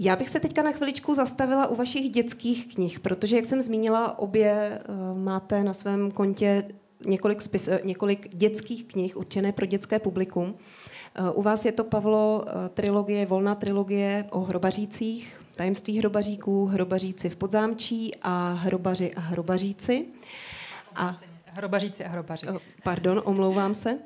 Já 0.00 0.16
bych 0.16 0.30
se 0.30 0.40
teďka 0.40 0.62
na 0.62 0.72
chviličku 0.72 1.14
zastavila 1.14 1.66
u 1.66 1.74
vašich 1.74 2.10
dětských 2.10 2.74
knih, 2.74 3.00
protože, 3.00 3.36
jak 3.36 3.44
jsem 3.44 3.62
zmínila, 3.62 4.18
obě 4.18 4.80
uh, 4.88 5.18
máte 5.18 5.64
na 5.64 5.72
svém 5.72 6.10
kontě 6.10 6.68
několik, 7.06 7.42
spis, 7.42 7.68
eh, 7.68 7.80
několik 7.84 8.36
dětských 8.36 8.84
knih 8.84 9.16
určené 9.16 9.52
pro 9.52 9.66
dětské 9.66 9.98
publikum. 9.98 10.54
Uh, 11.20 11.38
u 11.38 11.42
vás 11.42 11.64
je 11.64 11.72
to, 11.72 11.84
Pavlo, 11.84 12.44
trilogie, 12.74 13.26
volná 13.26 13.54
trilogie 13.54 14.24
o 14.30 14.40
hrobařících, 14.40 15.40
tajemství 15.56 15.98
hrobaříků, 15.98 16.66
hrobaříci 16.66 17.30
v 17.30 17.36
podzámčí 17.36 18.12
a 18.22 18.52
hrobaři 18.52 19.14
a 19.14 19.20
hrobaříci. 19.20 20.06
A, 20.96 21.18
hrobaříci 21.44 22.04
a 22.04 22.08
hrobaři. 22.08 22.46
Pardon, 22.82 23.22
omlouvám 23.24 23.74
se. 23.74 23.98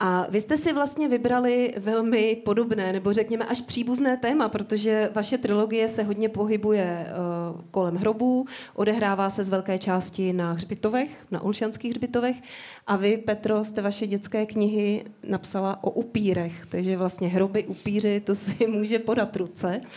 A 0.00 0.26
vy 0.30 0.40
jste 0.40 0.56
si 0.56 0.72
vlastně 0.72 1.08
vybrali 1.08 1.74
velmi 1.76 2.36
podobné, 2.44 2.92
nebo 2.92 3.12
řekněme 3.12 3.44
až 3.44 3.60
příbuzné 3.60 4.16
téma, 4.16 4.48
protože 4.48 5.10
vaše 5.14 5.38
trilogie 5.38 5.88
se 5.88 6.02
hodně 6.02 6.28
pohybuje 6.28 7.06
uh, 7.06 7.60
kolem 7.70 7.96
hrobů, 7.96 8.46
odehrává 8.74 9.30
se 9.30 9.44
z 9.44 9.48
velké 9.48 9.78
části 9.78 10.32
na 10.32 10.52
hřbitovech, 10.52 11.26
na 11.30 11.42
ulšanských 11.42 11.90
hřbitovech. 11.90 12.36
A 12.86 12.96
vy, 12.96 13.16
Petro, 13.16 13.64
jste 13.64 13.82
vaše 13.82 14.06
dětské 14.06 14.46
knihy 14.46 15.04
napsala 15.28 15.84
o 15.84 15.90
upírech, 15.90 16.66
takže 16.68 16.96
vlastně 16.96 17.28
hroby, 17.28 17.64
upíři, 17.64 18.20
to 18.20 18.34
si 18.34 18.66
může 18.68 18.98
podat 18.98 19.36
ruce. 19.36 19.80
Uh, 19.84 19.88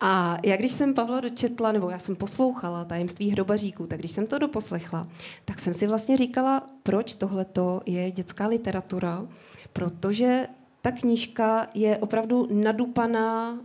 a 0.00 0.38
já 0.44 0.56
když 0.56 0.72
jsem 0.72 0.94
Pavla 0.94 1.20
dočetla, 1.20 1.72
nebo 1.72 1.90
já 1.90 1.98
jsem 1.98 2.16
poslouchala 2.16 2.84
tajemství 2.84 3.30
hrobaříků, 3.30 3.86
tak 3.86 3.98
když 3.98 4.10
jsem 4.10 4.26
to 4.26 4.38
doposlechla, 4.38 5.08
tak 5.44 5.60
jsem 5.60 5.74
si 5.74 5.86
vlastně 5.86 6.16
říkala, 6.16 6.66
proč 6.82 7.14
tohleto 7.14 7.80
je 7.86 8.10
dětská 8.10 8.46
literatura, 8.46 9.26
protože 9.72 10.46
ta 10.82 10.90
knížka 10.90 11.66
je 11.74 11.98
opravdu 11.98 12.48
nadupaná 12.50 13.58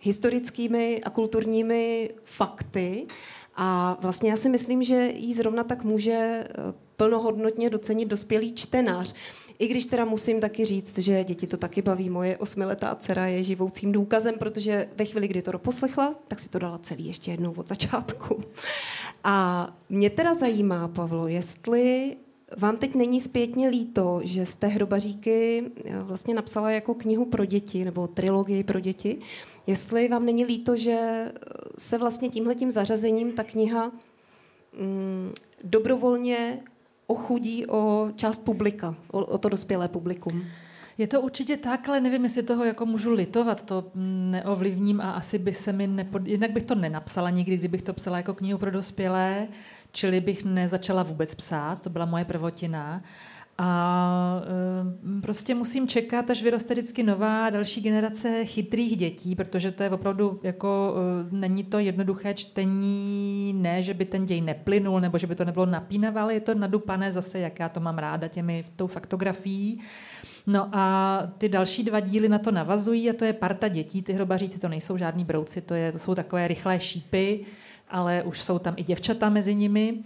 historickými 0.00 1.02
a 1.04 1.10
kulturními 1.10 2.10
fakty 2.24 3.06
a 3.56 3.98
vlastně 4.00 4.30
já 4.30 4.36
si 4.36 4.48
myslím, 4.48 4.82
že 4.82 5.10
jí 5.14 5.34
zrovna 5.34 5.64
tak 5.64 5.84
může 5.84 6.12
eh, 6.12 6.48
plnohodnotně 6.96 7.70
docenit 7.70 8.08
dospělý 8.08 8.54
čtenář. 8.54 9.14
I 9.58 9.68
když 9.68 9.86
teda 9.86 10.04
musím 10.04 10.40
taky 10.40 10.64
říct, 10.64 10.98
že 10.98 11.24
děti 11.24 11.46
to 11.46 11.56
taky 11.56 11.82
baví. 11.82 12.10
Moje 12.10 12.38
osmiletá 12.38 12.94
dcera 12.94 13.26
je 13.26 13.44
živoucím 13.44 13.92
důkazem, 13.92 14.34
protože 14.38 14.88
ve 14.96 15.04
chvíli, 15.04 15.28
kdy 15.28 15.42
to 15.42 15.52
doposlechla, 15.52 16.14
tak 16.28 16.40
si 16.40 16.48
to 16.48 16.58
dala 16.58 16.78
celý 16.78 17.06
ještě 17.06 17.30
jednou 17.30 17.52
od 17.52 17.68
začátku. 17.68 18.42
A 19.24 19.68
mě 19.88 20.10
teda 20.10 20.34
zajímá, 20.34 20.88
Pavlo, 20.88 21.28
jestli 21.28 22.16
vám 22.56 22.76
teď 22.76 22.94
není 22.94 23.20
zpětně 23.20 23.68
líto, 23.68 24.20
že 24.24 24.46
jste 24.46 24.66
hrobaříky 24.66 25.64
eh, 25.84 25.98
vlastně 25.98 26.34
napsala 26.34 26.70
jako 26.70 26.94
knihu 26.94 27.24
pro 27.24 27.44
děti 27.44 27.84
nebo 27.84 28.06
trilogii 28.06 28.64
pro 28.64 28.80
děti. 28.80 29.18
Jestli 29.66 30.08
vám 30.08 30.26
není 30.26 30.44
líto, 30.44 30.76
že 30.76 30.92
eh, 30.92 31.32
se 31.78 31.98
vlastně 31.98 32.28
tímhletím 32.28 32.70
zařazením 32.70 33.32
ta 33.32 33.44
kniha 33.44 33.92
mm, 34.78 35.32
dobrovolně 35.64 36.62
ochudí 37.06 37.66
o 37.66 38.10
část 38.16 38.44
publika, 38.44 38.94
o, 39.12 39.24
o 39.24 39.38
to 39.38 39.48
dospělé 39.48 39.88
publikum. 39.88 40.44
Je 40.98 41.06
to 41.06 41.20
určitě 41.20 41.56
tak, 41.56 41.88
ale 41.88 42.00
nevím, 42.00 42.24
jestli 42.24 42.42
toho 42.42 42.64
jako 42.64 42.86
můžu 42.86 43.12
litovat, 43.12 43.62
to 43.62 43.90
neovlivním 44.30 45.00
a 45.00 45.10
asi 45.10 45.38
by 45.38 45.52
se 45.52 45.72
mi 45.72 45.86
nepod... 45.86 46.26
Jinak 46.26 46.50
bych 46.50 46.62
to 46.62 46.74
nenapsala 46.74 47.30
nikdy, 47.30 47.56
kdybych 47.56 47.82
to 47.82 47.92
psala 47.92 48.16
jako 48.16 48.34
knihu 48.34 48.58
pro 48.58 48.70
dospělé, 48.70 49.48
čili 49.92 50.20
bych 50.20 50.44
nezačala 50.44 51.02
vůbec 51.02 51.34
psát, 51.34 51.80
to 51.80 51.90
byla 51.90 52.06
moje 52.06 52.24
prvotina. 52.24 53.02
A 53.58 54.42
e, 55.18 55.20
prostě 55.20 55.54
musím 55.54 55.88
čekat, 55.88 56.30
až 56.30 56.42
vyroste 56.42 56.74
vždycky 56.74 57.02
nová 57.02 57.50
další 57.50 57.80
generace 57.80 58.44
chytrých 58.44 58.96
dětí, 58.96 59.34
protože 59.34 59.70
to 59.70 59.82
je 59.82 59.90
opravdu 59.90 60.40
jako, 60.42 60.94
e, 60.96 61.36
není 61.36 61.64
to 61.64 61.78
jednoduché 61.78 62.34
čtení, 62.34 63.52
ne, 63.56 63.82
že 63.82 63.94
by 63.94 64.04
ten 64.04 64.24
děj 64.24 64.40
neplynul, 64.40 65.00
nebo 65.00 65.18
že 65.18 65.26
by 65.26 65.34
to 65.34 65.44
nebylo 65.44 65.66
napínavé, 65.66 66.20
ale 66.20 66.34
je 66.34 66.40
to 66.40 66.54
nadupané 66.54 67.12
zase, 67.12 67.38
jak 67.38 67.58
já 67.60 67.68
to 67.68 67.80
mám 67.80 67.98
ráda 67.98 68.28
těmi 68.28 68.64
tou 68.76 68.86
faktografií. 68.86 69.80
No 70.46 70.68
a 70.72 71.22
ty 71.38 71.48
další 71.48 71.82
dva 71.84 72.00
díly 72.00 72.28
na 72.28 72.38
to 72.38 72.50
navazují 72.50 73.10
a 73.10 73.12
to 73.12 73.24
je 73.24 73.32
parta 73.32 73.68
dětí. 73.68 74.02
Ty 74.02 74.12
hrobaříci 74.12 74.58
to 74.58 74.68
nejsou 74.68 74.96
žádní 74.96 75.24
brouci, 75.24 75.60
to, 75.60 75.74
je, 75.74 75.92
to 75.92 75.98
jsou 75.98 76.14
takové 76.14 76.48
rychlé 76.48 76.80
šípy, 76.80 77.40
ale 77.90 78.22
už 78.22 78.42
jsou 78.42 78.58
tam 78.58 78.74
i 78.76 78.82
děvčata 78.82 79.28
mezi 79.28 79.54
nimi. 79.54 79.98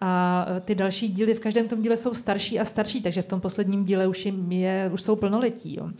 A 0.00 0.46
ty 0.64 0.74
další 0.74 1.08
díly 1.08 1.34
v 1.34 1.40
každém 1.40 1.68
tom 1.68 1.82
díle 1.82 1.96
jsou 1.96 2.14
starší 2.14 2.60
a 2.60 2.64
starší, 2.64 3.02
takže 3.02 3.22
v 3.22 3.26
tom 3.26 3.40
posledním 3.40 3.84
díle 3.84 4.06
už, 4.06 4.26
jim 4.26 4.52
je, 4.52 4.90
už 4.92 5.02
jsou 5.02 5.16
plnoletí. 5.16 5.76
Jo. 5.76 5.90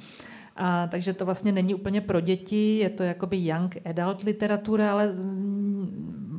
A, 0.56 0.86
takže 0.86 1.12
to 1.12 1.24
vlastně 1.24 1.52
není 1.52 1.74
úplně 1.74 2.00
pro 2.00 2.20
děti, 2.20 2.78
je 2.78 2.90
to 2.90 3.02
jakoby 3.02 3.36
young 3.36 3.76
adult 3.84 4.22
literatura, 4.22 4.92
ale 4.92 5.12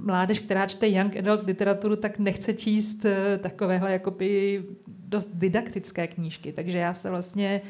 mládež, 0.08 0.40
která 0.40 0.68
čte 0.68 0.88
young 0.88 1.18
adult 1.18 1.46
literaturu, 1.46 1.96
tak 1.96 2.20
nechce 2.20 2.54
číst 2.54 3.06
eh, 3.06 3.38
takového 3.38 3.88
jakoby 3.88 4.64
dost 4.88 5.30
didaktické 5.34 6.08
knížky. 6.08 6.52
Takže 6.52 6.78
já 6.78 6.94
se 6.94 7.10
vlastně, 7.10 7.62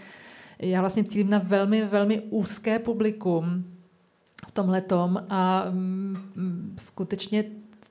já 0.60 0.80
vlastně 0.82 1.04
cílím 1.04 1.30
na 1.30 1.38
velmi, 1.38 1.86
velmi 1.86 2.20
úzké 2.20 2.80
publikum 2.80 3.64
v 4.48 4.52
tomhle 4.52 4.82
tom 4.82 5.26
a 5.30 5.66
mm, 5.70 6.74
skutečně 6.78 7.44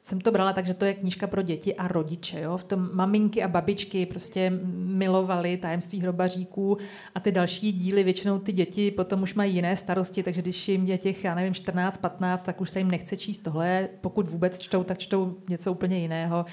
jsem 0.06 0.20
to 0.20 0.32
brala 0.32 0.52
tak, 0.52 0.66
že 0.66 0.74
to 0.74 0.84
je 0.84 0.94
knížka 0.94 1.26
pro 1.26 1.42
děti 1.42 1.74
a 1.74 1.88
rodiče. 1.88 2.40
Jo? 2.40 2.56
V 2.56 2.64
tom 2.64 2.90
maminky 2.92 3.42
a 3.42 3.48
babičky 3.48 4.06
prostě 4.06 4.52
milovali 4.74 5.56
tajemství 5.56 6.00
hrobaříků 6.00 6.78
a 7.14 7.20
ty 7.20 7.32
další 7.32 7.72
díly, 7.72 8.04
většinou 8.04 8.38
ty 8.38 8.52
děti 8.52 8.90
potom 8.90 9.22
už 9.22 9.34
mají 9.34 9.54
jiné 9.54 9.76
starosti, 9.76 10.22
takže 10.22 10.42
když 10.42 10.68
jim 10.68 10.86
je 10.86 10.98
těch, 10.98 11.24
já 11.24 11.34
nevím, 11.34 11.54
14, 11.54 11.96
15, 11.96 12.44
tak 12.44 12.60
už 12.60 12.70
se 12.70 12.78
jim 12.78 12.90
nechce 12.90 13.16
číst 13.16 13.38
tohle. 13.38 13.88
Pokud 14.00 14.28
vůbec 14.28 14.58
čtou, 14.58 14.84
tak 14.84 14.98
čtou 14.98 15.36
něco 15.48 15.72
úplně 15.72 15.98
jiného. 15.98 16.46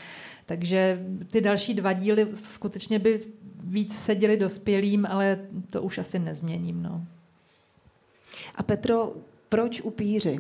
Takže 0.45 1.05
ty 1.27 1.41
další 1.41 1.73
dva 1.73 1.93
díly 1.93 2.27
skutečně 2.33 2.99
by 2.99 3.19
víc 3.63 3.97
seděli 3.97 4.37
dospělým, 4.37 5.05
ale 5.05 5.39
to 5.69 5.81
už 5.81 5.97
asi 5.97 6.19
nezměním. 6.19 6.83
No. 6.83 7.05
A 8.55 8.63
Petro, 8.63 9.13
proč 9.49 9.81
upíři? 9.81 10.39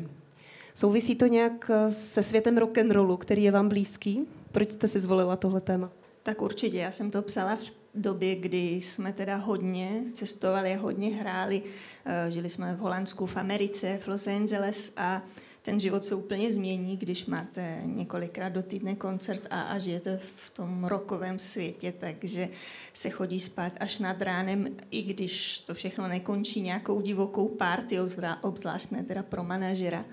Souvisí 0.75 1.15
to 1.15 1.27
nějak 1.27 1.71
eh, 1.73 1.91
se 1.91 2.23
světem 2.23 2.57
rock 2.57 2.77
and 2.77 2.91
rollu, 2.91 3.17
který 3.17 3.43
je 3.43 3.51
vám 3.51 3.69
blízký? 3.69 4.27
Proč 4.51 4.71
jste 4.71 4.87
si 4.87 4.99
zvolila 4.99 5.35
tohle 5.35 5.61
téma? 5.61 5.91
Tak 6.23 6.41
určitě, 6.41 6.77
já 6.77 6.91
jsem 6.91 7.11
to 7.11 7.21
psala 7.21 7.55
v 7.55 7.61
době, 7.95 8.35
kdy 8.35 8.67
jsme 8.67 9.13
teda 9.13 9.35
hodně 9.35 10.03
cestovali, 10.13 10.75
hodně 10.75 11.09
hráli. 11.09 11.63
Eh, 12.05 12.31
žili 12.31 12.49
jsme 12.49 12.75
v 12.75 12.79
Holandsku, 12.79 13.25
v 13.25 13.37
Americe, 13.37 13.99
v 14.01 14.07
Los 14.07 14.27
Angeles 14.27 14.93
a 14.97 15.21
ten 15.61 15.79
život 15.79 16.05
se 16.05 16.15
úplně 16.15 16.51
změní, 16.51 16.97
když 16.97 17.25
máte 17.25 17.81
několikrát 17.85 18.49
do 18.49 18.63
týdne 18.63 18.95
koncert 18.95 19.47
a, 19.49 19.61
a 19.61 19.79
žijete 19.79 20.19
v 20.35 20.49
tom 20.49 20.85
rokovém 20.85 21.39
světě, 21.39 21.93
takže 21.99 22.49
se 22.93 23.09
chodí 23.09 23.39
spát 23.39 23.73
až 23.79 23.99
nad 23.99 24.21
ránem, 24.21 24.67
i 24.91 25.01
když 25.01 25.59
to 25.59 25.73
všechno 25.73 26.07
nekončí 26.07 26.61
nějakou 26.61 27.01
divokou 27.01 27.47
party, 27.47 27.97
obzvlášť 28.41 28.91
ne 28.91 29.03
teda 29.03 29.23
pro 29.23 29.43
manažera 29.43 30.05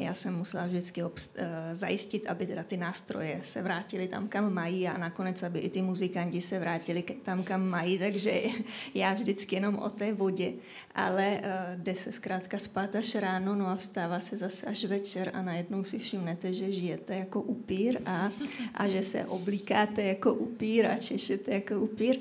já 0.00 0.14
jsem 0.14 0.36
musela 0.36 0.66
vždycky 0.66 1.02
obst- 1.02 1.36
uh, 1.38 1.46
zajistit, 1.72 2.26
aby 2.26 2.46
teda 2.46 2.62
ty 2.62 2.76
nástroje 2.76 3.40
se 3.44 3.62
vrátily 3.62 4.08
tam, 4.08 4.28
kam 4.28 4.54
mají 4.54 4.88
a 4.88 4.98
nakonec, 4.98 5.42
aby 5.42 5.58
i 5.58 5.70
ty 5.70 5.82
muzikanti 5.82 6.40
se 6.40 6.58
vrátili 6.58 7.02
tam, 7.02 7.42
kam 7.42 7.68
mají, 7.68 7.98
takže 7.98 8.42
já 8.94 9.12
vždycky 9.14 9.56
jenom 9.56 9.78
o 9.78 9.90
té 9.90 10.12
vodě, 10.12 10.52
ale 10.94 11.40
uh, 11.40 11.82
jde 11.82 11.94
se 11.94 12.12
zkrátka 12.12 12.58
spát 12.58 12.94
až 12.94 13.14
ráno, 13.14 13.54
no 13.54 13.66
a 13.66 13.76
vstává 13.76 14.20
se 14.20 14.36
zase 14.36 14.66
až 14.66 14.84
večer 14.84 15.30
a 15.34 15.42
najednou 15.42 15.84
si 15.84 15.98
všimnete, 15.98 16.52
že 16.52 16.72
žijete 16.72 17.16
jako 17.16 17.42
upír 17.42 17.98
a, 18.06 18.30
a 18.74 18.86
že 18.86 19.02
se 19.02 19.24
oblíkáte 19.24 20.02
jako 20.02 20.34
upír 20.34 20.86
a 20.86 20.98
češete 20.98 21.54
jako 21.54 21.80
upír. 21.80 22.16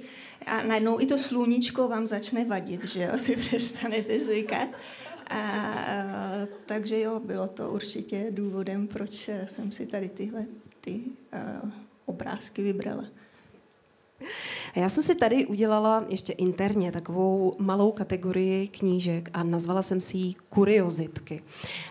A 0.46 0.64
najednou 0.64 1.02
i 1.02 1.06
to 1.06 1.18
sluníčko 1.18 1.88
vám 1.88 2.08
začne 2.08 2.46
vadit, 2.46 2.86
že 2.86 3.04
jo, 3.04 3.12
si 3.18 3.36
přestanete 3.36 4.20
zvykat. 4.20 4.70
A, 5.30 5.38
takže 6.66 7.00
jo, 7.00 7.20
bylo 7.26 7.48
to 7.48 7.72
určitě 7.72 8.28
důvodem, 8.30 8.88
proč 8.88 9.30
jsem 9.46 9.72
si 9.72 9.88
tady 9.88 10.10
tyhle 10.10 10.46
ty 10.82 11.02
uh, 11.64 11.70
obrázky 12.06 12.64
vybrala. 12.64 13.06
A 14.76 14.80
já 14.80 14.90
jsem 14.90 15.04
si 15.04 15.16
tady 15.16 15.46
udělala 15.46 16.06
ještě 16.10 16.34
interně 16.34 16.92
takovou 16.92 17.56
malou 17.60 17.92
kategorii 17.92 18.68
knížek 18.68 19.30
a 19.34 19.44
nazvala 19.44 19.82
jsem 19.82 20.02
si 20.02 20.18
ji 20.18 20.34
kuriozitky. 20.50 21.44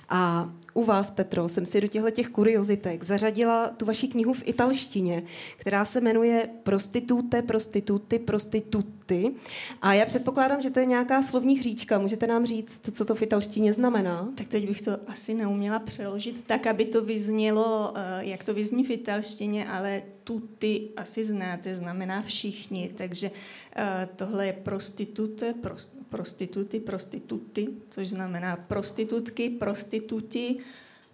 A 0.09 0.53
u 0.79 0.85
vás, 0.85 1.11
Petro, 1.11 1.49
jsem 1.49 1.67
si 1.67 1.81
do 1.81 1.87
těchto 1.87 2.11
těch 2.11 2.29
kuriozitek 2.29 3.05
zařadila 3.05 3.69
tu 3.69 3.85
vaši 3.85 4.09
knihu 4.09 4.33
v 4.33 4.43
italštině, 4.45 5.23
která 5.57 5.85
se 5.85 6.01
jmenuje 6.01 6.49
Prostitute, 6.63 7.43
prostituty, 7.43 8.19
prostituty. 8.19 9.35
A 9.83 9.95
já 9.95 10.07
předpokládám, 10.07 10.63
že 10.63 10.71
to 10.71 10.81
je 10.81 10.87
nějaká 10.87 11.23
slovní 11.23 11.59
hříčka. 11.59 11.99
Můžete 11.99 12.27
nám 12.27 12.47
říct, 12.47 12.91
co 12.93 13.05
to 13.05 13.15
v 13.15 13.23
italštině 13.23 13.73
znamená? 13.73 14.29
Tak 14.35 14.49
teď 14.49 14.69
bych 14.69 14.81
to 14.81 14.93
asi 15.07 15.35
neuměla 15.35 15.79
přeložit 15.79 16.45
tak, 16.47 16.67
aby 16.67 16.85
to 16.85 17.05
vyznělo, 17.05 17.93
eh, 17.97 18.25
jak 18.25 18.45
to 18.45 18.55
vyzní 18.55 18.85
v 18.85 18.91
italštině, 18.91 19.69
ale 19.69 20.03
tuty 20.25 20.89
asi 20.97 21.25
znáte, 21.25 21.75
znamená 21.75 22.23
všichni. 22.23 22.91
Takže 22.97 23.31
eh, 23.77 24.09
tohle 24.17 24.47
je 24.47 24.53
prostitute, 24.53 25.55
prost, 25.55 25.98
prostituty, 26.11 26.81
prostituty, 26.81 27.69
což 27.91 28.09
znamená 28.09 28.57
prostitutky, 28.57 29.51
prostituti, 29.51 30.59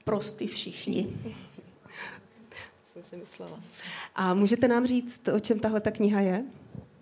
prosty 0.04 0.46
všichni. 0.46 1.16
Jsem 2.92 3.02
si 3.02 3.16
myslela. 3.16 3.60
A 4.14 4.34
můžete 4.34 4.68
nám 4.68 4.86
říct, 4.86 5.28
o 5.28 5.40
čem 5.40 5.60
tahle 5.60 5.80
ta 5.80 5.90
kniha 5.90 6.20
je? 6.20 6.44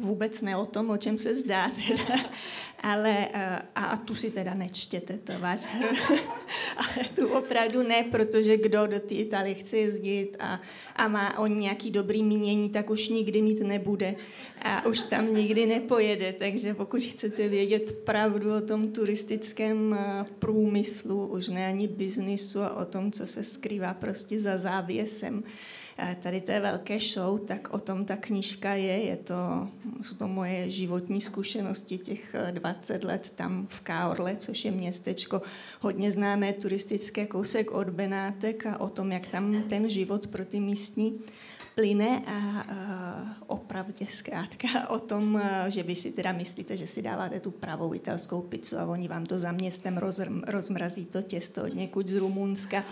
Vůbec 0.03 0.41
ne 0.41 0.57
o 0.57 0.67
tom, 0.67 0.91
o 0.91 0.97
čem 0.97 1.19
se 1.19 1.35
zdá, 1.35 1.71
teda. 1.71 2.21
ale 2.83 3.29
eh, 3.33 3.63
a 3.75 3.97
tu 3.97 4.15
si 4.15 4.31
teda 4.31 4.55
nečtěte, 4.55 5.19
to 5.19 5.33
vás 5.39 5.67
hr. 5.67 5.87
ale 6.77 7.09
tu 7.17 7.29
opravdu 7.29 7.83
ne, 7.83 8.03
protože 8.11 8.57
kdo 8.57 8.87
do 8.87 9.01
té 9.01 9.15
Itálie 9.15 9.55
chce 9.55 9.77
jezdit 9.77 10.37
a, 10.39 10.61
a 10.97 11.09
má 11.09 11.39
on 11.39 11.59
nějaký 11.59 11.91
dobrý 11.91 12.23
mínění, 12.23 12.71
tak 12.71 12.91
už 12.91 13.09
nikdy 13.09 13.43
mít 13.43 13.61
nebude 13.61 14.15
a 14.63 14.87
už 14.87 15.03
tam 15.03 15.35
nikdy 15.35 15.67
nepojede, 15.67 16.33
takže 16.33 16.75
pokud 16.75 17.03
chcete 17.03 17.49
vědět 17.49 17.93
pravdu 18.05 18.57
o 18.57 18.61
tom 18.61 18.93
turistickém 18.93 19.95
eh, 19.95 20.25
průmyslu, 20.39 21.27
už 21.27 21.49
ne 21.49 21.67
ani 21.67 21.89
biznisu 21.89 22.63
a 22.63 22.77
o 22.77 22.85
tom, 22.85 23.13
co 23.13 23.27
se 23.27 23.45
skrývá 23.45 23.95
prostě 23.95 24.41
za 24.41 24.59
závěsem, 24.59 25.45
tady 26.23 26.41
té 26.41 26.61
velké 26.61 27.01
show, 27.01 27.41
tak 27.41 27.75
o 27.75 27.79
tom 27.79 28.05
ta 28.05 28.17
knížka 28.17 28.75
je. 28.75 29.05
je 29.05 29.17
to, 29.17 29.69
jsou 30.03 30.17
to 30.17 30.29
moje 30.29 30.71
životní 30.71 31.21
zkušenosti 31.21 31.99
těch 31.99 32.35
20 32.51 32.95
eh, 32.95 33.07
let 33.07 33.33
tam 33.35 33.67
v 33.71 33.81
Kaorle, 33.81 34.37
což 34.37 34.65
je 34.65 34.71
městečko 34.71 35.43
hodně 35.81 36.11
známé 36.11 36.53
turistické 36.53 37.27
kousek 37.27 37.71
od 37.71 37.91
Benátek 37.91 38.67
a 38.67 38.81
o 38.81 38.89
tom, 38.89 39.13
jak 39.13 39.27
tam 39.27 39.63
ten 39.63 39.89
život 39.89 40.27
pro 40.27 40.45
ty 40.45 40.61
místní 40.61 41.21
plyne 41.75 42.23
a, 42.27 42.65
opravdě 43.47 44.07
zkrátka 44.11 44.89
o 44.89 44.99
tom, 44.99 45.41
eh, 45.43 45.71
že 45.71 45.83
vy 45.83 45.97
si 45.97 46.13
teda 46.13 46.33
myslíte, 46.33 46.77
že 46.77 46.87
si 46.87 47.03
dáváte 47.03 47.41
tu 47.41 47.51
pravou 47.51 47.95
italskou 47.95 48.41
pizzu 48.41 48.79
a 48.79 48.87
oni 48.87 49.09
vám 49.09 49.27
to 49.27 49.39
za 49.39 49.53
městem 49.53 50.01
rozmrazí 50.47 51.05
to 51.05 51.23
těsto 51.23 51.63
od 51.63 51.75
někud 51.75 52.09
z 52.09 52.17
Rumunska. 52.17 52.85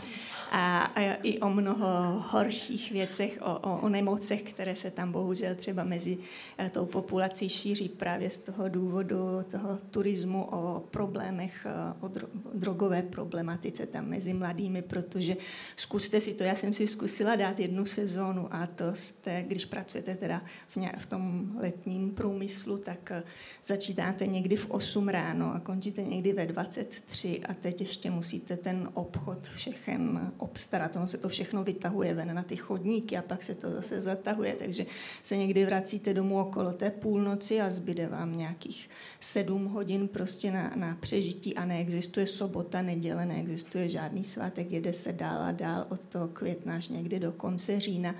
A, 0.52 0.84
a 0.84 1.14
i 1.22 1.38
o 1.38 1.50
mnoho 1.50 1.86
horších 2.30 2.92
věcech, 2.92 3.38
o, 3.42 3.58
o, 3.58 3.80
o 3.80 3.88
nemocech, 3.88 4.42
které 4.42 4.76
se 4.76 4.90
tam 4.90 5.12
bohužel 5.12 5.54
třeba 5.54 5.84
mezi 5.84 6.18
eh, 6.58 6.70
tou 6.70 6.86
populací 6.86 7.48
šíří 7.48 7.88
právě 7.88 8.30
z 8.30 8.38
toho 8.38 8.68
důvodu 8.68 9.44
toho 9.50 9.78
turismu, 9.90 10.44
o 10.44 10.80
problémech, 10.90 11.66
eh, 11.66 11.94
o 12.00 12.10
drogové 12.54 13.02
problematice 13.02 13.86
tam 13.86 14.06
mezi 14.06 14.34
mladými, 14.34 14.82
protože 14.82 15.36
zkuste 15.76 16.20
si 16.20 16.34
to, 16.34 16.42
já 16.42 16.54
jsem 16.54 16.74
si 16.74 16.86
zkusila 16.86 17.36
dát 17.36 17.60
jednu 17.60 17.86
sezónu 17.86 18.48
a 18.50 18.66
jste, 18.94 19.42
když 19.42 19.64
pracujete 19.64 20.14
teda 20.14 20.42
v, 20.68 20.76
ně, 20.76 20.92
v 20.98 21.06
tom 21.06 21.52
letním 21.60 22.10
průmyslu, 22.10 22.78
tak 22.78 23.10
eh, 23.10 23.22
začínáte 23.64 24.26
někdy 24.26 24.56
v 24.56 24.70
8 24.70 25.08
ráno 25.08 25.54
a 25.54 25.60
končíte 25.60 26.02
někdy 26.02 26.32
ve 26.32 26.46
23 26.46 27.40
a 27.48 27.54
teď 27.54 27.80
ještě 27.80 28.10
musíte 28.10 28.56
ten 28.56 28.88
obchod 28.94 29.48
všechen 29.48 30.32
obstarat. 30.38 30.96
Ono 30.96 31.06
se 31.06 31.18
to 31.18 31.28
všechno 31.28 31.64
vytahuje 31.64 32.14
ven 32.14 32.34
na 32.34 32.42
ty 32.42 32.56
chodníky 32.56 33.16
a 33.16 33.22
pak 33.22 33.42
se 33.42 33.54
to 33.54 33.70
zase 33.70 34.00
zatahuje, 34.00 34.56
takže 34.58 34.86
se 35.22 35.36
někdy 35.36 35.64
vracíte 35.64 36.14
domů 36.14 36.40
okolo 36.40 36.72
té 36.72 36.90
půlnoci 36.90 37.60
a 37.60 37.70
zbyde 37.70 38.06
vám 38.06 38.36
nějakých 38.36 38.90
7 39.20 39.64
hodin 39.64 40.08
prostě 40.08 40.50
na, 40.52 40.72
na 40.76 40.96
přežití 41.00 41.56
a 41.56 41.64
neexistuje 41.64 42.26
sobota, 42.26 42.82
neděle, 42.82 43.26
neexistuje 43.26 43.88
žádný 43.88 44.24
svátek, 44.24 44.72
jede 44.72 44.92
se 44.92 45.12
dál 45.12 45.42
a 45.42 45.52
dál 45.52 45.86
od 45.88 46.06
toho 46.06 46.28
května 46.28 46.76
až 46.76 46.88
někdy 46.88 47.20
do 47.20 47.32
konce 47.32 47.80
října. 47.80 48.14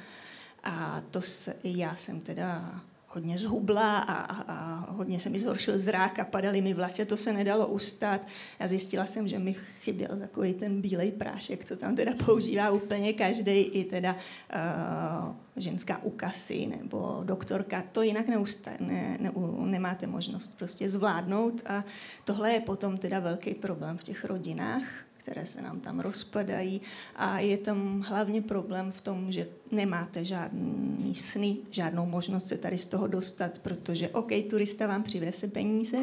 A 0.65 1.03
to 1.11 1.23
se, 1.23 1.57
já 1.65 1.97
jsem 1.97 2.21
teda 2.21 2.81
hodně 3.13 3.39
zhubla 3.39 3.99
a, 3.99 4.15
a, 4.15 4.43
a 4.43 4.91
hodně 4.93 5.21
se 5.21 5.31
mi 5.31 5.39
zhoršil 5.39 5.79
zrák 5.79 6.19
a 6.19 6.25
padaly 6.25 6.61
mi 6.61 6.75
vlasy, 6.75 7.05
to 7.05 7.17
se 7.17 7.33
nedalo 7.33 7.67
ustát. 7.67 8.27
Já 8.61 8.69
zjistila 8.69 9.07
jsem, 9.07 9.29
že 9.29 9.39
mi 9.39 9.55
chyběl 9.81 10.17
takový 10.19 10.55
ten 10.55 10.81
bílej 10.81 11.13
prášek, 11.13 11.65
co 11.65 11.77
tam 11.77 11.97
teda 11.97 12.13
používá 12.27 12.71
úplně 12.71 13.13
každý, 13.13 13.53
i 13.53 13.85
teda 13.85 14.13
uh, 14.15 15.35
ženská 15.57 16.03
u 16.03 16.11
kasy 16.11 16.67
nebo 16.67 17.23
doktorka. 17.25 17.85
To 17.93 18.03
jinak 18.03 18.29
neusta, 18.29 18.71
ne, 18.81 19.17
ne, 19.21 19.33
nemáte 19.65 20.07
možnost 20.07 20.59
prostě 20.59 20.89
zvládnout 20.89 21.63
a 21.67 21.85
tohle 22.25 22.53
je 22.53 22.61
potom 22.61 22.99
teda 22.99 23.19
velký 23.19 23.55
problém 23.55 23.99
v 23.99 24.05
těch 24.05 24.25
rodinách, 24.25 24.83
které 25.21 25.47
se 25.47 25.63
nám 25.63 25.81
tam 25.81 26.01
rozpadají 26.01 26.81
a 27.17 27.39
je 27.39 27.59
tam 27.59 28.01
hlavně 28.01 28.43
problém 28.43 28.93
v 28.93 29.01
tom, 29.01 29.33
že 29.33 29.49
nemáte 29.73 30.25
žádný 30.25 31.15
sny, 31.15 31.57
žádnou 31.71 32.07
možnost 32.07 32.49
se 32.49 32.59
tady 32.59 32.79
z 32.79 32.87
toho 32.87 33.07
dostat, 33.07 33.59
protože 33.59 34.09
OK, 34.09 34.31
turista 34.51 34.87
vám 34.87 35.03
přiveze 35.03 35.49
peníze, 35.49 35.99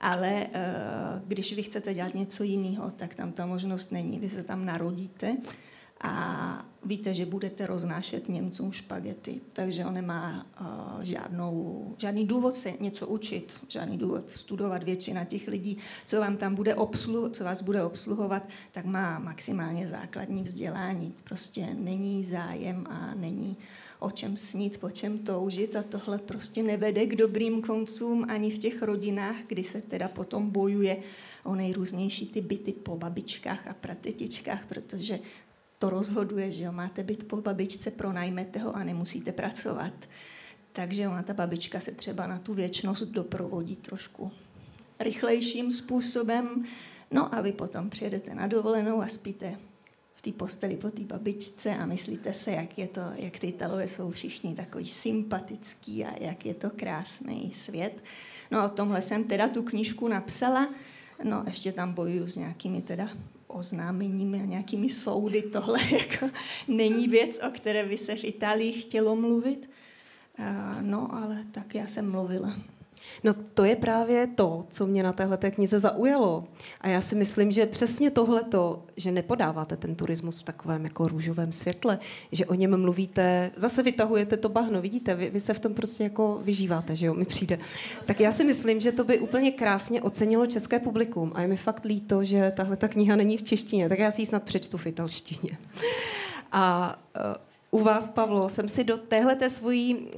ale 0.00 0.46
uh, 0.46 1.28
když 1.28 1.52
vy 1.52 1.62
chcete 1.62 1.94
dělat 1.94 2.14
něco 2.14 2.44
jiného, 2.44 2.90
tak 2.90 3.14
tam 3.14 3.32
ta 3.32 3.46
možnost 3.46 3.92
není. 3.92 4.18
Vy 4.18 4.30
se 4.30 4.42
tam 4.42 4.64
narodíte 4.64 5.36
a 6.04 6.64
víte, 6.84 7.14
že 7.14 7.26
budete 7.26 7.66
roznášet 7.66 8.28
Němcům 8.28 8.72
špagety, 8.72 9.40
takže 9.52 9.84
on 9.84 9.94
nemá 9.94 10.46
uh, 10.60 11.02
žádnou, 11.02 11.94
žádný 11.98 12.26
důvod 12.26 12.56
se 12.56 12.72
něco 12.80 13.06
učit, 13.06 13.52
žádný 13.68 13.98
důvod 13.98 14.30
studovat. 14.30 14.82
Většina 14.82 15.24
těch 15.24 15.48
lidí, 15.48 15.78
co 16.06 16.20
vám 16.20 16.36
tam 16.36 16.54
bude 16.54 16.74
obsluh, 16.74 17.30
co 17.30 17.44
vás 17.44 17.62
bude 17.62 17.84
obsluhovat, 17.84 18.48
tak 18.72 18.84
má 18.84 19.18
maximálně 19.18 19.86
základní 19.88 20.42
vzdělání. 20.42 21.14
Prostě 21.24 21.68
není 21.74 22.24
zájem 22.24 22.86
a 22.90 23.14
není 23.14 23.56
o 23.98 24.10
čem 24.10 24.36
snít, 24.36 24.78
po 24.78 24.90
čem 24.90 25.18
toužit 25.18 25.76
a 25.76 25.82
tohle 25.82 26.18
prostě 26.18 26.62
nevede 26.62 27.06
k 27.06 27.16
dobrým 27.16 27.62
koncům 27.62 28.26
ani 28.28 28.50
v 28.50 28.58
těch 28.58 28.82
rodinách, 28.82 29.36
kdy 29.46 29.64
se 29.64 29.80
teda 29.80 30.08
potom 30.08 30.50
bojuje 30.50 30.96
o 31.44 31.54
nejrůznější 31.54 32.26
ty 32.26 32.40
byty 32.40 32.72
po 32.72 32.96
babičkách 32.96 33.66
a 33.66 33.74
pratetičkách, 33.74 34.66
protože 34.66 35.18
to 35.84 35.90
rozhoduje, 35.90 36.50
že 36.50 36.64
jo, 36.64 36.72
máte 36.72 37.02
být 37.02 37.28
po 37.28 37.36
babičce, 37.36 37.90
pronajmete 37.90 38.58
ho 38.58 38.76
a 38.76 38.84
nemusíte 38.84 39.32
pracovat. 39.32 39.92
Takže 40.72 41.08
ona, 41.08 41.22
ta 41.22 41.34
babička 41.34 41.80
se 41.80 41.92
třeba 41.92 42.26
na 42.26 42.38
tu 42.38 42.54
věčnost 42.54 43.02
doprovodí 43.02 43.76
trošku 43.76 44.32
rychlejším 45.00 45.70
způsobem. 45.70 46.64
No 47.10 47.34
a 47.34 47.40
vy 47.40 47.52
potom 47.52 47.90
přijedete 47.90 48.34
na 48.34 48.46
dovolenou 48.46 49.02
a 49.02 49.08
spíte 49.08 49.56
v 50.14 50.22
té 50.22 50.32
posteli 50.32 50.76
po 50.76 50.90
té 50.90 51.02
babičce 51.02 51.76
a 51.76 51.86
myslíte 51.86 52.34
se, 52.34 52.50
jak 52.50 52.78
je 52.78 52.88
to, 52.88 53.00
jak 53.14 53.38
ty 53.38 53.46
Italové 53.46 53.88
jsou 53.88 54.10
všichni 54.10 54.54
takový 54.54 54.88
sympatický 54.88 56.04
a 56.04 56.24
jak 56.24 56.46
je 56.46 56.54
to 56.54 56.70
krásný 56.70 57.52
svět. 57.54 58.04
No 58.50 58.60
a 58.60 58.64
o 58.64 58.68
tomhle 58.68 59.02
jsem 59.02 59.24
teda 59.24 59.48
tu 59.48 59.62
knížku 59.62 60.08
napsala. 60.08 60.68
No 61.24 61.44
ještě 61.46 61.72
tam 61.72 61.92
bojuju 61.92 62.26
s 62.26 62.36
nějakými 62.36 62.82
teda 62.82 63.08
oznámeními 63.46 64.40
a 64.40 64.44
nějakými 64.44 64.90
soudy. 64.90 65.42
Tohle 65.42 65.78
jako 65.92 66.30
není 66.68 67.08
věc, 67.08 67.40
o 67.48 67.50
které 67.50 67.84
by 67.84 67.98
se 67.98 68.16
v 68.16 68.24
Itálii 68.24 68.72
chtělo 68.72 69.16
mluvit. 69.16 69.70
No, 70.80 71.14
ale 71.14 71.44
tak 71.52 71.74
já 71.74 71.86
jsem 71.86 72.10
mluvila. 72.10 72.56
No 73.24 73.34
to 73.54 73.64
je 73.64 73.76
právě 73.76 74.26
to, 74.26 74.64
co 74.70 74.86
mě 74.86 75.02
na 75.02 75.12
téhle 75.12 75.36
knize 75.36 75.80
zaujalo. 75.80 76.44
A 76.80 76.88
já 76.88 77.00
si 77.00 77.14
myslím, 77.14 77.52
že 77.52 77.66
přesně 77.66 78.10
tohleto, 78.10 78.82
že 78.96 79.12
nepodáváte 79.12 79.76
ten 79.76 79.94
turismus 79.94 80.40
v 80.40 80.44
takovém 80.44 80.84
jako 80.84 81.08
růžovém 81.08 81.52
světle, 81.52 81.98
že 82.32 82.46
o 82.46 82.54
něm 82.54 82.80
mluvíte, 82.80 83.50
zase 83.56 83.82
vytahujete 83.82 84.36
to 84.36 84.48
bahno, 84.48 84.80
vidíte, 84.80 85.14
vy, 85.14 85.30
vy 85.30 85.40
se 85.40 85.54
v 85.54 85.58
tom 85.58 85.74
prostě 85.74 86.02
jako 86.04 86.40
vyžíváte, 86.44 86.96
že 86.96 87.06
jo, 87.06 87.14
mi 87.14 87.24
přijde. 87.24 87.58
Tak 88.06 88.20
já 88.20 88.32
si 88.32 88.44
myslím, 88.44 88.80
že 88.80 88.92
to 88.92 89.04
by 89.04 89.18
úplně 89.18 89.50
krásně 89.50 90.02
ocenilo 90.02 90.46
české 90.46 90.78
publikum 90.78 91.32
a 91.34 91.42
je 91.42 91.48
mi 91.48 91.56
fakt 91.56 91.84
líto, 91.84 92.24
že 92.24 92.52
tahle 92.56 92.76
ta 92.76 92.88
kniha 92.88 93.16
není 93.16 93.36
v 93.36 93.42
češtině, 93.42 93.88
tak 93.88 93.98
já 93.98 94.10
si 94.10 94.22
ji 94.22 94.26
snad 94.26 94.42
přečtu 94.42 94.78
v 94.78 94.86
italštině. 94.86 95.58
A 96.52 96.96
uh, 97.16 97.53
u 97.74 97.80
vás, 97.80 98.08
Pavlo, 98.08 98.48
jsem 98.48 98.68
si 98.68 98.84
do 98.84 98.96
téhleté 98.96 99.50
svojí 99.50 99.96
uh, 99.96 100.10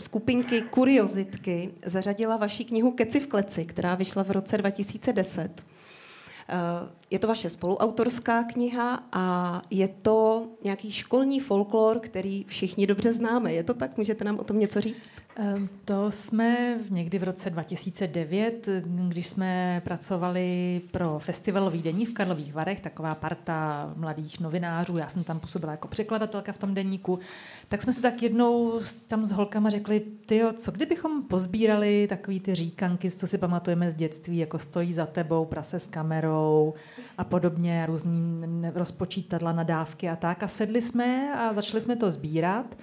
skupinky 0.00 0.60
Kuriozitky 0.60 1.70
zařadila 1.86 2.36
vaši 2.36 2.64
knihu 2.64 2.90
Keci 2.90 3.20
v 3.20 3.26
kleci, 3.26 3.64
která 3.64 3.94
vyšla 3.94 4.24
v 4.24 4.30
roce 4.30 4.58
2010. 4.58 5.50
Uh, 5.50 6.88
je 7.14 7.18
to 7.18 7.26
vaše 7.26 7.50
spoluautorská 7.50 8.42
kniha 8.42 9.06
a 9.12 9.62
je 9.70 9.88
to 9.88 10.46
nějaký 10.64 10.92
školní 10.92 11.40
folklor, 11.40 11.98
který 11.98 12.44
všichni 12.48 12.86
dobře 12.86 13.12
známe. 13.12 13.52
Je 13.52 13.62
to 13.62 13.74
tak? 13.74 13.96
Můžete 13.96 14.24
nám 14.24 14.38
o 14.38 14.44
tom 14.44 14.58
něco 14.58 14.80
říct? 14.80 15.10
Ehm, 15.36 15.68
to 15.84 16.10
jsme 16.10 16.78
někdy 16.90 17.18
v 17.18 17.24
roce 17.24 17.50
2009, 17.50 18.68
když 19.08 19.26
jsme 19.26 19.80
pracovali 19.84 20.80
pro 20.90 21.18
festival 21.18 21.70
Vídení 21.70 22.06
v 22.06 22.14
Karlových 22.14 22.54
Varech, 22.54 22.80
taková 22.80 23.14
parta 23.14 23.92
mladých 23.96 24.40
novinářů, 24.40 24.98
já 24.98 25.08
jsem 25.08 25.24
tam 25.24 25.40
působila 25.40 25.72
jako 25.72 25.88
překladatelka 25.88 26.52
v 26.52 26.58
tom 26.58 26.74
denníku, 26.74 27.18
tak 27.68 27.82
jsme 27.82 27.92
se 27.92 28.02
tak 28.02 28.22
jednou 28.22 28.80
tam 29.06 29.24
s 29.24 29.32
holkama 29.32 29.70
řekli, 29.70 30.02
tyjo, 30.26 30.52
co 30.52 30.72
kdybychom 30.72 31.22
pozbírali 31.22 32.06
takový 32.08 32.40
ty 32.40 32.54
říkanky, 32.54 33.10
co 33.10 33.26
si 33.26 33.38
pamatujeme 33.38 33.90
z 33.90 33.94
dětství, 33.94 34.38
jako 34.38 34.58
stojí 34.58 34.92
za 34.92 35.06
tebou 35.06 35.44
prase 35.44 35.80
s 35.80 35.86
kamerou, 35.86 36.74
a 37.18 37.24
podobně, 37.24 37.86
různý 37.86 38.42
rozpočítadla, 38.74 39.52
nadávky 39.52 40.08
a 40.08 40.16
tak. 40.16 40.42
A 40.42 40.48
sedli 40.48 40.82
jsme 40.82 41.34
a 41.34 41.52
začali 41.52 41.80
jsme 41.80 41.96
to 41.96 42.10
sbírat. 42.10 42.78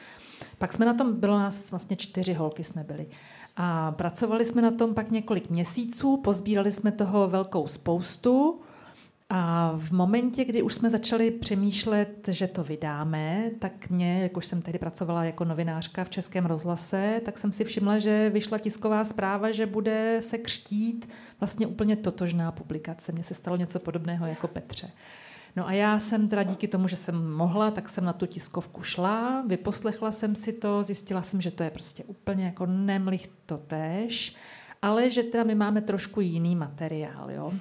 Pak 0.58 0.74
jsme 0.74 0.86
na 0.86 0.94
tom, 0.94 1.20
bylo 1.20 1.40
nás 1.40 1.72
vlastně 1.72 1.96
čtyři 1.96 2.34
holky 2.34 2.64
jsme 2.64 2.84
byli. 2.84 3.08
A 3.58 3.92
pracovali 3.92 4.46
jsme 4.46 4.62
na 4.62 4.72
tom 4.72 4.94
pak 4.94 5.12
několik 5.12 5.50
měsíců, 5.50 6.18
pozbírali 6.18 6.72
jsme 6.72 6.92
toho 6.92 7.28
velkou 7.28 7.68
spoustu 7.68 8.62
a 9.34 9.74
v 9.78 9.92
momentě, 9.92 10.46
kdy 10.46 10.62
už 10.62 10.74
jsme 10.74 10.90
začali 10.90 11.32
přemýšlet, 11.32 12.28
že 12.32 12.48
to 12.48 12.64
vydáme, 12.64 13.52
tak 13.60 13.90
mě, 13.90 14.24
jak 14.24 14.38
už 14.38 14.46
jsem 14.46 14.62
tehdy 14.62 14.80
pracovala 14.80 15.24
jako 15.24 15.46
novinářka 15.46 16.04
v 16.04 16.10
Českém 16.10 16.46
rozhlase, 16.46 17.22
tak 17.26 17.38
jsem 17.38 17.54
si 17.54 17.64
všimla, 17.64 18.00
že 18.00 18.30
vyšla 18.30 18.58
tisková 18.58 19.06
zpráva, 19.06 19.52
že 19.52 19.66
bude 19.66 20.18
se 20.20 20.38
křtít 20.38 21.10
vlastně 21.40 21.68
úplně 21.68 21.96
totožná 21.96 22.52
publikace. 22.52 23.12
Mně 23.12 23.24
se 23.24 23.34
stalo 23.34 23.58
něco 23.58 23.80
podobného 23.80 24.26
jako 24.28 24.48
Petře. 24.48 24.92
No 25.56 25.68
a 25.68 25.72
já 25.72 26.00
jsem 26.00 26.28
teda 26.28 26.44
díky 26.44 26.68
tomu, 26.68 26.88
že 26.88 26.96
jsem 26.96 27.32
mohla, 27.34 27.72
tak 27.72 27.90
jsem 27.90 28.06
na 28.06 28.14
tu 28.14 28.26
tiskovku 28.26 28.84
šla, 28.84 29.44
vyposlechla 29.48 30.12
jsem 30.12 30.36
si 30.36 30.54
to, 30.54 30.84
zjistila 30.84 31.22
jsem, 31.22 31.42
že 31.42 31.52
to 31.52 31.64
je 31.64 31.70
prostě 31.70 32.04
úplně 32.04 32.46
jako 32.46 32.66
nemlich 32.66 33.30
to 33.46 33.58
tež, 33.58 34.36
ale 34.82 35.10
že 35.10 35.24
teda 35.24 35.44
my 35.44 35.56
máme 35.56 35.82
trošku 35.82 36.22
jiný 36.22 36.56
materiál, 36.56 37.32
jo. 37.32 37.54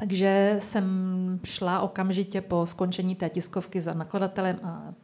Takže 0.00 0.56
jsem 0.58 1.40
šla 1.44 1.80
okamžitě 1.80 2.40
po 2.40 2.66
skončení 2.66 3.14
té 3.14 3.28
tiskovky 3.28 3.80
za 3.80 3.94
nakladatelem 3.94 4.60
a 4.62 4.94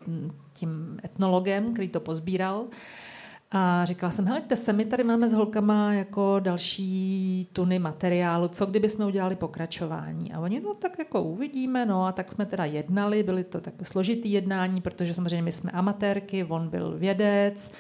tím 0.53 0.99
etnologem, 1.05 1.73
který 1.73 1.89
to 1.89 2.01
pozbíral. 2.01 2.65
A 3.51 3.85
říkala 3.85 4.11
jsem, 4.11 4.27
helejte 4.27 4.57
se, 4.57 4.73
my 4.73 4.85
tady 4.85 5.05
máme 5.05 5.29
s 5.29 5.33
holkama 5.33 5.93
jako 5.93 6.41
další 6.41 7.49
tuny 7.53 7.79
materiálu, 7.79 8.49
co 8.49 8.67
kdyby 8.67 8.89
jsme 8.89 9.07
udělali 9.07 9.37
pokračování. 9.37 10.33
A 10.33 10.41
oni, 10.41 10.61
no 10.61 10.75
tak 10.75 10.99
jako 10.99 11.23
uvidíme, 11.23 11.87
no 11.87 12.07
a 12.07 12.13
tak 12.13 12.33
jsme 12.33 12.47
teda 12.47 12.65
jednali, 12.65 13.23
byly 13.23 13.45
to 13.45 13.61
tak 13.61 13.75
složitý 13.83 14.33
jednání, 14.33 14.81
protože 14.81 15.15
samozřejmě 15.15 15.43
my 15.43 15.53
jsme 15.53 15.71
amatérky, 15.71 16.45
on 16.45 16.69
byl 16.69 16.99
vědec, 16.99 17.71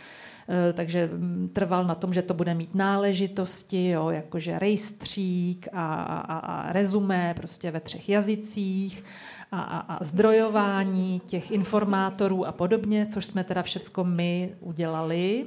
takže 0.72 1.10
mm, 1.12 1.50
trval 1.52 1.84
na 1.86 1.94
tom, 1.94 2.12
že 2.12 2.22
to 2.22 2.34
bude 2.34 2.54
mít 2.54 2.74
náležitosti, 2.74 3.88
jo, 3.88 4.10
jakože 4.10 4.58
rejstřík 4.58 5.68
a, 5.72 5.94
a, 5.94 6.38
a 6.38 6.72
rezumé 6.72 7.34
prostě 7.36 7.70
ve 7.70 7.80
třech 7.80 8.08
jazycích 8.08 9.04
a, 9.52 9.60
a, 9.60 9.78
a 9.78 10.04
zdrojování 10.04 11.20
těch 11.26 11.50
informátorů 11.50 12.46
a 12.46 12.52
podobně, 12.52 13.06
což 13.06 13.26
jsme 13.26 13.44
teda 13.44 13.62
všecko 13.62 14.04
my 14.04 14.54
udělali 14.60 15.46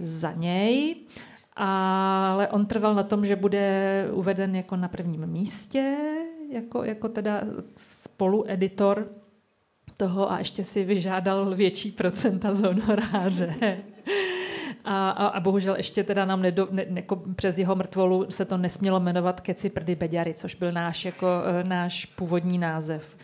za 0.00 0.32
něj. 0.32 0.96
Ale 1.56 2.48
on 2.48 2.66
trval 2.66 2.94
na 2.94 3.02
tom, 3.02 3.26
že 3.26 3.36
bude 3.36 4.08
uveden 4.12 4.56
jako 4.56 4.76
na 4.76 4.88
prvním 4.88 5.26
místě, 5.26 5.96
jako, 6.50 6.84
jako 6.84 7.08
teda 7.08 7.40
spolueditor 7.76 9.08
toho 10.02 10.32
a 10.32 10.38
ještě 10.38 10.64
si 10.64 10.84
vyžádal 10.84 11.54
větší 11.54 11.90
procenta 11.90 12.54
z 12.54 12.60
honoráře. 12.62 13.54
A, 14.84 15.10
a, 15.10 15.26
a 15.26 15.40
bohužel 15.40 15.76
ještě 15.76 16.04
teda 16.04 16.24
nám 16.24 16.42
nedo, 16.42 16.68
ne, 16.70 16.86
jako 16.94 17.22
přes 17.36 17.58
jeho 17.58 17.74
mrtvolu 17.74 18.26
se 18.28 18.44
to 18.44 18.56
nesmělo 18.56 19.00
jmenovat 19.00 19.40
Keci 19.40 19.70
prdy 19.70 19.94
beďary, 19.94 20.34
což 20.34 20.54
byl 20.54 20.72
náš, 20.72 21.04
jako, 21.04 21.26
e, 21.44 21.68
náš 21.68 22.06
původní 22.06 22.58
název. 22.58 23.16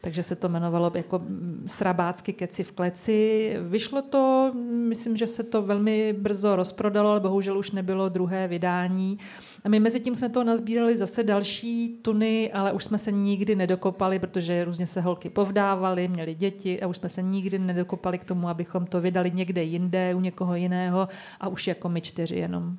Takže 0.00 0.22
se 0.22 0.36
to 0.36 0.48
jmenovalo 0.48 0.92
jako 0.94 1.22
srabácky 1.66 2.32
keci 2.32 2.64
v 2.64 2.72
kleci. 2.72 3.52
Vyšlo 3.60 4.02
to, 4.02 4.52
myslím, 4.88 5.16
že 5.16 5.26
se 5.26 5.42
to 5.42 5.62
velmi 5.62 6.12
brzo 6.12 6.56
rozprodalo, 6.56 7.10
ale 7.10 7.20
bohužel 7.20 7.58
už 7.58 7.70
nebylo 7.70 8.08
druhé 8.08 8.48
vydání. 8.48 9.18
A 9.64 9.68
my 9.68 9.80
mezi 9.80 10.00
tím 10.00 10.16
jsme 10.16 10.28
to 10.28 10.44
nazbírali 10.44 10.98
zase 10.98 11.22
další 11.22 11.98
tuny, 12.02 12.52
ale 12.52 12.72
už 12.72 12.84
jsme 12.84 12.98
se 12.98 13.12
nikdy 13.12 13.56
nedokopali, 13.56 14.18
protože 14.18 14.64
různě 14.64 14.86
se 14.86 15.00
holky 15.00 15.30
povdávaly, 15.30 16.08
měly 16.08 16.34
děti 16.34 16.82
a 16.82 16.86
už 16.86 16.96
jsme 16.96 17.08
se 17.08 17.22
nikdy 17.22 17.58
nedokopali 17.58 18.18
k 18.18 18.24
tomu, 18.24 18.48
abychom 18.48 18.86
to 18.86 19.00
vydali 19.00 19.30
někde 19.30 19.62
jinde, 19.62 20.14
u 20.14 20.20
někoho 20.20 20.54
jiného 20.54 21.08
a 21.40 21.48
už 21.48 21.66
jako 21.66 21.88
my 21.88 22.00
čtyři 22.00 22.36
jenom. 22.36 22.78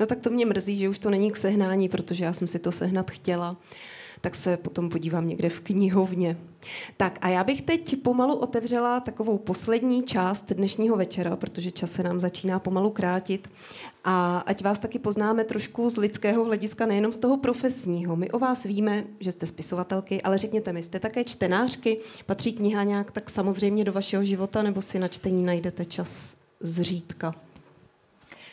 No 0.00 0.06
tak 0.06 0.20
to 0.20 0.30
mě 0.30 0.46
mrzí, 0.46 0.76
že 0.76 0.88
už 0.88 0.98
to 0.98 1.10
není 1.10 1.30
k 1.30 1.36
sehnání, 1.36 1.88
protože 1.88 2.24
já 2.24 2.32
jsem 2.32 2.48
si 2.48 2.58
to 2.58 2.72
sehnat 2.72 3.10
chtěla 3.10 3.56
tak 4.20 4.34
se 4.34 4.56
potom 4.56 4.88
podívám 4.88 5.26
někde 5.26 5.48
v 5.48 5.60
knihovně. 5.60 6.36
Tak 6.96 7.18
a 7.20 7.28
já 7.28 7.44
bych 7.44 7.62
teď 7.62 8.02
pomalu 8.02 8.34
otevřela 8.34 9.00
takovou 9.00 9.38
poslední 9.38 10.02
část 10.02 10.52
dnešního 10.52 10.96
večera, 10.96 11.36
protože 11.36 11.70
čas 11.70 11.92
se 11.92 12.02
nám 12.02 12.20
začíná 12.20 12.58
pomalu 12.58 12.90
krátit. 12.90 13.50
A 14.04 14.38
ať 14.46 14.64
vás 14.64 14.78
taky 14.78 14.98
poznáme 14.98 15.44
trošku 15.44 15.90
z 15.90 15.96
lidského 15.96 16.44
hlediska, 16.44 16.86
nejenom 16.86 17.12
z 17.12 17.18
toho 17.18 17.36
profesního. 17.36 18.16
My 18.16 18.30
o 18.30 18.38
vás 18.38 18.64
víme, 18.64 19.04
že 19.20 19.32
jste 19.32 19.46
spisovatelky, 19.46 20.22
ale 20.22 20.38
řekněte 20.38 20.72
mi, 20.72 20.82
jste 20.82 21.00
také 21.00 21.24
čtenářky? 21.24 21.98
Patří 22.26 22.52
kniha 22.52 22.82
nějak 22.82 23.12
tak 23.12 23.30
samozřejmě 23.30 23.84
do 23.84 23.92
vašeho 23.92 24.24
života, 24.24 24.62
nebo 24.62 24.82
si 24.82 24.98
na 24.98 25.08
čtení 25.08 25.44
najdete 25.44 25.84
čas 25.84 26.36
zřídka? 26.60 27.34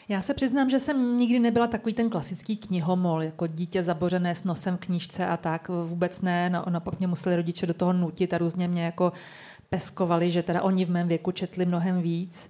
Já 0.09 0.21
se 0.21 0.33
přiznám, 0.33 0.69
že 0.69 0.79
jsem 0.79 1.17
nikdy 1.17 1.39
nebyla 1.39 1.67
takový 1.67 1.93
ten 1.93 2.09
klasický 2.09 2.57
knihomol, 2.57 3.23
jako 3.23 3.47
dítě 3.47 3.83
zabořené 3.83 4.35
s 4.35 4.43
nosem 4.43 4.77
knížce 4.77 5.27
a 5.27 5.37
tak. 5.37 5.67
Vůbec 5.85 6.21
ne, 6.21 6.49
no, 6.49 6.63
naopak 6.69 6.99
mě 6.99 7.07
museli 7.07 7.35
rodiče 7.35 7.65
do 7.65 7.73
toho 7.73 7.93
nutit 7.93 8.33
a 8.33 8.37
různě 8.37 8.67
mě 8.67 8.85
jako 8.85 9.13
peskovali, 9.69 10.31
že 10.31 10.43
teda 10.43 10.61
oni 10.61 10.85
v 10.85 10.89
mém 10.89 11.07
věku 11.07 11.31
četli 11.31 11.65
mnohem 11.65 12.01
víc. 12.01 12.49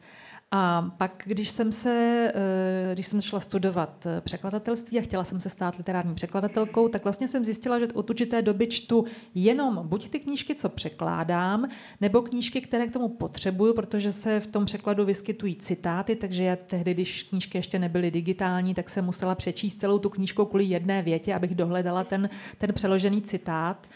A 0.52 0.92
pak, 0.98 1.24
když 1.26 1.50
jsem, 1.50 1.72
se, 1.72 1.92
eh, 2.36 2.94
když 2.94 3.08
jsem 3.08 3.22
šla 3.22 3.40
studovat 3.40 4.06
eh, 4.06 4.22
překladatelství 4.22 5.00
a 5.00 5.02
chtěla 5.02 5.24
jsem 5.24 5.40
se 5.40 5.50
stát 5.50 5.76
literární 5.76 6.16
překladatelkou, 6.16 6.88
tak 6.88 7.04
vlastně 7.04 7.28
jsem 7.28 7.46
zjistila, 7.46 7.80
že 7.80 7.88
od 7.94 8.10
určité 8.10 8.42
doby 8.42 8.68
čtu 8.68 9.06
jenom 9.36 9.88
buď 9.88 10.10
ty 10.10 10.20
knížky, 10.20 10.56
co 10.56 10.70
překládám, 10.70 11.70
nebo 12.02 12.22
knížky, 12.22 12.62
které 12.62 12.88
k 12.88 12.92
tomu 12.92 13.10
potřebuju, 13.10 13.74
protože 13.74 14.14
se 14.14 14.40
v 14.40 14.48
tom 14.48 14.66
překladu 14.66 15.06
vyskytují 15.06 15.56
citáty, 15.56 16.16
takže 16.16 16.44
já 16.44 16.56
tehdy, 16.56 16.94
když 16.94 17.24
knížky 17.24 17.58
ještě 17.58 17.80
nebyly 17.80 18.12
digitální, 18.12 18.74
tak 18.74 18.90
jsem 18.90 19.06
musela 19.06 19.36
přečíst 19.36 19.76
celou 19.76 20.00
tu 20.00 20.10
knížku 20.10 20.46
kvůli 20.46 20.64
jedné 20.64 21.02
větě, 21.02 21.36
abych 21.36 21.56
dohledala 21.56 22.04
ten, 22.04 22.30
ten 22.58 22.74
přeložený 22.74 23.22
citát. 23.22 23.88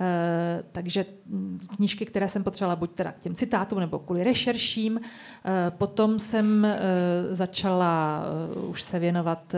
Eh, 0.00 0.62
takže 0.72 1.06
mm, 1.26 1.60
knížky, 1.76 2.06
které 2.06 2.28
jsem 2.28 2.44
potřebovala 2.44 2.76
buď 2.76 2.90
teda 2.94 3.12
k 3.12 3.18
těm 3.18 3.34
citátům 3.34 3.80
nebo 3.80 3.98
kvůli 3.98 4.24
rešerším. 4.24 5.00
Eh, 5.00 5.70
potom 5.70 6.18
jsem 6.18 6.64
eh, 6.64 6.78
začala 7.30 8.24
už 8.68 8.82
se 8.82 8.98
věnovat 8.98 9.54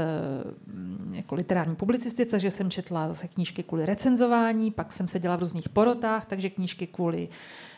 jako 1.13 1.35
literární 1.35 1.77
publicistice, 1.77 2.31
takže 2.31 2.51
jsem 2.51 2.71
četla 2.71 3.09
zase 3.09 3.29
knížky 3.29 3.63
kvůli 3.63 3.87
recenzování, 3.87 4.71
pak 4.71 4.93
jsem 4.93 5.09
seděla 5.09 5.37
v 5.37 5.41
různých 5.41 5.69
porotách, 5.69 6.27
takže 6.27 6.51
knížky 6.51 6.87
kvůli 6.87 7.29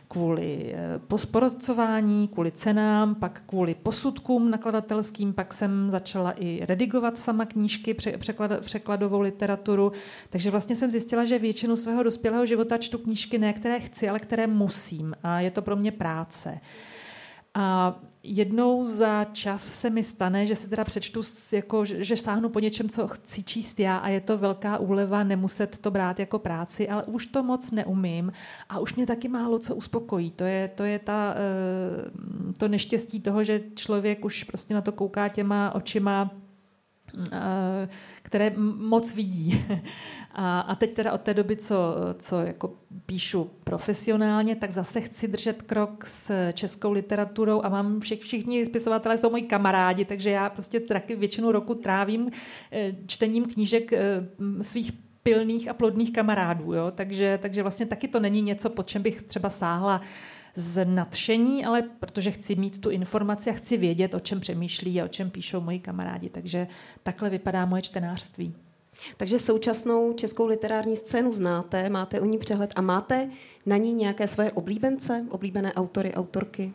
kvůli 0.09 0.75
eh, 0.75 0.99
posporocování, 0.99 2.29
kvůli 2.29 2.53
cenám, 2.53 3.15
pak 3.15 3.43
kvůli 3.47 3.75
posudkům 3.75 4.51
nakladatelským, 4.51 5.33
pak 5.33 5.55
jsem 5.55 5.91
začala 5.91 6.33
i 6.33 6.67
redigovat 6.67 7.19
sama 7.19 7.45
knížky, 7.45 7.95
překlad, 7.95 8.51
překladovou 8.61 9.21
literaturu, 9.21 9.93
takže 10.31 10.51
vlastně 10.51 10.77
jsem 10.77 10.91
zjistila, 10.91 11.25
že 11.25 11.39
většinu 11.39 11.77
svého 11.77 12.03
dospělého 12.03 12.47
života 12.47 12.79
čtu 12.79 12.99
knížky 12.99 13.39
ne, 13.39 13.53
které 13.53 13.81
chci, 13.81 14.09
ale 14.09 14.21
které 14.21 14.47
musím 14.47 15.15
a 15.23 15.41
je 15.41 15.51
to 15.51 15.63
pro 15.63 15.77
mě 15.77 15.93
práce. 15.93 16.61
A 17.55 17.97
jednou 18.27 18.85
za 18.85 19.25
čas 19.25 19.65
se 19.65 19.91
mi 19.91 20.03
stane, 20.03 20.47
že 20.47 20.57
si 20.57 20.69
teda 20.69 20.85
přečtu, 20.85 21.21
jako, 21.53 21.85
že 21.85 22.17
sáhnu 22.17 22.49
po 22.49 22.61
něčem, 22.61 22.89
co 22.89 23.09
chci 23.09 23.43
číst 23.43 23.81
já 23.81 23.97
a 23.97 24.09
je 24.09 24.21
to 24.21 24.39
velká 24.39 24.79
úleva 24.79 25.25
nemuset 25.25 25.79
to 25.79 25.91
brát 25.91 26.19
jako 26.19 26.39
práci, 26.39 26.89
ale 26.89 27.05
už 27.05 27.27
to 27.27 27.43
moc 27.43 27.71
neumím 27.71 28.33
a 28.69 28.79
už 28.79 28.95
mě 28.95 29.07
taky 29.07 29.29
málo 29.29 29.59
co 29.59 29.75
uspokojí. 29.75 30.31
To 30.31 30.45
je, 30.45 30.69
to 30.69 30.85
je 30.85 30.99
ta, 30.99 31.35
eh, 31.37 32.53
to 32.59 32.69
neštěstí 32.69 33.21
toho, 33.21 33.45
že 33.45 33.61
člověk 33.75 34.25
už 34.25 34.45
prostě 34.45 34.75
na 34.75 34.81
to 34.81 34.93
kouká 34.93 35.29
těma 35.29 35.75
očima 35.75 36.31
Eh, 37.33 37.89
které 38.27 38.53
moc 38.77 39.15
vidí. 39.15 39.65
A, 40.39 40.61
a 40.61 40.75
teď 40.75 40.95
teda 40.95 41.13
od 41.13 41.21
té 41.21 41.35
doby, 41.35 41.57
co, 41.57 41.97
co 42.19 42.41
jako 42.41 42.75
píšu 43.07 43.51
profesionálně, 43.65 44.57
tak 44.57 44.71
zase 44.71 45.01
chci 45.01 45.29
držet 45.29 45.63
krok 45.63 46.07
s 46.07 46.53
českou 46.53 46.93
literaturou 46.93 47.63
a 47.65 47.69
mám 47.69 48.01
všech, 48.01 48.21
všichni 48.21 48.67
spisovatelé 48.67 49.19
jsou 49.19 49.31
moji 49.31 49.43
kamarádi, 49.43 50.05
takže 50.05 50.31
já 50.31 50.51
prostě 50.51 50.81
taky 50.81 51.17
většinu 51.17 51.53
roku 51.53 51.75
trávím 51.75 52.31
eh, 52.73 52.93
čtením 53.07 53.45
knížek 53.45 53.93
eh, 53.93 54.01
svých 54.61 54.93
pilných 55.23 55.69
a 55.69 55.75
plodných 55.75 56.13
kamarádů. 56.13 56.73
Jo? 56.73 56.93
Takže, 56.95 57.39
takže 57.43 57.63
vlastně 57.63 57.87
taky 57.87 58.09
to 58.09 58.21
není 58.21 58.43
něco, 58.43 58.71
po 58.71 58.83
čem 58.83 59.03
bych 59.03 59.23
třeba 59.23 59.51
sáhla 59.51 60.01
z 60.57 60.85
nadšení, 60.85 61.65
ale 61.65 61.83
protože 61.83 62.31
chci 62.31 62.55
mít 62.55 62.81
tu 62.81 62.91
informaci 62.91 63.51
a 63.51 63.53
chci 63.53 63.77
vědět, 63.77 64.15
o 64.15 64.21
čem 64.21 64.41
přemýšlí 64.41 65.01
a 65.01 65.05
o 65.05 65.09
čem 65.09 65.31
píšou 65.31 65.61
moji 65.61 65.79
kamarádi. 65.79 66.29
Takže 66.29 66.67
takhle 67.03 67.31
vypadá 67.31 67.67
moje 67.67 67.83
čtenářství. 67.83 68.55
Takže 69.17 69.39
současnou 69.39 70.13
českou 70.13 70.47
literární 70.47 70.97
scénu 70.97 71.33
znáte, 71.33 71.91
máte 71.91 72.21
o 72.21 72.25
ní 72.25 72.39
přehled 72.39 72.73
a 72.77 72.81
máte 72.81 73.31
na 73.67 73.77
ní 73.77 73.95
nějaké 73.95 74.29
svoje 74.29 74.53
oblíbence, 74.53 75.27
oblíbené 75.31 75.73
autory, 75.73 76.15
autorky? 76.15 76.73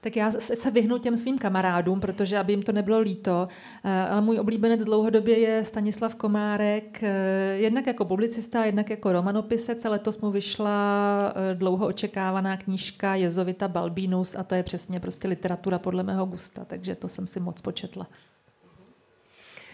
Tak 0.00 0.16
já 0.16 0.32
se 0.32 0.70
vyhnu 0.70 0.98
těm 0.98 1.16
svým 1.16 1.38
kamarádům, 1.38 2.00
protože 2.00 2.38
aby 2.38 2.52
jim 2.52 2.62
to 2.62 2.72
nebylo 2.72 3.00
líto. 3.00 3.48
Eh, 3.84 4.08
ale 4.08 4.22
můj 4.22 4.38
oblíbenec 4.38 4.84
dlouhodobě 4.84 5.38
je 5.38 5.64
Stanislav 5.64 6.14
Komárek, 6.14 7.02
eh, 7.02 7.56
jednak 7.56 7.86
jako 7.86 8.04
publicista, 8.04 8.64
jednak 8.64 8.90
jako 8.90 9.12
romanopisec. 9.12 9.84
A 9.84 9.90
letos 9.90 10.20
mu 10.20 10.30
vyšla 10.30 11.34
eh, 11.36 11.54
dlouho 11.54 11.86
očekávaná 11.86 12.56
knížka 12.56 13.14
Jezovita 13.14 13.68
Balbínus 13.68 14.34
a 14.34 14.42
to 14.42 14.54
je 14.54 14.62
přesně 14.62 15.00
prostě 15.00 15.28
literatura 15.28 15.78
podle 15.78 16.02
mého 16.02 16.26
gusta, 16.26 16.64
takže 16.64 16.94
to 16.94 17.08
jsem 17.08 17.26
si 17.26 17.40
moc 17.40 17.60
početla. 17.60 18.06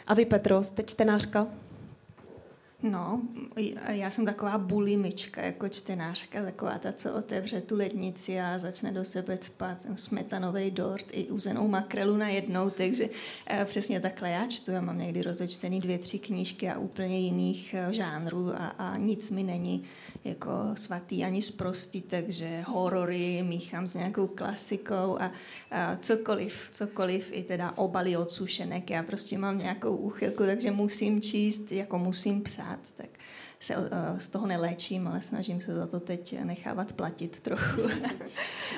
A 0.07 0.15
vy, 0.15 0.25
Petro, 0.25 0.63
jste 0.63 0.83
čtenářka? 0.83 1.47
No, 2.91 3.23
já 3.89 4.11
jsem 4.11 4.25
taková 4.25 4.59
bulimička 4.59 5.43
jako 5.43 5.69
čtenářka, 5.69 6.45
taková 6.45 6.79
ta, 6.79 6.93
co 6.93 7.15
otevře 7.15 7.61
tu 7.61 7.77
lednici 7.77 8.41
a 8.41 8.59
začne 8.59 8.93
do 8.93 9.05
sebe 9.05 9.37
spát 9.37 9.79
smetanový 9.97 10.71
dort 10.71 11.05
i 11.13 11.25
uzenou 11.25 11.69
makrelu 11.69 12.17
na 12.17 12.29
jednou, 12.29 12.71
takže 12.71 13.09
eh, 13.47 13.65
přesně 13.65 14.01
takhle 14.01 14.31
já 14.31 14.47
čtu. 14.47 14.71
Já 14.71 14.81
mám 14.81 14.99
někdy 14.99 15.23
rozečtený 15.23 15.81
dvě, 15.81 15.99
tři 15.99 16.19
knížky 16.19 16.71
a 16.71 16.79
úplně 16.79 17.19
jiných 17.19 17.75
eh, 17.75 17.93
žánrů 17.93 18.53
a, 18.55 18.67
a 18.67 18.97
nic 18.97 19.31
mi 19.31 19.43
není 19.43 19.85
jako 20.25 20.51
svatý 20.75 21.25
ani 21.25 21.43
zprostý, 21.43 22.01
takže 22.01 22.65
horory 22.67 23.43
míchám 23.43 23.87
s 23.87 23.95
nějakou 23.95 24.27
klasikou 24.27 25.19
a, 25.21 25.33
a 25.71 25.97
cokoliv, 25.97 26.69
cokoliv, 26.73 27.31
i 27.33 27.43
teda 27.43 27.73
obaly 27.77 28.17
od 28.17 28.33
sušenek. 28.33 28.91
Já 28.91 29.03
prostě 29.03 29.39
mám 29.39 29.59
nějakou 29.59 29.97
úchylku, 29.97 30.43
takže 30.47 30.71
musím 30.71 31.21
číst, 31.21 31.73
jako 31.73 31.99
musím 31.99 32.43
psát, 32.43 32.74
tak 32.97 33.09
se 33.61 33.77
uh, 33.77 33.85
z 34.19 34.29
toho 34.29 34.47
neléčím, 34.47 35.09
ale 35.09 35.23
snažím 35.23 35.61
se 35.61 35.75
za 35.75 35.87
to 35.87 36.01
teď 36.01 36.45
nechávat 36.45 36.93
platit 36.93 37.41
trochu. 37.41 37.81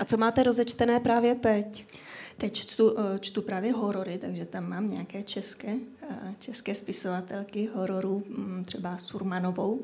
A 0.01 0.05
co 0.05 0.17
máte 0.17 0.43
rozečtené 0.43 1.01
právě 1.01 1.35
teď? 1.35 1.87
Teď 2.39 2.55
čtu, 2.55 2.93
uh, 2.93 3.01
čtu 3.21 3.43
právě 3.43 3.73
horory, 3.73 4.19
takže 4.19 4.45
tam 4.45 4.69
mám 4.69 4.87
nějaké 4.87 5.23
české, 5.23 5.75
uh, 5.75 6.35
české 6.41 6.75
spisovatelky 6.75 7.69
hororů, 7.75 8.25
um, 8.39 8.65
třeba 8.65 8.99
Surmanovou, 8.99 9.83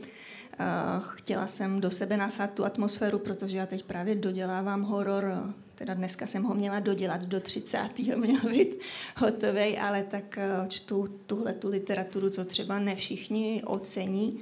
chtěla 1.00 1.46
jsem 1.46 1.80
do 1.80 1.90
sebe 1.90 2.16
nasát 2.16 2.50
tu 2.50 2.64
atmosféru, 2.64 3.18
protože 3.18 3.56
já 3.56 3.66
teď 3.66 3.84
právě 3.84 4.14
dodělávám 4.14 4.82
horor, 4.82 5.54
teda 5.82 5.94
dneska 5.94 6.26
jsem 6.26 6.42
ho 6.42 6.54
měla 6.54 6.80
dodělat 6.80 7.24
do 7.24 7.40
30. 7.40 7.88
měl 8.16 8.40
být 8.50 8.76
hotový, 9.16 9.78
ale 9.78 10.02
tak 10.02 10.38
eh, 10.38 10.48
čtu 10.68 11.20
tuhle 11.26 11.52
tu 11.52 11.68
literaturu, 11.68 12.30
co 12.30 12.44
třeba 12.44 12.78
ne 12.78 12.94
všichni 12.94 13.62
ocení, 13.66 14.40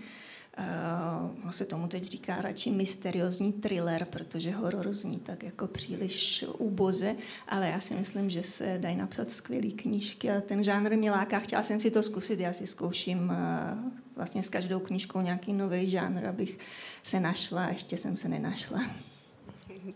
Uh, 1.45 1.51
se 1.51 1.65
tomu 1.65 1.89
teď 1.89 2.05
říká 2.05 2.41
radši 2.41 2.71
mysteriózní 2.71 3.53
thriller, 3.53 4.05
protože 4.05 4.51
horor 4.51 4.93
zní 4.93 5.19
tak 5.19 5.43
jako 5.43 5.67
příliš 5.67 6.45
uboze, 6.59 7.17
ale 7.49 7.69
já 7.69 7.81
si 7.81 7.95
myslím, 7.95 8.31
že 8.31 8.43
se 8.43 8.79
dají 8.81 8.97
napsat 8.97 9.31
skvělé 9.31 9.71
knížky 9.71 10.31
a 10.31 10.41
ten 10.41 10.65
žánr 10.65 10.97
mě 10.97 11.11
láká. 11.11 11.39
Chtěla 11.39 11.63
jsem 11.63 11.81
si 11.81 11.91
to 11.91 12.03
zkusit, 12.03 12.41
já 12.41 12.53
si 12.53 12.67
zkouším 12.67 13.19
uh, 13.19 13.93
vlastně 14.17 14.43
s 14.43 14.49
každou 14.49 14.81
knížkou 14.81 15.21
nějaký 15.21 15.53
nový 15.53 15.91
žánr, 15.91 16.27
abych 16.27 16.59
se 17.03 17.21
našla, 17.21 17.69
ještě 17.69 17.97
jsem 17.97 18.17
se 18.17 18.29
nenašla. 18.29 19.10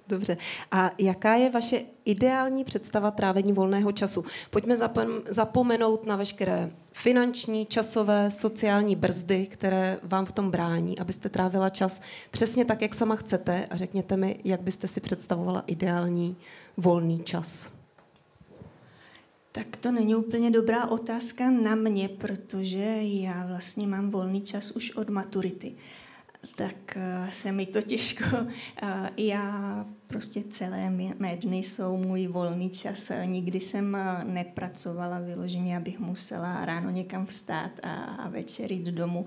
Dobře. 0.09 0.37
A 0.71 0.91
jaká 0.99 1.35
je 1.35 1.51
vaše 1.51 1.83
ideální 2.05 2.65
představa 2.65 3.11
trávení 3.11 3.53
volného 3.53 3.93
času? 3.93 4.25
Pojďme 4.51 4.77
zapomenout 5.29 6.07
na 6.07 6.17
veškeré 6.17 6.71
finanční, 6.93 7.67
časové, 7.67 8.31
sociální 8.31 8.97
brzdy, 8.97 9.47
které 9.47 9.99
vám 10.03 10.27
v 10.27 10.33
tom 10.33 10.51
brání, 10.51 10.99
abyste 10.99 11.29
trávila 11.29 11.71
čas 11.71 12.01
přesně 12.31 12.65
tak, 12.65 12.83
jak 12.83 12.95
sama 12.95 13.17
chcete 13.17 13.67
a 13.71 13.77
řekněte 13.77 14.17
mi, 14.17 14.41
jak 14.45 14.61
byste 14.61 14.89
si 14.89 15.01
představovala 15.01 15.65
ideální 15.67 16.37
volný 16.77 17.21
čas. 17.25 17.73
Tak 19.53 19.77
to 19.77 19.93
není 19.93 20.15
úplně 20.15 20.51
dobrá 20.51 20.87
otázka 20.87 21.51
na 21.51 21.75
mě, 21.75 22.09
protože 22.09 22.85
já 23.01 23.47
vlastně 23.47 23.87
mám 23.87 24.11
volný 24.11 24.43
čas 24.43 24.71
už 24.71 24.91
od 24.97 25.09
maturity 25.09 25.75
tak 26.57 26.97
eh, 26.97 27.27
se 27.31 27.53
mi 27.53 27.67
to 27.67 27.81
těžko. 27.81 28.25
Eh, 28.83 29.11
já 29.17 29.87
prostě 30.07 30.43
celé 30.43 30.91
mé 31.19 31.37
dny 31.37 31.57
jsou 31.57 31.97
můj 31.97 32.27
volný 32.27 32.71
čas. 32.71 33.13
Nikdy 33.25 33.61
jsem 33.61 33.97
eh, 33.97 34.25
nepracovala 34.25 35.19
vyloženě, 35.19 35.77
abych 35.77 36.01
musela 36.01 36.65
ráno 36.65 36.91
někam 36.91 37.27
vstát 37.27 37.71
a 37.83 38.29
večer 38.29 38.73
jít 38.73 38.87
domů. 38.87 39.27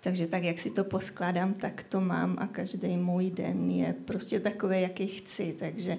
Takže 0.00 0.26
tak, 0.26 0.42
jak 0.42 0.58
si 0.58 0.70
to 0.70 0.84
poskládám, 0.84 1.54
tak 1.54 1.82
to 1.82 2.00
mám 2.00 2.36
a 2.38 2.46
každý 2.46 2.96
můj 2.96 3.30
den 3.30 3.70
je 3.70 3.94
prostě 4.04 4.40
takový, 4.40 4.82
jaký 4.82 5.06
chci. 5.06 5.56
Takže 5.58 5.98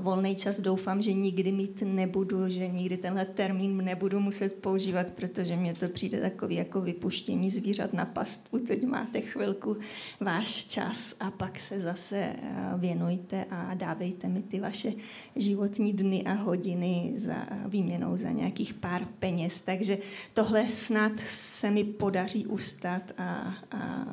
volný 0.00 0.36
čas 0.36 0.60
doufám, 0.60 1.02
že 1.02 1.12
nikdy 1.12 1.52
mít 1.52 1.82
nebudu, 1.86 2.48
že 2.48 2.68
nikdy 2.68 2.96
tenhle 2.96 3.24
termín 3.24 3.84
nebudu 3.84 4.20
muset 4.20 4.54
používat, 4.54 5.10
protože 5.10 5.56
mně 5.56 5.74
to 5.74 5.88
přijde 5.88 6.20
takový 6.20 6.54
jako 6.54 6.80
vypuštění 6.80 7.50
zvířat 7.50 7.92
na 7.92 8.04
pastvu. 8.04 8.58
Teď 8.58 8.84
máte 8.84 9.20
chvilku 9.20 9.76
váš 10.20 10.64
čas 10.64 11.14
a 11.20 11.30
pak 11.30 11.60
se 11.60 11.80
zase 11.80 12.32
uh, 12.42 12.80
věnujte 12.80 13.44
a 13.50 13.74
dávejte 13.74 14.28
mi 14.28 14.42
ty 14.42 14.60
vaše 14.60 14.92
životní 15.36 15.92
dny 15.92 16.24
a 16.24 16.32
hodiny 16.32 17.12
za 17.16 17.36
uh, 17.50 17.70
výměnou 17.70 18.16
za 18.16 18.30
nějakých 18.30 18.74
pár 18.74 19.06
peněz. 19.18 19.60
Takže 19.60 19.98
tohle 20.34 20.68
snad 20.68 21.12
se 21.28 21.70
mi 21.70 21.84
podaří 21.84 22.46
ustat 22.46 23.02
a, 23.18 23.54
a 23.70 24.06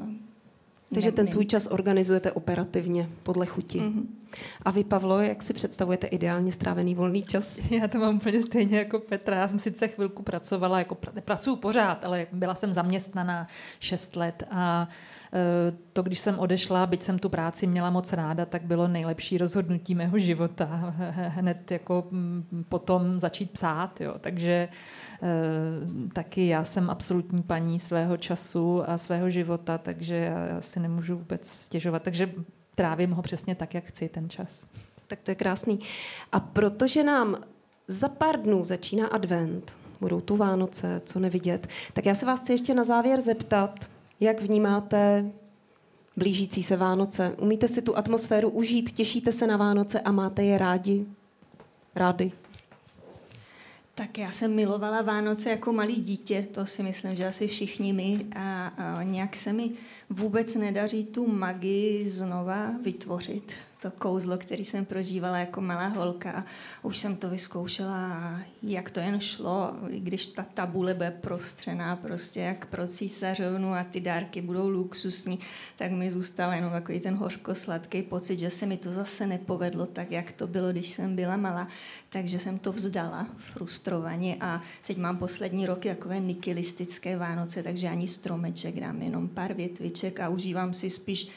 takže 0.94 1.12
ten 1.12 1.28
svůj 1.28 1.46
čas 1.46 1.68
organizujete 1.72 2.32
operativně 2.32 3.10
podle 3.24 3.46
chuti. 3.46 3.80
Mm-hmm. 3.80 4.06
A 4.62 4.72
vy, 4.72 4.84
Pavlo, 4.84 5.22
jak 5.22 5.44
si 5.44 5.54
představujete 5.54 6.08
ideálně 6.08 6.52
strávený 6.52 6.96
volný 6.96 7.24
čas? 7.24 7.60
Já 7.72 7.88
to 7.88 7.98
mám 7.98 8.16
úplně 8.16 8.42
stejně 8.42 8.78
jako 8.78 9.00
Petra. 9.00 9.36
Já 9.36 9.48
jsem 9.48 9.60
sice 9.60 9.88
chvilku 9.88 10.24
pracovala, 10.24 10.80
jako 10.80 10.96
pr- 10.96 11.22
pracuji 11.22 11.56
pořád, 11.56 12.06
ale 12.06 12.28
byla 12.32 12.56
jsem 12.56 12.74
zaměstnaná 12.74 13.48
6 13.80 14.16
let 14.16 14.44
a 14.52 14.88
Eh, 15.34 15.74
to, 15.94 16.04
když 16.04 16.20
jsem 16.20 16.40
odešla, 16.40 16.86
byť 16.86 17.04
jsem 17.04 17.20
tu 17.20 17.30
práci 17.30 17.68
měla 17.68 17.90
moc 17.90 18.14
ráda, 18.14 18.46
tak 18.46 18.64
bylo 18.64 18.88
nejlepší 18.88 19.38
rozhodnutí 19.38 19.96
mého 19.96 20.18
života. 20.18 20.66
Hned 21.28 21.72
jako 21.72 22.08
mm, 22.12 22.66
potom 22.70 23.20
začít 23.20 23.52
psát. 23.52 24.02
Jo. 24.02 24.16
Takže 24.22 24.70
eh, 25.22 25.28
taky 26.14 26.48
já 26.48 26.64
jsem 26.64 26.90
absolutní 26.90 27.44
paní 27.44 27.80
svého 27.80 28.18
času 28.18 28.90
a 28.90 28.98
svého 28.98 29.30
života, 29.30 29.78
takže 29.78 30.16
já 30.50 30.62
si 30.62 30.80
nemůžu 30.80 31.18
vůbec 31.18 31.48
stěžovat. 31.48 32.04
Takže 32.04 32.34
trávím 32.78 33.12
ho 33.12 33.22
přesně 33.22 33.56
tak, 33.56 33.74
jak 33.74 33.86
chci 33.86 34.10
ten 34.10 34.30
čas. 34.30 34.68
Tak 35.08 35.20
to 35.22 35.32
je 35.32 35.36
krásný. 35.36 35.80
A 36.32 36.40
protože 36.40 37.04
nám 37.04 37.38
za 37.88 38.10
pár 38.10 38.42
dnů 38.42 38.64
začíná 38.64 39.08
advent, 39.08 39.72
budou 40.02 40.22
tu 40.22 40.38
Vánoce, 40.38 41.02
co 41.06 41.20
nevidět, 41.20 41.68
tak 41.94 42.06
já 42.06 42.16
se 42.16 42.26
vás 42.26 42.40
chci 42.40 42.52
ještě 42.52 42.74
na 42.74 42.84
závěr 42.84 43.22
zeptat, 43.22 43.80
jak 44.20 44.42
vnímáte 44.42 45.32
blížící 46.18 46.64
se 46.64 46.78
Vánoce? 46.78 47.36
Umíte 47.40 47.68
si 47.68 47.82
tu 47.82 47.98
atmosféru 47.98 48.50
užít? 48.50 48.92
Těšíte 48.92 49.32
se 49.32 49.48
na 49.48 49.58
Vánoce 49.58 50.00
a 50.00 50.12
máte 50.12 50.44
je 50.44 50.58
rádi? 50.58 51.06
Rády? 51.96 52.32
Tak 53.98 54.18
já 54.18 54.32
jsem 54.32 54.56
milovala 54.56 55.02
Vánoce 55.02 55.50
jako 55.50 55.74
malý 55.74 55.96
dítě, 55.96 56.48
to 56.52 56.66
si 56.66 56.84
myslím, 56.84 57.16
že 57.16 57.28
asi 57.28 57.48
všichni 57.48 57.94
my 57.94 58.26
a, 58.36 58.68
a 58.68 59.04
nějak 59.04 59.38
se 59.38 59.54
mi 59.54 59.70
vůbec 60.10 60.56
nedaří 60.56 61.06
tu 61.06 61.28
magii 61.28 62.10
znova 62.10 62.72
vytvořit 62.84 63.54
to 63.82 63.92
kouzlo, 63.92 64.38
který 64.38 64.66
jsem 64.66 64.86
prožívala 64.86 65.38
jako 65.38 65.62
malá 65.62 65.88
holka. 65.88 66.46
Už 66.84 66.98
jsem 66.98 67.16
to 67.16 67.30
vyzkoušela, 67.30 68.40
jak 68.64 68.92
to 68.92 69.00
jen 69.00 69.20
šlo, 69.20 69.74
i 69.90 70.00
když 70.00 70.28
ta 70.28 70.46
tabule 70.54 70.94
bude 70.94 71.12
prostřená 71.12 71.96
prostě 71.96 72.40
jak 72.40 72.66
pro 72.66 72.88
císařovnu 72.88 73.74
a 73.74 73.84
ty 73.84 74.00
dárky 74.00 74.42
budou 74.42 74.70
luxusní, 74.70 75.40
tak 75.76 75.92
mi 75.92 76.12
zůstal 76.12 76.54
jenom 76.54 76.72
takový 76.72 77.00
ten 77.00 77.16
hořko-sladký 77.16 78.02
pocit, 78.02 78.40
že 78.40 78.50
se 78.50 78.66
mi 78.66 78.78
to 78.78 78.92
zase 78.92 79.28
nepovedlo 79.28 79.86
tak, 79.86 80.12
jak 80.12 80.32
to 80.32 80.48
bylo, 80.48 80.72
když 80.72 80.90
jsem 80.90 81.16
byla 81.16 81.38
malá. 81.38 81.68
Takže 82.10 82.40
jsem 82.40 82.60
to 82.60 82.72
vzdala 82.72 83.28
frustrovaně 83.38 84.38
a 84.42 84.62
teď 84.88 84.98
mám 84.98 85.18
poslední 85.18 85.66
roky 85.66 85.90
takové 85.90 86.20
nikilistické 86.20 87.18
Vánoce, 87.18 87.64
takže 87.64 87.90
ani 87.90 88.08
stromeček 88.08 88.80
dám 88.80 89.02
jenom 89.02 89.28
pár 89.28 89.54
větviček 89.54 90.20
a 90.20 90.30
užívám 90.30 90.74
si 90.74 90.90
spíš 90.90 91.30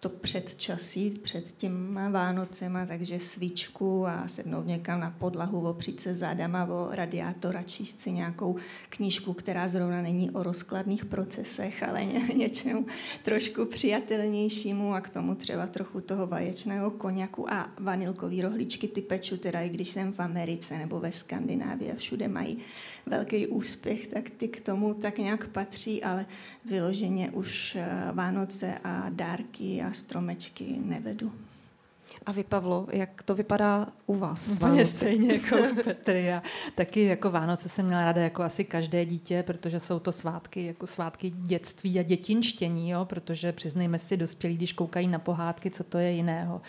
to 0.00 0.08
předčasí, 0.08 1.10
před 1.10 1.52
těma 1.56 2.08
Vánocema, 2.08 2.86
takže 2.86 3.20
svíčku 3.20 4.06
a 4.06 4.28
sednout 4.28 4.66
někam 4.66 5.00
na 5.00 5.10
podlahu, 5.18 5.68
opřít 5.68 6.00
se 6.00 6.14
zádama 6.14 6.64
o 6.64 6.88
radiátor 6.90 7.56
a 7.56 7.62
číst 7.62 8.00
si 8.00 8.12
nějakou 8.12 8.56
knížku, 8.88 9.32
která 9.32 9.68
zrovna 9.68 10.02
není 10.02 10.30
o 10.30 10.42
rozkladných 10.42 11.04
procesech, 11.04 11.82
ale 11.82 12.04
ně, 12.04 12.20
něčemu 12.36 12.86
trošku 13.22 13.64
přijatelnějšímu 13.64 14.94
a 14.94 15.00
k 15.00 15.10
tomu 15.10 15.34
třeba 15.34 15.66
trochu 15.66 16.00
toho 16.00 16.26
vaječného 16.26 16.90
koněku 16.90 17.52
a 17.52 17.70
vanilkový 17.78 18.42
rohličky 18.42 18.88
ty 18.88 19.00
peču, 19.02 19.36
teda 19.36 19.60
i 19.60 19.68
když 19.68 19.88
jsem 19.88 20.12
v 20.12 20.20
Americe 20.20 20.78
nebo 20.78 21.00
ve 21.00 21.12
Skandinávii 21.12 21.92
a 21.92 21.96
všude 21.96 22.28
mají 22.28 22.58
velký 23.06 23.46
úspěch, 23.46 24.06
tak 24.06 24.30
ty 24.30 24.48
k 24.48 24.60
tomu 24.60 24.94
tak 24.94 25.18
nějak 25.18 25.48
patří, 25.48 26.04
ale 26.04 26.26
vyloženě 26.64 27.30
už 27.30 27.76
eh, 27.76 27.88
Vánoce 28.12 28.78
a 28.84 29.06
dárky 29.08 29.82
a 29.82 29.92
stromečky 29.92 30.76
nevedu. 30.84 31.32
A 32.26 32.32
vy, 32.32 32.44
Pavlo, 32.44 32.86
jak 32.92 33.22
to 33.22 33.34
vypadá 33.34 33.86
u 34.06 34.14
vás? 34.14 34.48
Úplně 34.48 34.86
stejně 34.86 35.32
jako 35.42 35.56
Petry. 35.84 36.24
Já 36.24 36.42
taky 36.74 37.04
jako 37.04 37.30
Vánoce 37.30 37.68
jsem 37.68 37.86
měla 37.86 38.04
ráda 38.04 38.22
jako 38.22 38.42
asi 38.42 38.64
každé 38.64 39.04
dítě, 39.04 39.42
protože 39.42 39.80
jsou 39.80 39.98
to 39.98 40.12
svátky, 40.12 40.66
jako 40.66 40.86
svátky 40.86 41.30
dětství 41.30 41.98
a 41.98 42.02
dětinštění, 42.02 42.90
jo? 42.90 43.04
protože 43.04 43.52
přiznejme 43.52 43.98
si, 43.98 44.16
dospělí, 44.16 44.56
když 44.56 44.72
koukají 44.72 45.08
na 45.08 45.18
pohádky, 45.18 45.70
co 45.70 45.84
to 45.84 45.98
je 45.98 46.12
jiného. 46.12 46.60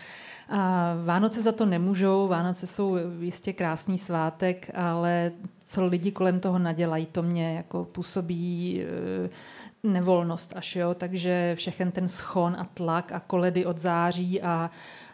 A 0.54 0.94
Vánoce 1.06 1.42
za 1.42 1.52
to 1.52 1.66
nemůžou, 1.66 2.28
Vánoce 2.28 2.68
jsou 2.68 2.98
jistě 3.20 3.54
krásný 3.54 3.98
svátek, 3.98 4.72
ale 4.74 5.32
co 5.64 5.86
lidi 5.86 6.12
kolem 6.12 6.40
toho 6.40 6.60
nadělají, 6.60 7.06
to 7.06 7.24
mě 7.24 7.56
jako 7.56 7.86
působí 7.86 8.82
eh, 8.84 9.30
nevolnost 9.84 10.54
až, 10.56 10.76
jo, 10.76 10.94
takže 10.94 11.56
všechen 11.56 11.92
ten 11.92 12.08
schon 12.08 12.56
a 12.60 12.68
tlak 12.74 13.12
a 13.12 13.20
koledy 13.20 13.66
od 13.66 13.78
září 13.78 14.42
a, 14.42 14.72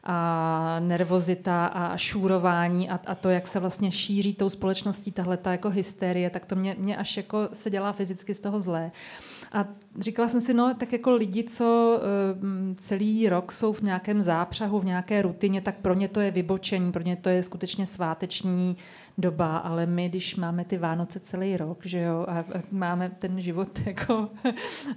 a 0.09 0.79
nervozita 0.79 1.65
a 1.65 1.97
šúrování 1.97 2.89
a, 2.89 2.99
a 3.05 3.15
to, 3.15 3.29
jak 3.29 3.47
se 3.47 3.59
vlastně 3.59 3.91
šíří 3.91 4.33
tou 4.33 4.49
společností 4.49 5.11
tahle 5.11 5.37
ta 5.37 5.51
jako 5.51 5.69
hysterie, 5.69 6.29
tak 6.29 6.45
to 6.45 6.55
mě, 6.55 6.75
mě 6.79 6.97
až 6.97 7.17
jako 7.17 7.49
se 7.53 7.69
dělá 7.69 7.91
fyzicky 7.91 8.33
z 8.33 8.39
toho 8.39 8.59
zlé. 8.59 8.91
A 9.51 9.65
říkala 9.99 10.27
jsem 10.27 10.41
si, 10.41 10.53
no 10.53 10.73
tak 10.73 10.93
jako 10.93 11.11
lidi, 11.11 11.43
co 11.43 11.99
uh, 11.99 12.75
celý 12.75 13.29
rok 13.29 13.51
jsou 13.51 13.73
v 13.73 13.81
nějakém 13.81 14.21
zápřahu, 14.21 14.79
v 14.79 14.85
nějaké 14.85 15.21
rutině, 15.21 15.61
tak 15.61 15.75
pro 15.75 15.93
ně 15.93 16.07
to 16.07 16.19
je 16.19 16.31
vybočení, 16.31 16.91
pro 16.91 17.03
ně 17.03 17.15
to 17.15 17.29
je 17.29 17.43
skutečně 17.43 17.87
sváteční 17.87 18.77
doba, 19.17 19.57
ale 19.57 19.85
my, 19.85 20.09
když 20.09 20.35
máme 20.35 20.65
ty 20.65 20.77
Vánoce 20.77 21.19
celý 21.19 21.57
rok, 21.57 21.85
že 21.85 21.99
jo, 21.99 22.25
a 22.29 22.45
máme 22.71 23.09
ten 23.19 23.41
život, 23.41 23.79
jako 23.85 24.29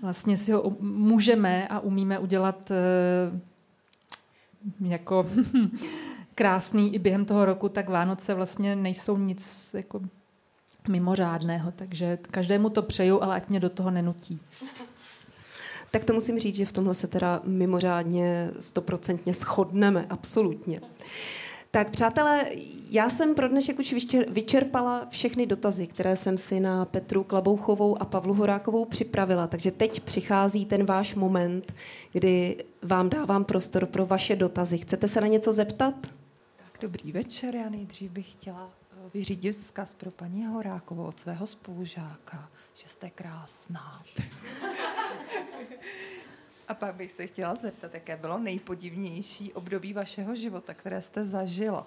vlastně 0.02 0.38
si 0.38 0.52
ho 0.52 0.72
můžeme 0.80 1.68
a 1.68 1.80
umíme 1.80 2.18
udělat 2.18 2.70
uh, 2.70 3.49
jako 4.80 5.30
krásný 6.34 6.94
i 6.94 6.98
během 6.98 7.24
toho 7.24 7.44
roku, 7.44 7.68
tak 7.68 7.88
Vánoce 7.88 8.34
vlastně 8.34 8.76
nejsou 8.76 9.16
nic 9.16 9.70
jako 9.74 10.00
mimořádného, 10.88 11.72
takže 11.76 12.18
každému 12.30 12.70
to 12.70 12.82
přeju, 12.82 13.22
ale 13.22 13.34
ať 13.36 13.48
mě 13.48 13.60
do 13.60 13.70
toho 13.70 13.90
nenutí. 13.90 14.40
Tak 15.90 16.04
to 16.04 16.12
musím 16.12 16.38
říct, 16.38 16.56
že 16.56 16.66
v 16.66 16.72
tomhle 16.72 16.94
se 16.94 17.06
teda 17.06 17.40
mimořádně 17.44 18.50
stoprocentně 18.60 19.34
shodneme, 19.34 20.06
absolutně. 20.10 20.80
Tak 21.72 21.90
přátelé, 21.90 22.46
já 22.90 23.08
jsem 23.08 23.34
pro 23.34 23.48
dnešek 23.48 23.78
už 23.78 23.94
vyčerpala 24.28 25.06
všechny 25.10 25.46
dotazy, 25.46 25.86
které 25.86 26.16
jsem 26.16 26.38
si 26.38 26.60
na 26.60 26.84
Petru 26.84 27.24
Klabouchovou 27.24 28.02
a 28.02 28.04
Pavlu 28.04 28.34
Horákovou 28.34 28.84
připravila. 28.84 29.46
Takže 29.46 29.70
teď 29.70 30.00
přichází 30.00 30.66
ten 30.66 30.84
váš 30.84 31.14
moment, 31.14 31.74
kdy 32.12 32.64
vám 32.82 33.08
dávám 33.08 33.44
prostor 33.44 33.86
pro 33.86 34.06
vaše 34.06 34.36
dotazy. 34.36 34.78
Chcete 34.78 35.08
se 35.08 35.20
na 35.20 35.26
něco 35.26 35.52
zeptat? 35.52 35.94
Tak 36.56 36.80
dobrý 36.80 37.12
večer. 37.12 37.56
Já 37.56 37.68
nejdřív 37.68 38.10
bych 38.10 38.32
chtěla 38.32 38.70
eh, 38.92 39.10
vyřídit 39.14 39.56
vzkaz 39.56 39.94
pro 39.94 40.10
paní 40.10 40.46
Horákovou 40.46 41.04
od 41.04 41.20
svého 41.20 41.46
spolužáka, 41.46 42.50
že 42.74 42.88
jste 42.88 43.10
krásná. 43.10 44.02
A 46.70 46.74
pak 46.74 46.94
bych 46.94 47.10
se 47.10 47.26
chtěla 47.26 47.54
zeptat, 47.54 47.94
jaké 47.94 48.16
bylo 48.16 48.38
nejpodivnější 48.38 49.52
období 49.52 49.92
vašeho 49.92 50.34
života, 50.34 50.74
které 50.74 51.02
jste 51.02 51.24
zažila? 51.24 51.86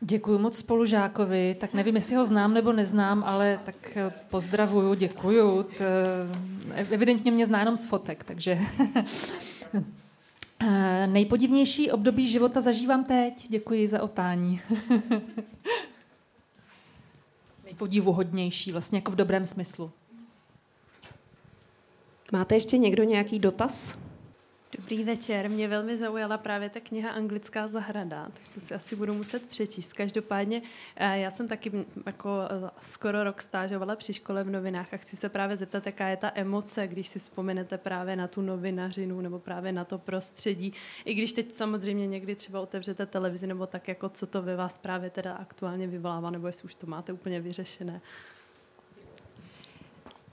Děkuji 0.00 0.38
moc 0.38 0.58
spolužákovi, 0.58 1.56
tak 1.60 1.74
nevím, 1.74 1.94
jestli 1.94 2.16
ho 2.16 2.24
znám 2.24 2.54
nebo 2.54 2.72
neznám, 2.72 3.24
ale 3.26 3.60
tak 3.64 3.96
eh, 3.96 4.12
pozdravuju, 4.30 4.94
děkuju. 4.94 5.66
Eh, 6.74 6.86
evidentně 6.90 7.30
mě 7.30 7.46
zná 7.46 7.58
jenom 7.58 7.76
z 7.76 7.86
fotek, 7.86 8.24
takže 8.24 8.58
eh, 10.60 11.06
nejpodivnější 11.06 11.90
období 11.90 12.28
života 12.28 12.60
zažívám 12.60 13.04
teď. 13.04 13.48
Děkuji 13.48 13.88
za 13.88 14.02
otání. 14.02 14.60
Nejpodivuhodnější, 17.64 18.72
vlastně 18.72 18.98
jako 18.98 19.10
v 19.10 19.16
dobrém 19.16 19.46
smyslu. 19.46 19.92
Máte 22.32 22.54
ještě 22.54 22.78
někdo 22.78 23.04
nějaký 23.04 23.38
dotaz? 23.38 23.98
Dobrý 24.78 25.04
večer, 25.04 25.50
mě 25.50 25.68
velmi 25.68 25.96
zaujala 25.96 26.38
právě 26.38 26.70
ta 26.70 26.80
kniha 26.80 27.10
Anglická 27.10 27.68
zahrada, 27.68 28.24
tak 28.24 28.42
to 28.54 28.60
si 28.60 28.74
asi 28.74 28.96
budu 28.96 29.14
muset 29.14 29.46
přečíst. 29.46 29.92
Každopádně 29.92 30.62
eh, 30.96 31.18
já 31.18 31.30
jsem 31.30 31.48
taky 31.48 31.72
jako 32.06 32.28
eh, 32.66 32.70
skoro 32.90 33.24
rok 33.24 33.42
stážovala 33.42 33.96
při 33.96 34.12
škole 34.12 34.44
v 34.44 34.50
novinách 34.50 34.94
a 34.94 34.96
chci 34.96 35.16
se 35.16 35.28
právě 35.28 35.56
zeptat, 35.56 35.86
jaká 35.86 36.08
je 36.08 36.16
ta 36.16 36.32
emoce, 36.34 36.88
když 36.88 37.08
si 37.08 37.18
vzpomenete 37.18 37.78
právě 37.78 38.16
na 38.16 38.28
tu 38.28 38.40
novinařinu 38.42 39.20
nebo 39.20 39.38
právě 39.38 39.72
na 39.72 39.84
to 39.84 39.98
prostředí. 39.98 40.72
I 41.04 41.14
když 41.14 41.32
teď 41.32 41.54
samozřejmě 41.54 42.06
někdy 42.06 42.34
třeba 42.34 42.60
otevřete 42.60 43.06
televizi 43.06 43.46
nebo 43.46 43.66
tak, 43.66 43.88
jako 43.88 44.08
co 44.08 44.26
to 44.26 44.42
ve 44.42 44.56
vás 44.56 44.78
právě 44.78 45.10
teda 45.10 45.32
aktuálně 45.32 45.86
vyvolává, 45.86 46.30
nebo 46.30 46.46
jestli 46.46 46.64
už 46.64 46.74
to 46.74 46.86
máte 46.86 47.12
úplně 47.12 47.40
vyřešené. 47.40 48.00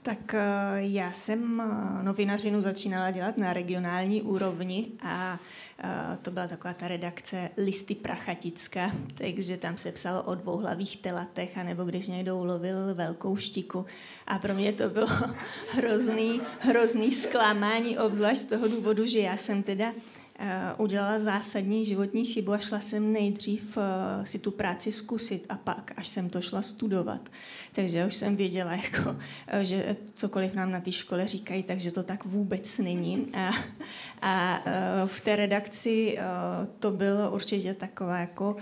Tak 0.02 0.34
eh, 0.34 0.40
já 0.76 1.12
jsem 1.12 1.60
eh, 1.60 2.02
novinařinu 2.02 2.60
začínala 2.60 3.10
dělat 3.10 3.38
na 3.38 3.52
regionální 3.52 4.22
úrovni 4.22 4.86
a 5.02 5.38
eh, 5.78 6.18
to 6.22 6.30
byla 6.30 6.48
taková 6.48 6.74
ta 6.74 6.88
redakce 6.88 7.50
Listy 7.56 7.94
Prachatická, 7.94 8.92
takže 9.14 9.56
tam 9.56 9.76
se 9.76 9.92
psalo 9.92 10.22
o 10.22 10.34
dvouhlavých 10.34 10.96
telatech, 10.96 11.58
anebo 11.58 11.84
když 11.84 12.08
někdo 12.08 12.38
ulovil 12.38 12.94
velkou 12.94 13.36
štiku. 13.36 13.86
A 14.26 14.38
pro 14.38 14.54
mě 14.54 14.72
to 14.72 14.88
bylo 14.88 15.06
hrozný, 15.72 16.40
hrozný 16.60 17.10
zklamání, 17.10 17.98
obzvlášť 17.98 18.40
z 18.40 18.44
toho 18.44 18.68
důvodu, 18.68 19.06
že 19.06 19.18
já 19.18 19.36
jsem 19.36 19.62
teda 19.62 19.92
udělala 20.78 21.18
zásadní 21.18 21.84
životní 21.84 22.24
chybu 22.24 22.52
a 22.52 22.58
šla 22.58 22.80
jsem 22.80 23.12
nejdřív 23.12 23.78
eh, 23.78 24.26
si 24.26 24.38
tu 24.38 24.50
práci 24.50 24.92
zkusit 24.92 25.46
a 25.48 25.54
pak, 25.54 25.92
až 25.96 26.08
jsem 26.08 26.30
to 26.30 26.40
šla 26.40 26.62
studovat. 26.62 27.28
Takže 27.72 28.06
už 28.06 28.16
jsem 28.16 28.36
věděla, 28.36 28.72
jako, 28.84 29.16
eh, 29.46 29.64
že 29.64 29.96
cokoliv 30.12 30.54
nám 30.54 30.70
na 30.70 30.80
té 30.80 30.92
škole 30.92 31.28
říkají, 31.28 31.62
takže 31.62 31.90
to 31.90 32.02
tak 32.02 32.24
vůbec 32.24 32.78
není. 32.78 33.26
A, 33.34 33.50
a 34.22 34.62
v 35.06 35.20
té 35.20 35.36
redakci 35.36 36.18
to 36.78 36.90
bylo 36.90 37.30
určitě 37.30 37.74
taková 37.74 38.18
jako 38.18 38.56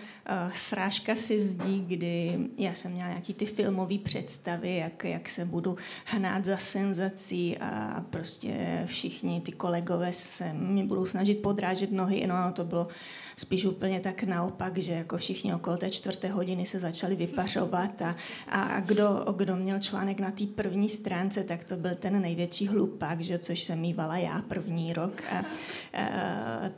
srážka 0.52 1.14
si 1.14 1.40
zdí, 1.40 1.84
kdy 1.88 2.38
já 2.58 2.74
jsem 2.74 2.92
měla 2.92 3.08
nějaký 3.08 3.34
ty 3.34 3.46
filmové 3.46 3.98
představy, 3.98 4.76
jak, 4.76 5.04
jak 5.04 5.28
se 5.28 5.44
budu 5.44 5.76
hnát 6.04 6.44
za 6.44 6.56
senzací 6.56 7.58
a 7.58 8.04
prostě 8.10 8.82
všichni 8.86 9.40
ty 9.40 9.52
kolegové 9.52 10.12
se 10.12 10.52
mě 10.52 10.84
budou 10.84 11.06
snažit 11.06 11.42
podrát 11.42 11.68
strážet 11.68 11.92
nohy, 11.92 12.26
no 12.26 12.52
to 12.52 12.64
bylo 12.64 12.88
spíš 13.38 13.64
úplně 13.64 14.00
tak 14.00 14.22
naopak, 14.22 14.78
že 14.78 14.92
jako 14.92 15.16
všichni 15.16 15.54
okolo 15.54 15.76
té 15.76 15.90
čtvrté 15.90 16.28
hodiny 16.28 16.66
se 16.66 16.80
začali 16.80 17.16
vypařovat 17.16 18.02
a, 18.02 18.16
a 18.48 18.80
kdo, 18.80 19.24
kdo 19.36 19.56
měl 19.56 19.78
článek 19.78 20.20
na 20.20 20.30
té 20.30 20.44
první 20.46 20.88
stránce, 20.88 21.44
tak 21.44 21.64
to 21.64 21.76
byl 21.76 21.94
ten 21.94 22.22
největší 22.22 22.68
hlupák, 22.68 23.20
že, 23.20 23.38
což 23.38 23.62
jsem 23.62 23.80
mývala 23.80 24.16
já 24.16 24.42
první 24.48 24.92
rok. 24.92 25.22
A, 25.30 25.38
a, 25.38 25.44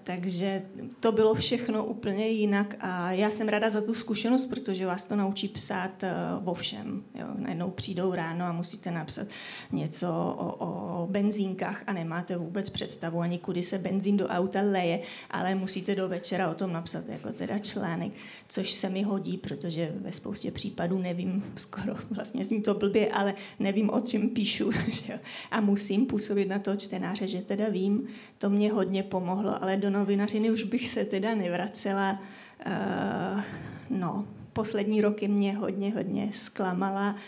takže 0.05 0.63
to 1.01 1.13
bylo 1.13 1.35
všechno 1.35 1.85
úplně 1.85 2.29
jinak 2.29 2.77
a 2.81 3.13
já 3.13 3.31
jsem 3.31 3.49
ráda 3.49 3.71
za 3.71 3.81
tu 3.81 3.95
zkušenost, 3.95 4.47
protože 4.47 4.87
vás 4.87 5.05
to 5.05 5.17
naučí 5.17 5.49
psát 5.49 6.03
uh, 6.43 6.49
o 6.49 6.55
všem. 6.55 7.03
Jo. 7.15 7.27
Najednou 7.39 7.71
přijdou 7.71 8.15
ráno 8.15 8.45
a 8.45 8.53
musíte 8.53 8.91
napsat 8.91 9.27
něco 9.73 10.09
o, 10.39 10.57
o 10.59 11.07
benzínkách 11.07 11.83
a 11.87 11.93
nemáte 11.93 12.37
vůbec 12.37 12.71
představu 12.71 13.21
ani 13.21 13.39
kudy 13.39 13.63
se 13.63 13.79
benzín 13.79 14.17
do 14.17 14.29
auta 14.29 14.61
leje, 14.63 15.01
ale 15.31 15.55
musíte 15.55 15.95
do 15.95 16.09
večera 16.09 16.50
o 16.51 16.55
tom 16.55 16.73
napsat 16.73 17.09
jako 17.09 17.33
teda 17.33 17.59
článek, 17.59 18.13
což 18.49 18.73
se 18.73 18.89
mi 18.89 19.03
hodí, 19.03 19.39
protože 19.39 19.93
ve 20.01 20.13
spoustě 20.13 20.51
případů 20.51 20.99
nevím, 20.99 21.45
skoro 21.57 21.95
vlastně 22.11 22.45
zní 22.45 22.63
to 22.63 22.75
blbě, 22.75 23.11
ale 23.11 23.35
nevím, 23.59 23.91
o 23.91 24.01
čem 24.01 24.29
píšu. 24.29 24.71
Že? 24.91 25.21
A 25.51 25.61
musím 25.61 26.07
působit 26.07 26.49
na 26.49 26.59
toho 26.59 26.77
čtenáře, 26.77 27.27
že 27.27 27.43
teda 27.43 27.69
vím, 27.69 28.09
to 28.39 28.51
mě 28.51 28.73
hodně 28.73 29.03
pomohlo, 29.03 29.63
ale 29.63 29.77
do 29.77 29.91
novinařiny 29.91 30.51
už 30.51 30.63
bych 30.63 30.89
se 30.89 31.05
teda 31.05 31.35
nevracela. 31.35 32.23
Uh, 32.67 33.43
no, 33.91 34.29
poslední 34.53 35.01
roky 35.01 35.29
mě 35.29 35.57
hodně, 35.57 35.93
hodně 35.93 36.31
zklamala. 36.33 37.11
Uh, 37.11 37.21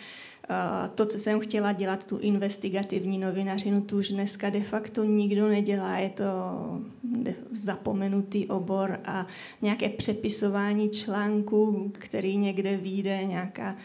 to, 0.95 1.07
co 1.07 1.19
jsem 1.19 1.41
chtěla 1.41 1.73
dělat, 1.73 2.07
tu 2.07 2.19
investigativní 2.19 3.19
novinařinu, 3.19 3.81
tu 3.81 3.99
už 3.99 4.09
dneska 4.09 4.51
de 4.51 4.63
facto 4.63 5.05
nikdo 5.05 5.49
nedělá. 5.49 5.99
Je 5.99 6.11
to 6.11 6.25
zapomenutý 7.53 8.47
obor 8.47 9.01
a 9.05 9.27
nějaké 9.63 9.89
přepisování 9.89 10.91
článků, 10.91 11.93
který 11.99 12.37
někde 12.37 12.77
vyjde, 12.77 13.25
nějaká 13.25 13.77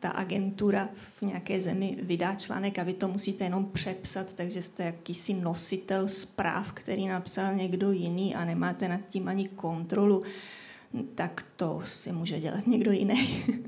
ta 0.00 0.08
agentura 0.08 0.88
v 1.18 1.22
nějaké 1.22 1.60
zemi 1.60 1.98
vydá 2.02 2.34
článek 2.34 2.78
a 2.78 2.82
vy 2.82 2.94
to 2.94 3.08
musíte 3.08 3.44
jenom 3.44 3.64
přepsat, 3.64 4.34
takže 4.34 4.62
jste 4.62 4.84
jakýsi 4.84 5.34
nositel 5.34 6.08
zpráv, 6.08 6.72
který 6.72 7.08
napsal 7.08 7.54
někdo 7.54 7.92
jiný 7.92 8.34
a 8.34 8.44
nemáte 8.44 8.88
nad 8.88 9.00
tím 9.08 9.28
ani 9.28 9.48
kontrolu, 9.48 10.22
tak 11.14 11.44
to 11.56 11.80
si 11.84 12.12
může 12.12 12.40
dělat 12.40 12.66
někdo 12.66 12.92
jiný. 12.92 13.44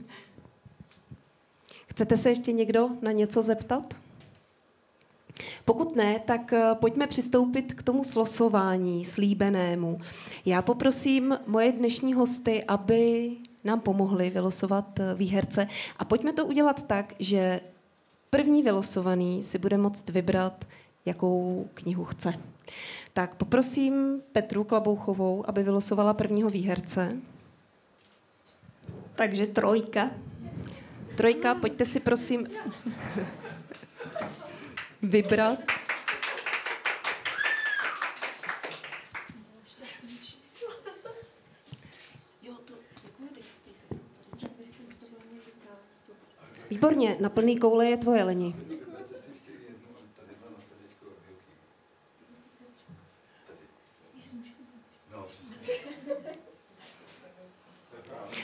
Chcete 1.92 2.16
se 2.16 2.28
ještě 2.28 2.52
někdo 2.52 2.90
na 3.02 3.12
něco 3.12 3.42
zeptat? 3.42 3.94
Pokud 5.64 5.96
ne, 5.96 6.18
tak 6.18 6.52
eh, 6.52 6.74
pojďme 6.74 7.06
přistoupit 7.06 7.74
k 7.74 7.82
tomu 7.82 8.04
slosování 8.04 9.04
slíbenému. 9.04 10.00
Já 10.44 10.62
poprosím 10.62 11.38
moje 11.46 11.72
dnešní 11.72 12.14
hosty, 12.14 12.64
aby 12.64 13.30
nám 13.64 13.80
pomohli 13.80 14.30
vylosovat 14.30 15.00
eh, 15.00 15.14
výherce. 15.14 15.68
A 15.98 16.04
pojďme 16.04 16.32
to 16.32 16.46
udělat 16.46 16.82
tak, 16.86 17.14
že 17.18 17.60
první 18.30 18.62
vylosovaný 18.62 19.42
si 19.42 19.58
bude 19.58 19.78
moct 19.78 20.08
vybrat, 20.08 20.64
jakou 21.06 21.68
knihu 21.74 22.04
chce. 22.04 22.34
Tak 23.12 23.34
poprosím 23.34 24.22
Petru 24.32 24.64
Klabouchovou, 24.64 25.48
aby 25.48 25.62
vylosovala 25.62 26.14
prvního 26.14 26.50
výherce. 26.50 27.16
Takže 29.14 29.46
trojka. 29.46 30.10
Trojka, 31.16 31.54
pojďte 31.54 31.84
si 31.84 32.00
prosím 32.00 32.46
vybrat. 35.02 35.58
Výborně, 46.70 47.16
na 47.20 47.28
plný 47.28 47.58
koule 47.58 47.86
je 47.86 47.96
tvoje, 47.96 48.24
Leni. 48.24 48.71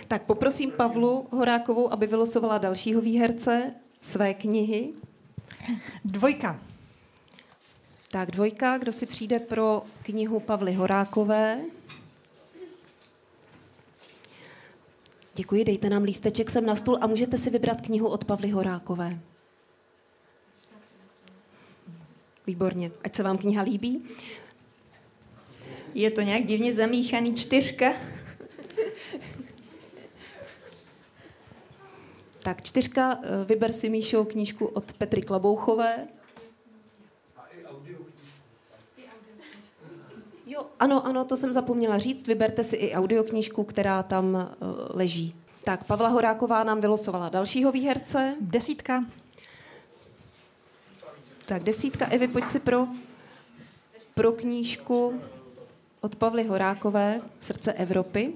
Tak 0.09 0.23
poprosím 0.23 0.71
Pavlu 0.71 1.27
Horákovou, 1.31 1.93
aby 1.93 2.07
vylosovala 2.07 2.59
dalšího 2.59 3.01
výherce 3.01 3.75
své 4.01 4.35
knihy. 4.35 4.89
Dvojka. 6.05 6.61
Tak 8.11 8.31
dvojka, 8.31 8.79
kdo 8.79 8.93
si 8.93 9.07
přijde 9.07 9.39
pro 9.39 9.83
knihu 10.03 10.41
Pavly 10.41 10.73
Horákové? 10.73 11.61
Děkuji, 15.35 15.65
dejte 15.65 15.91
nám 15.91 16.03
lísteček 16.03 16.51
sem 16.51 16.67
na 16.67 16.77
stůl 16.77 16.99
a 17.01 17.07
můžete 17.07 17.39
si 17.39 17.51
vybrat 17.51 17.81
knihu 17.81 18.09
od 18.09 18.25
Pavly 18.25 18.51
Horákové. 18.51 19.19
Výborně, 22.47 22.91
ať 23.05 23.17
se 23.17 23.23
vám 23.23 23.39
kniha 23.39 23.63
líbí. 23.63 24.03
Je 25.95 26.11
to 26.11 26.21
nějak 26.21 26.47
divně 26.47 26.75
zamíchaný 26.75 27.35
čtyřka. 27.35 27.93
Tak 32.43 32.63
čtyřka, 32.63 33.19
eh, 33.23 33.45
vyber 33.45 33.73
si 33.73 33.89
Míšo 33.89 34.25
knížku 34.25 34.67
od 34.67 34.93
Petry 34.93 35.23
Klabouchové. 35.23 36.09
Jo, 40.47 40.67
ano, 40.81 41.07
ano, 41.07 41.25
to 41.25 41.37
jsem 41.37 41.53
zapomněla 41.53 41.99
říct. 41.99 42.27
Vyberte 42.27 42.65
si 42.65 42.77
i 42.77 42.95
audioknížku, 42.95 43.65
která 43.65 44.03
tam 44.03 44.35
uh, 44.35 44.69
leží. 44.91 45.35
Tak, 45.65 45.85
Pavla 45.85 46.09
Horáková 46.09 46.65
nám 46.65 46.81
vylosovala 46.81 47.29
dalšího 47.29 47.73
výherce. 47.73 48.37
Desítka. 48.41 49.05
Tak, 51.47 51.63
desítka. 51.63 52.07
Evi, 52.07 52.29
pojď 52.29 52.49
si 52.49 52.61
pro, 52.61 52.87
pro 54.15 54.33
knížku 54.33 55.21
od 56.01 56.17
Pavly 56.17 56.45
Horákové 56.45 57.21
Srdce 57.41 57.73
Evropy. 57.73 58.33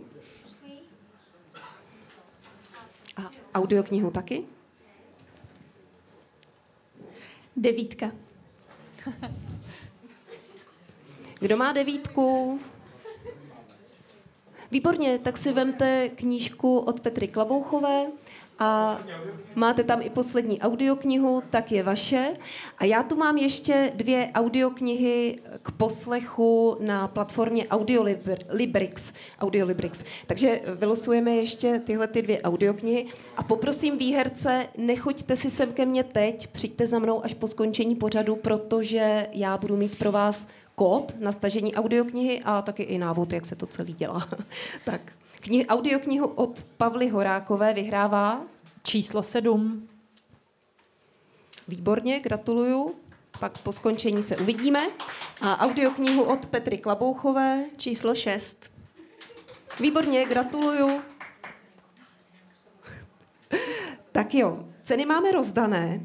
A 3.17 3.31
audioknihu 3.55 4.11
taky. 4.11 4.45
Devítka. 7.57 8.13
Kdo 11.41 11.57
má 11.57 11.73
devítku? 11.73 12.61
Výborně, 14.71 15.19
tak 15.19 15.37
si 15.37 15.53
vemte 15.53 16.09
knížku 16.09 16.79
od 16.79 17.01
Petry 17.01 17.29
Klabouchové 17.29 18.07
a 18.63 19.01
máte 19.55 19.85
tam 19.85 20.03
i 20.03 20.11
poslední 20.11 20.61
audioknihu, 20.61 21.43
tak 21.51 21.73
je 21.73 21.83
vaše. 21.83 22.37
A 22.79 22.85
já 22.85 23.03
tu 23.03 23.17
mám 23.17 23.37
ještě 23.37 23.93
dvě 23.95 24.31
audioknihy 24.35 25.39
k 25.63 25.73
poslechu 25.73 26.77
na 26.81 27.09
platformě 27.09 27.69
Audiolibrix. 27.69 29.13
Audiolibrix. 29.41 30.05
Takže 30.27 30.61
vylosujeme 30.79 31.31
ještě 31.31 31.83
tyhle 31.85 32.07
ty 32.07 32.23
dvě 32.23 32.43
audioknihy 32.43 33.07
a 33.37 33.43
poprosím 33.43 33.99
výherce, 33.99 34.69
nechoďte 34.77 35.37
si 35.37 35.51
sem 35.51 35.73
ke 35.73 35.87
mně 35.87 36.05
teď, 36.05 36.47
přijďte 36.47 36.87
za 36.87 36.99
mnou 36.99 37.25
až 37.25 37.35
po 37.35 37.49
skončení 37.49 37.95
pořadu, 37.95 38.37
protože 38.37 39.27
já 39.33 39.59
budu 39.59 39.77
mít 39.77 39.99
pro 39.99 40.13
vás 40.13 40.47
kód 40.75 41.13
na 41.19 41.33
stažení 41.33 41.75
audioknihy 41.75 42.41
a 42.45 42.63
taky 42.63 42.83
i 42.83 42.99
návod, 42.99 43.33
jak 43.33 43.47
se 43.47 43.57
to 43.57 43.67
celý 43.67 43.93
dělá. 43.93 44.29
tak, 44.85 45.01
knih, 45.41 45.67
audioknihu 45.69 46.27
od 46.27 46.65
Pavly 46.77 47.09
Horákové 47.09 47.75
vyhrává 47.75 48.52
Číslo 48.83 49.23
sedm. 49.23 49.89
Výborně, 51.69 52.21
gratuluju. 52.21 52.95
Pak 53.41 53.59
po 53.59 53.73
skončení 53.73 54.23
se 54.23 54.37
uvidíme. 54.37 54.81
A 55.41 55.59
audioknihu 55.59 56.23
od 56.23 56.47
Petry 56.47 56.79
Klabouchové. 56.79 57.65
Číslo 57.77 58.15
6. 58.15 58.73
Výborně, 59.81 60.25
gratuluju. 60.25 61.01
Tak 64.13 64.35
jo, 64.35 64.67
ceny 64.83 65.07
máme 65.07 65.33
rozdané. 65.33 66.01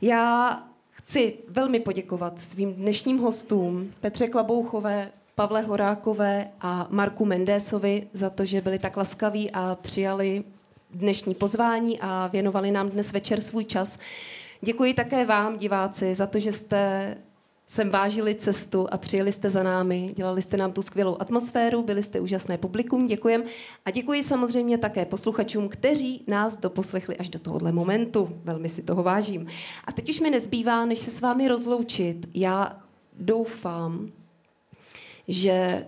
Já 0.00 0.62
chci 0.90 1.38
velmi 1.48 1.80
poděkovat 1.80 2.40
svým 2.40 2.74
dnešním 2.74 3.18
hostům 3.18 3.92
Petře 4.00 4.28
Klabouchové, 4.28 5.12
Pavle 5.34 5.62
Horákové 5.62 6.50
a 6.60 6.86
Marku 6.90 7.24
Mendésovi 7.24 8.08
za 8.12 8.30
to, 8.30 8.44
že 8.44 8.60
byli 8.60 8.78
tak 8.78 8.96
laskaví 8.96 9.50
a 9.50 9.78
přijali 9.82 10.44
dnešní 10.90 11.34
pozvání 11.34 12.00
a 12.00 12.26
věnovali 12.26 12.70
nám 12.70 12.88
dnes 12.88 13.12
večer 13.12 13.40
svůj 13.40 13.64
čas. 13.64 13.98
Děkuji 14.60 14.94
také 14.94 15.24
vám, 15.24 15.56
diváci, 15.56 16.14
za 16.14 16.26
to, 16.26 16.38
že 16.38 16.52
jste 16.52 17.16
sem 17.66 17.90
vážili 17.90 18.34
cestu 18.34 18.86
a 18.90 18.98
přijeli 18.98 19.32
jste 19.32 19.50
za 19.50 19.62
námi, 19.62 20.12
dělali 20.16 20.42
jste 20.42 20.56
nám 20.56 20.72
tu 20.72 20.82
skvělou 20.82 21.16
atmosféru, 21.20 21.82
byli 21.82 22.02
jste 22.02 22.20
úžasné 22.20 22.58
publikum, 22.58 23.06
děkujem. 23.06 23.42
A 23.84 23.90
děkuji 23.90 24.22
samozřejmě 24.22 24.78
také 24.78 25.04
posluchačům, 25.04 25.68
kteří 25.68 26.24
nás 26.26 26.56
doposlechli 26.56 27.16
až 27.16 27.28
do 27.28 27.38
tohohle 27.38 27.72
momentu. 27.72 28.40
Velmi 28.44 28.68
si 28.68 28.82
toho 28.82 29.02
vážím. 29.02 29.46
A 29.84 29.92
teď 29.92 30.08
už 30.08 30.20
mi 30.20 30.30
nezbývá, 30.30 30.84
než 30.84 30.98
se 30.98 31.10
s 31.10 31.20
vámi 31.20 31.48
rozloučit. 31.48 32.28
Já 32.34 32.82
doufám, 33.18 34.10
že 35.28 35.86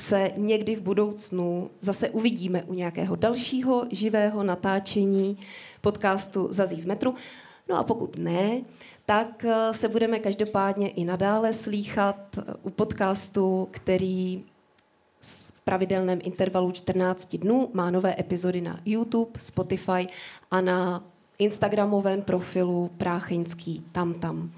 se 0.00 0.30
někdy 0.36 0.76
v 0.76 0.80
budoucnu 0.80 1.70
zase 1.80 2.10
uvidíme 2.10 2.62
u 2.62 2.74
nějakého 2.74 3.16
dalšího 3.16 3.86
živého 3.90 4.42
natáčení 4.42 5.38
podcastu 5.80 6.48
Zazí 6.50 6.82
v 6.82 6.86
metru. 6.86 7.14
No 7.68 7.76
a 7.76 7.84
pokud 7.84 8.18
ne, 8.18 8.60
tak 9.06 9.44
eh, 9.44 9.74
se 9.74 9.88
budeme 9.88 10.18
každopádně 10.18 10.88
i 10.88 11.04
nadále 11.04 11.52
slýchat 11.52 12.16
eh, 12.38 12.42
u 12.62 12.70
podcastu, 12.70 13.68
který 13.70 14.44
s 15.20 15.52
pravidelném 15.64 16.18
intervalu 16.22 16.72
14 16.72 17.36
dnů 17.36 17.70
má 17.72 17.90
nové 17.90 18.14
epizody 18.18 18.60
na 18.60 18.80
YouTube, 18.84 19.30
Spotify 19.36 20.06
a 20.50 20.60
na 20.60 21.04
Instagramovém 21.40 22.22
profilu 22.22 22.90
Prácheňský 22.98 23.84
tam 23.92 24.14
tam. 24.14 24.50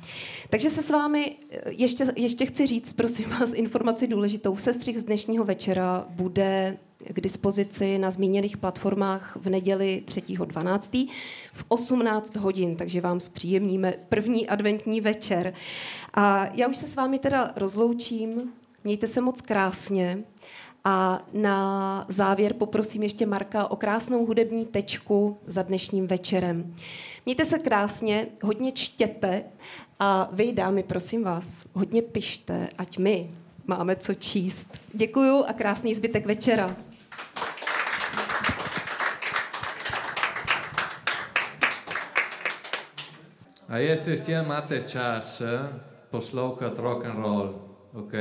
Takže 0.50 0.70
se 0.70 0.82
s 0.82 0.90
vámi 0.90 1.36
eh, 1.50 1.60
ještě, 1.70 2.04
ještě 2.16 2.46
chci 2.46 2.66
říct, 2.66 2.92
prosím 2.92 3.28
vás, 3.28 3.52
informaci 3.52 4.06
důležitou. 4.06 4.56
Sestřih 4.56 5.00
z 5.00 5.04
dnešního 5.04 5.44
večera 5.44 6.06
bude 6.09 6.76
k 7.09 7.20
dispozici 7.20 7.98
na 7.98 8.10
zmíněných 8.10 8.56
platformách 8.56 9.36
v 9.40 9.50
neděli 9.50 10.02
3.12. 10.06 11.09
v 11.52 11.64
18 11.68 12.36
hodin, 12.36 12.76
takže 12.76 13.00
vám 13.00 13.20
zpříjemníme 13.20 13.94
první 14.09 14.48
adventní 14.48 15.00
večer. 15.00 15.54
A 16.14 16.46
já 16.54 16.68
už 16.68 16.76
se 16.76 16.86
s 16.86 16.96
vámi 16.96 17.18
teda 17.18 17.52
rozloučím. 17.56 18.52
Mějte 18.84 19.06
se 19.06 19.20
moc 19.20 19.40
krásně. 19.40 20.24
A 20.84 21.26
na 21.32 22.06
závěr 22.09 22.54
poprosím 22.54 23.02
ještě 23.02 23.26
Marka 23.26 23.66
o 23.66 23.76
krásnou 23.76 24.26
hudební 24.26 24.66
tečku 24.66 25.38
za 25.46 25.62
dnešním 25.62 26.06
večerem. 26.06 26.74
Mějte 27.26 27.44
se 27.44 27.59
krásně, 27.59 28.26
hodně 28.42 28.72
čtěte 28.72 29.44
a 29.98 30.28
vy, 30.32 30.52
dámy, 30.52 30.82
prosím 30.82 31.24
vás, 31.24 31.66
hodně 31.72 32.02
pište, 32.02 32.68
ať 32.78 32.98
my 32.98 33.30
máme 33.66 33.96
co 33.96 34.14
číst. 34.14 34.78
Děkuju 34.94 35.44
a 35.44 35.52
krásný 35.52 35.94
zbytek 35.94 36.26
večera. 36.26 36.76
A 43.68 43.76
jestli 43.76 44.16
chtěl 44.16 44.44
máte 44.44 44.82
čas 44.82 45.42
poslouchat 46.10 46.78
rock 46.78 47.04
and 47.04 47.22
roll, 47.22 47.68
OK? 47.92 48.12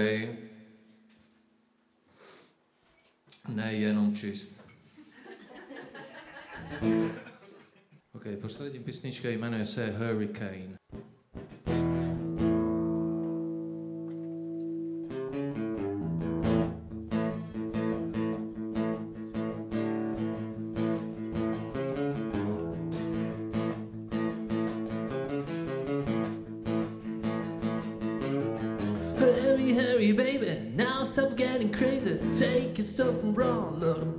Ne 3.56 3.74
jenom 3.74 4.16
čist. 4.16 4.62
OK, 8.14 8.24
poslední 8.42 8.80
písnička 8.80 9.30
jmenuje 9.30 9.66
se 9.66 9.92
Hurricane. 9.92 10.78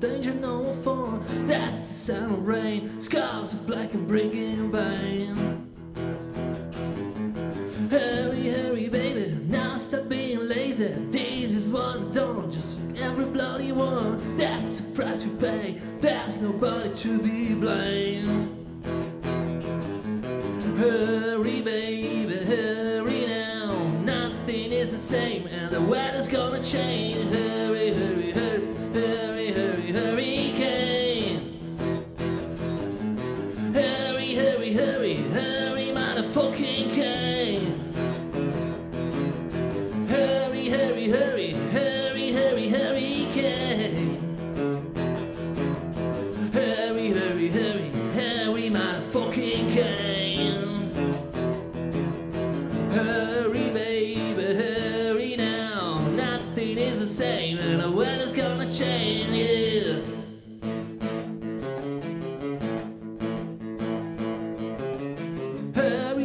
Danger, 0.03 0.35
no 0.35 0.73
fun. 0.73 1.23
That's 1.47 1.87
the 1.87 1.95
sound 1.95 2.33
of 2.33 2.45
rain, 2.45 3.01
skies 3.01 3.55
are 3.55 3.59
black 3.59 3.95
and 3.95 4.09
bringing 4.09 4.22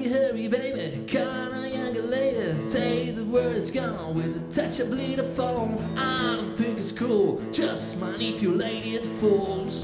Hurry, 0.07 0.47
baby, 0.47 1.03
kinda 1.05 1.69
younger 1.69 2.01
lady. 2.01 2.57
Say 2.61 3.11
the 3.11 3.25
word 3.25 3.57
is 3.57 3.69
gone 3.69 4.15
with 4.15 4.37
a 4.37 4.53
touch 4.53 4.79
of 4.79 4.89
little 4.89 5.25
phone. 5.25 5.77
I 5.97 6.37
don't 6.37 6.55
think 6.55 6.79
it's 6.79 6.93
cool, 6.93 7.41
just 7.51 7.99
manipulated 7.99 9.05
fools. 9.05 9.83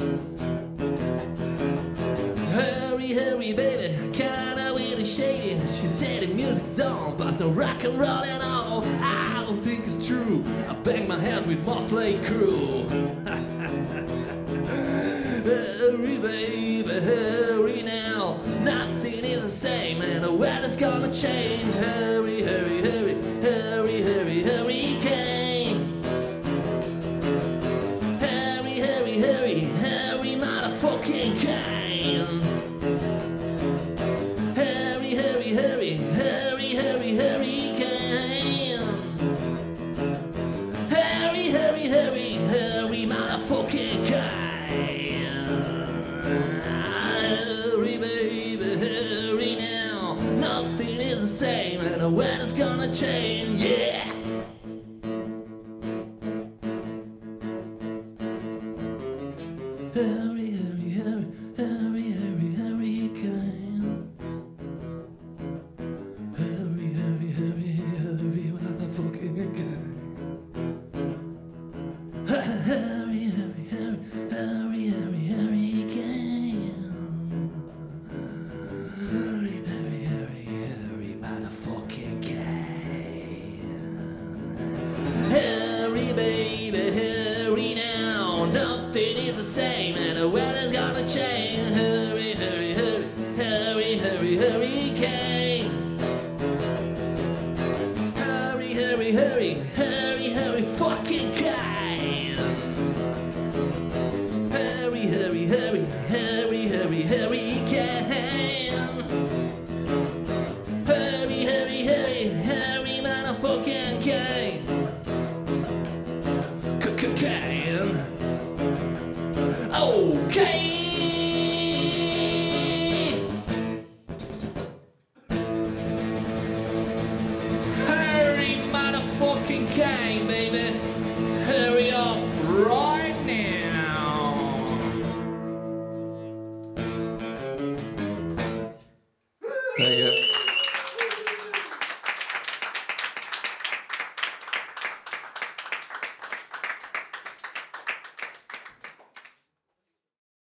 Hurry, 2.54 3.14
hurry, 3.14 3.52
baby, 3.52 3.98
kinda 4.14 4.74
and 4.76 5.08
shady. 5.08 5.60
She 5.68 5.90
said 5.90 6.22
the 6.22 6.28
music's 6.28 6.70
done, 6.70 7.18
but 7.18 7.38
no 7.38 7.50
rock 7.50 7.84
and 7.84 8.00
roll 8.00 8.24
at 8.24 8.42
all. 8.42 8.86
I 9.02 9.44
don't 9.46 9.62
think 9.62 9.86
it's 9.86 10.08
true. 10.08 10.42
I 10.70 10.74
bang 10.76 11.06
my 11.06 11.20
head 11.20 11.46
with 11.46 11.66
Motley 11.66 12.14
Crue. 12.20 12.88
hurry, 15.44 16.18
baby, 16.18 16.90
hurry 16.90 17.43
gonna 20.84 21.14
change. 21.14 21.74
Hurry, 21.76 22.42
hurry, 22.44 22.82
hurry, 22.82 22.82
hurry, 22.82 23.03